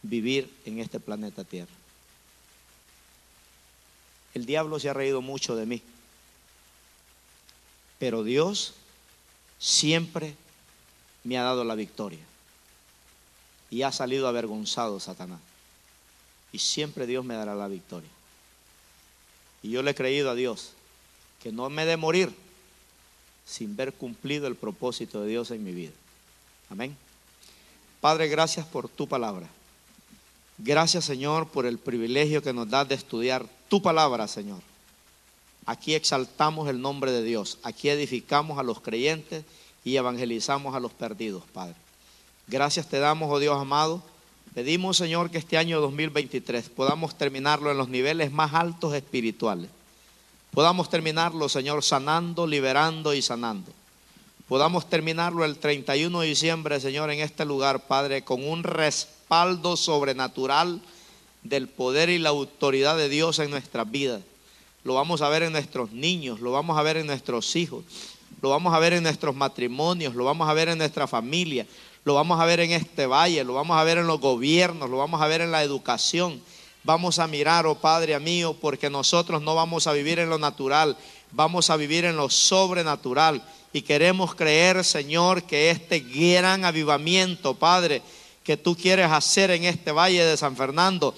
vivir 0.00 0.50
en 0.64 0.78
este 0.78 0.98
planeta 0.98 1.44
Tierra. 1.44 1.74
El 4.32 4.46
diablo 4.46 4.80
se 4.80 4.88
ha 4.88 4.94
reído 4.94 5.20
mucho 5.20 5.54
de 5.54 5.66
mí. 5.66 5.82
Pero 7.98 8.24
Dios 8.24 8.72
siempre 9.58 10.34
me 11.26 11.38
ha 11.38 11.42
dado 11.42 11.64
la 11.64 11.74
victoria. 11.74 12.24
Y 13.70 13.82
ha 13.82 13.92
salido 13.92 14.28
avergonzado 14.28 15.00
Satanás. 15.00 15.40
Y 16.52 16.58
siempre 16.58 17.06
Dios 17.06 17.24
me 17.24 17.34
dará 17.34 17.54
la 17.54 17.68
victoria. 17.68 18.08
Y 19.62 19.70
yo 19.70 19.82
le 19.82 19.90
he 19.90 19.94
creído 19.94 20.30
a 20.30 20.34
Dios 20.34 20.70
que 21.42 21.52
no 21.52 21.68
me 21.68 21.84
de 21.84 21.96
morir 21.96 22.34
sin 23.44 23.76
ver 23.76 23.92
cumplido 23.92 24.46
el 24.46 24.56
propósito 24.56 25.20
de 25.20 25.28
Dios 25.28 25.50
en 25.50 25.64
mi 25.64 25.72
vida. 25.72 25.92
Amén. 26.70 26.96
Padre, 28.00 28.28
gracias 28.28 28.66
por 28.66 28.88
tu 28.88 29.08
palabra. 29.08 29.48
Gracias, 30.58 31.04
Señor, 31.04 31.48
por 31.48 31.66
el 31.66 31.78
privilegio 31.78 32.42
que 32.42 32.52
nos 32.52 32.70
das 32.70 32.88
de 32.88 32.94
estudiar 32.94 33.46
tu 33.68 33.82
palabra, 33.82 34.26
Señor. 34.26 34.60
Aquí 35.66 35.94
exaltamos 35.94 36.68
el 36.68 36.80
nombre 36.80 37.10
de 37.10 37.22
Dios. 37.22 37.58
Aquí 37.62 37.88
edificamos 37.88 38.58
a 38.58 38.62
los 38.62 38.80
creyentes 38.80 39.44
y 39.86 39.96
evangelizamos 39.96 40.74
a 40.74 40.80
los 40.80 40.92
perdidos, 40.92 41.44
Padre. 41.52 41.76
Gracias 42.48 42.88
te 42.88 42.98
damos, 42.98 43.30
oh 43.32 43.38
Dios 43.38 43.56
amado. 43.56 44.02
Pedimos, 44.52 44.96
Señor, 44.96 45.30
que 45.30 45.38
este 45.38 45.56
año 45.56 45.80
2023 45.80 46.70
podamos 46.70 47.16
terminarlo 47.16 47.70
en 47.70 47.78
los 47.78 47.88
niveles 47.88 48.32
más 48.32 48.52
altos 48.52 48.94
espirituales. 48.94 49.70
Podamos 50.50 50.90
terminarlo, 50.90 51.48
Señor, 51.48 51.84
sanando, 51.84 52.48
liberando 52.48 53.14
y 53.14 53.22
sanando. 53.22 53.70
Podamos 54.48 54.90
terminarlo 54.90 55.44
el 55.44 55.56
31 55.56 56.20
de 56.20 56.26
diciembre, 56.26 56.80
Señor, 56.80 57.12
en 57.12 57.20
este 57.20 57.44
lugar, 57.44 57.86
Padre, 57.86 58.24
con 58.24 58.42
un 58.42 58.64
respaldo 58.64 59.76
sobrenatural 59.76 60.80
del 61.44 61.68
poder 61.68 62.08
y 62.08 62.18
la 62.18 62.30
autoridad 62.30 62.96
de 62.96 63.08
Dios 63.08 63.38
en 63.38 63.50
nuestras 63.50 63.88
vidas. 63.88 64.22
Lo 64.82 64.94
vamos 64.94 65.22
a 65.22 65.28
ver 65.28 65.44
en 65.44 65.52
nuestros 65.52 65.92
niños, 65.92 66.40
lo 66.40 66.50
vamos 66.50 66.76
a 66.76 66.82
ver 66.82 66.96
en 66.96 67.06
nuestros 67.06 67.54
hijos, 67.54 67.84
lo 68.42 68.50
vamos 68.50 68.74
a 68.74 68.78
ver 68.78 68.92
en 68.92 69.02
nuestros 69.02 69.34
matrimonios, 69.34 70.14
lo 70.14 70.24
vamos 70.24 70.48
a 70.48 70.52
ver 70.52 70.68
en 70.68 70.78
nuestra 70.78 71.06
familia, 71.06 71.66
lo 72.04 72.14
vamos 72.14 72.40
a 72.40 72.44
ver 72.44 72.60
en 72.60 72.72
este 72.72 73.06
valle, 73.06 73.42
lo 73.44 73.54
vamos 73.54 73.76
a 73.76 73.84
ver 73.84 73.98
en 73.98 74.06
los 74.06 74.20
gobiernos, 74.20 74.88
lo 74.88 74.98
vamos 74.98 75.20
a 75.20 75.26
ver 75.26 75.40
en 75.40 75.50
la 75.50 75.62
educación. 75.62 76.40
Vamos 76.86 77.18
a 77.18 77.26
mirar, 77.26 77.66
oh 77.66 77.74
Padre 77.74 78.16
mío, 78.20 78.56
porque 78.60 78.88
nosotros 78.88 79.42
no 79.42 79.56
vamos 79.56 79.88
a 79.88 79.92
vivir 79.92 80.20
en 80.20 80.30
lo 80.30 80.38
natural, 80.38 80.96
vamos 81.32 81.68
a 81.68 81.76
vivir 81.76 82.04
en 82.04 82.16
lo 82.16 82.30
sobrenatural. 82.30 83.42
Y 83.72 83.82
queremos 83.82 84.36
creer, 84.36 84.84
Señor, 84.84 85.42
que 85.42 85.70
este 85.70 85.98
gran 85.98 86.64
avivamiento, 86.64 87.54
Padre, 87.54 88.02
que 88.44 88.56
tú 88.56 88.76
quieres 88.76 89.10
hacer 89.10 89.50
en 89.50 89.64
este 89.64 89.90
valle 89.90 90.24
de 90.24 90.36
San 90.36 90.54
Fernando. 90.54 91.12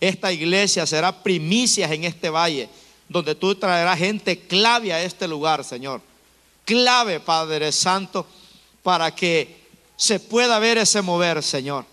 Esta 0.00 0.32
iglesia 0.32 0.84
será 0.86 1.22
primicias 1.22 1.92
en 1.92 2.02
este 2.02 2.28
valle, 2.28 2.68
donde 3.08 3.36
tú 3.36 3.54
traerás 3.54 4.00
gente 4.00 4.40
clave 4.40 4.92
a 4.92 5.04
este 5.04 5.28
lugar, 5.28 5.62
Señor. 5.62 6.00
Clave, 6.64 7.20
Padre 7.20 7.72
Santo, 7.72 8.26
para 8.82 9.14
que 9.14 9.62
se 9.96 10.20
pueda 10.20 10.58
ver 10.58 10.78
ese 10.78 11.02
mover, 11.02 11.42
Señor. 11.42 11.84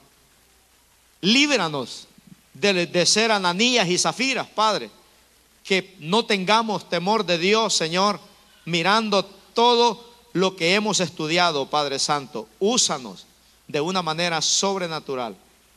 Líbranos 1.22 2.08
de, 2.54 2.86
de 2.88 3.06
ser 3.06 3.32
ananías 3.32 3.88
y 3.88 3.98
zafiras, 3.98 4.48
Padre. 4.48 4.90
Que 5.64 5.96
no 6.00 6.26
tengamos 6.26 6.90
temor 6.90 7.26
de 7.26 7.38
Dios, 7.38 7.74
Señor, 7.74 8.20
mirando 8.66 9.26
todo 9.26 10.10
lo 10.34 10.56
que 10.56 10.76
hemos 10.76 11.00
estudiado, 11.00 11.70
Padre 11.70 12.00
Santo. 12.00 12.48
Úsanos 12.60 13.26
de 13.68 13.82
una 13.82 14.02
manera 14.02 14.42
sobrenatural 14.42 15.36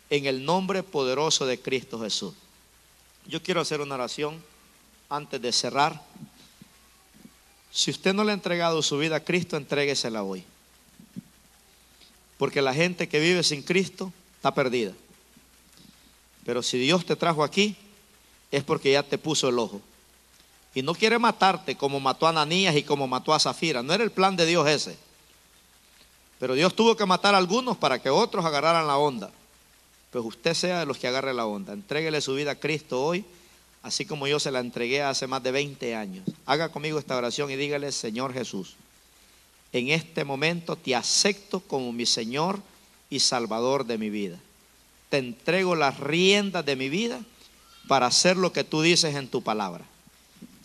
en 0.09 0.27
el 0.27 0.45
nombre 0.45 0.83
poderoso 0.83 1.47
de 1.47 1.61
Cristo 1.61 2.01
Jesús. 2.01 2.35
Yo 3.27 3.43
quiero 3.43 3.61
hacer 3.61 3.81
una 3.81 3.95
oración 3.95 4.43
antes 5.09 5.41
de 5.41 5.53
cerrar. 5.53 6.03
Si 7.73 7.91
usted 7.91 8.13
no 8.13 8.23
le 8.23 8.33
ha 8.33 8.35
entregado 8.35 8.83
su 8.83 8.99
vida 8.99 9.17
a 9.17 9.25
Cristo, 9.25 9.57
entréguesela 9.57 10.23
hoy. 10.23 10.45
Porque 12.37 12.61
la 12.61 12.75
gente 12.75 13.09
que 13.09 13.19
vive 13.19 13.43
sin 13.43 13.63
Cristo 13.63 14.13
está 14.37 14.53
perdida. 14.55 14.93
Pero 16.45 16.63
si 16.63 16.79
Dios 16.79 17.07
te 17.07 17.17
trajo 17.17 17.43
aquí, 17.43 17.77
es 18.51 18.63
porque 18.63 18.93
ya 18.93 19.03
te 19.03 19.17
puso 19.17 19.49
el 19.49 19.59
ojo. 19.59 19.81
Y 20.75 20.83
no 20.83 20.95
quiere 20.95 21.19
matarte 21.19 21.77
como 21.77 21.99
mató 21.99 22.27
a 22.27 22.31
Ananías 22.31 22.77
y 22.77 22.83
como 22.83 23.09
mató 23.09 23.33
a 23.33 23.41
Zafira. 23.41 23.83
No 23.83 23.95
era 23.95 24.05
el 24.05 24.11
plan 24.11 24.37
de 24.37 24.45
Dios 24.45 24.69
ese. 24.69 24.97
Pero 26.39 26.55
Dios 26.55 26.75
tuvo 26.75 26.97
que 26.97 27.07
matar 27.07 27.35
a 27.35 27.39
algunos 27.39 27.77
para 27.77 28.01
que 28.01 28.11
otros 28.11 28.45
agarraran 28.45 28.87
la 28.87 28.99
onda. 28.99 29.31
Pues 30.11 30.25
usted 30.25 30.55
sea 30.55 30.81
de 30.81 30.87
los 30.87 30.99
que 30.99 31.09
agarre 31.09 31.33
la 31.33 31.47
onda. 31.47 31.73
Entréguele 31.73 32.21
su 32.21 32.35
vida 32.35 32.53
a 32.53 32.55
Cristo 32.57 33.03
hoy, 33.03 33.25
así 33.83 34.07
como 34.07 34.27
yo 34.27 34.39
se 34.39 34.51
la 34.51 34.61
entregué 34.61 35.03
hace 35.03 35.27
más 35.27 35.43
de 35.43 35.51
20 35.51 35.95
años. 35.95 36.25
Haga 36.47 36.71
conmigo 36.71 36.99
esta 36.99 37.17
oración 37.17 37.51
y 37.51 37.57
dígale, 37.57 37.91
Señor 37.93 38.33
Jesús, 38.33 38.77
en 39.73 39.89
este 39.89 40.25
momento 40.25 40.77
te 40.77 40.95
acepto 40.95 41.61
como 41.61 41.93
mi 41.93 42.07
Señor 42.07 42.61
y 43.11 43.21
Salvador 43.21 43.85
de 43.85 43.99
mi 43.99 44.11
vida. 44.11 44.39
Te 45.09 45.19
entrego 45.19 45.75
las 45.75 45.99
riendas 45.99 46.65
de 46.65 46.77
mi 46.77 46.89
vida 46.89 47.21
para 47.89 48.07
hacer 48.07 48.37
lo 48.37 48.53
que 48.53 48.65
tú 48.65 48.83
dices 48.83 49.15
en 49.15 49.29
tu 49.29 49.43
palabra. 49.43 49.85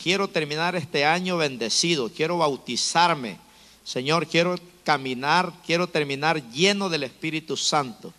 Quiero 0.02 0.28
terminar 0.28 0.76
este 0.76 1.04
año 1.04 1.36
bendecido, 1.36 2.10
quiero 2.10 2.38
bautizarme. 2.38 3.38
Señor, 3.84 4.26
quiero 4.26 4.56
caminar, 4.84 5.52
quiero 5.66 5.88
terminar 5.88 6.50
lleno 6.50 6.88
del 6.88 7.02
Espíritu 7.02 7.56
Santo. 7.56 8.12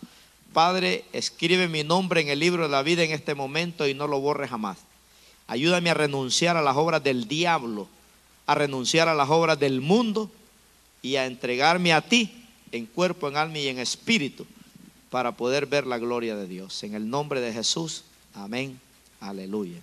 Padre, 0.52 1.04
escribe 1.12 1.68
mi 1.68 1.84
nombre 1.84 2.20
en 2.20 2.28
el 2.28 2.38
libro 2.38 2.64
de 2.64 2.68
la 2.68 2.82
vida 2.82 3.02
en 3.02 3.12
este 3.12 3.34
momento 3.34 3.88
y 3.88 3.94
no 3.94 4.06
lo 4.06 4.20
borre 4.20 4.46
jamás. 4.46 4.78
Ayúdame 5.50 5.90
a 5.90 5.94
renunciar 5.94 6.56
a 6.56 6.62
las 6.62 6.76
obras 6.76 7.02
del 7.02 7.26
diablo, 7.26 7.88
a 8.46 8.54
renunciar 8.54 9.08
a 9.08 9.14
las 9.14 9.28
obras 9.30 9.58
del 9.58 9.80
mundo 9.80 10.30
y 11.02 11.16
a 11.16 11.26
entregarme 11.26 11.92
a 11.92 12.02
ti 12.02 12.46
en 12.70 12.86
cuerpo, 12.86 13.26
en 13.28 13.36
alma 13.36 13.58
y 13.58 13.66
en 13.66 13.80
espíritu 13.80 14.46
para 15.10 15.32
poder 15.32 15.66
ver 15.66 15.88
la 15.88 15.98
gloria 15.98 16.36
de 16.36 16.46
Dios. 16.46 16.84
En 16.84 16.94
el 16.94 17.10
nombre 17.10 17.40
de 17.40 17.52
Jesús, 17.52 18.04
amén, 18.32 18.78
aleluya. 19.18 19.80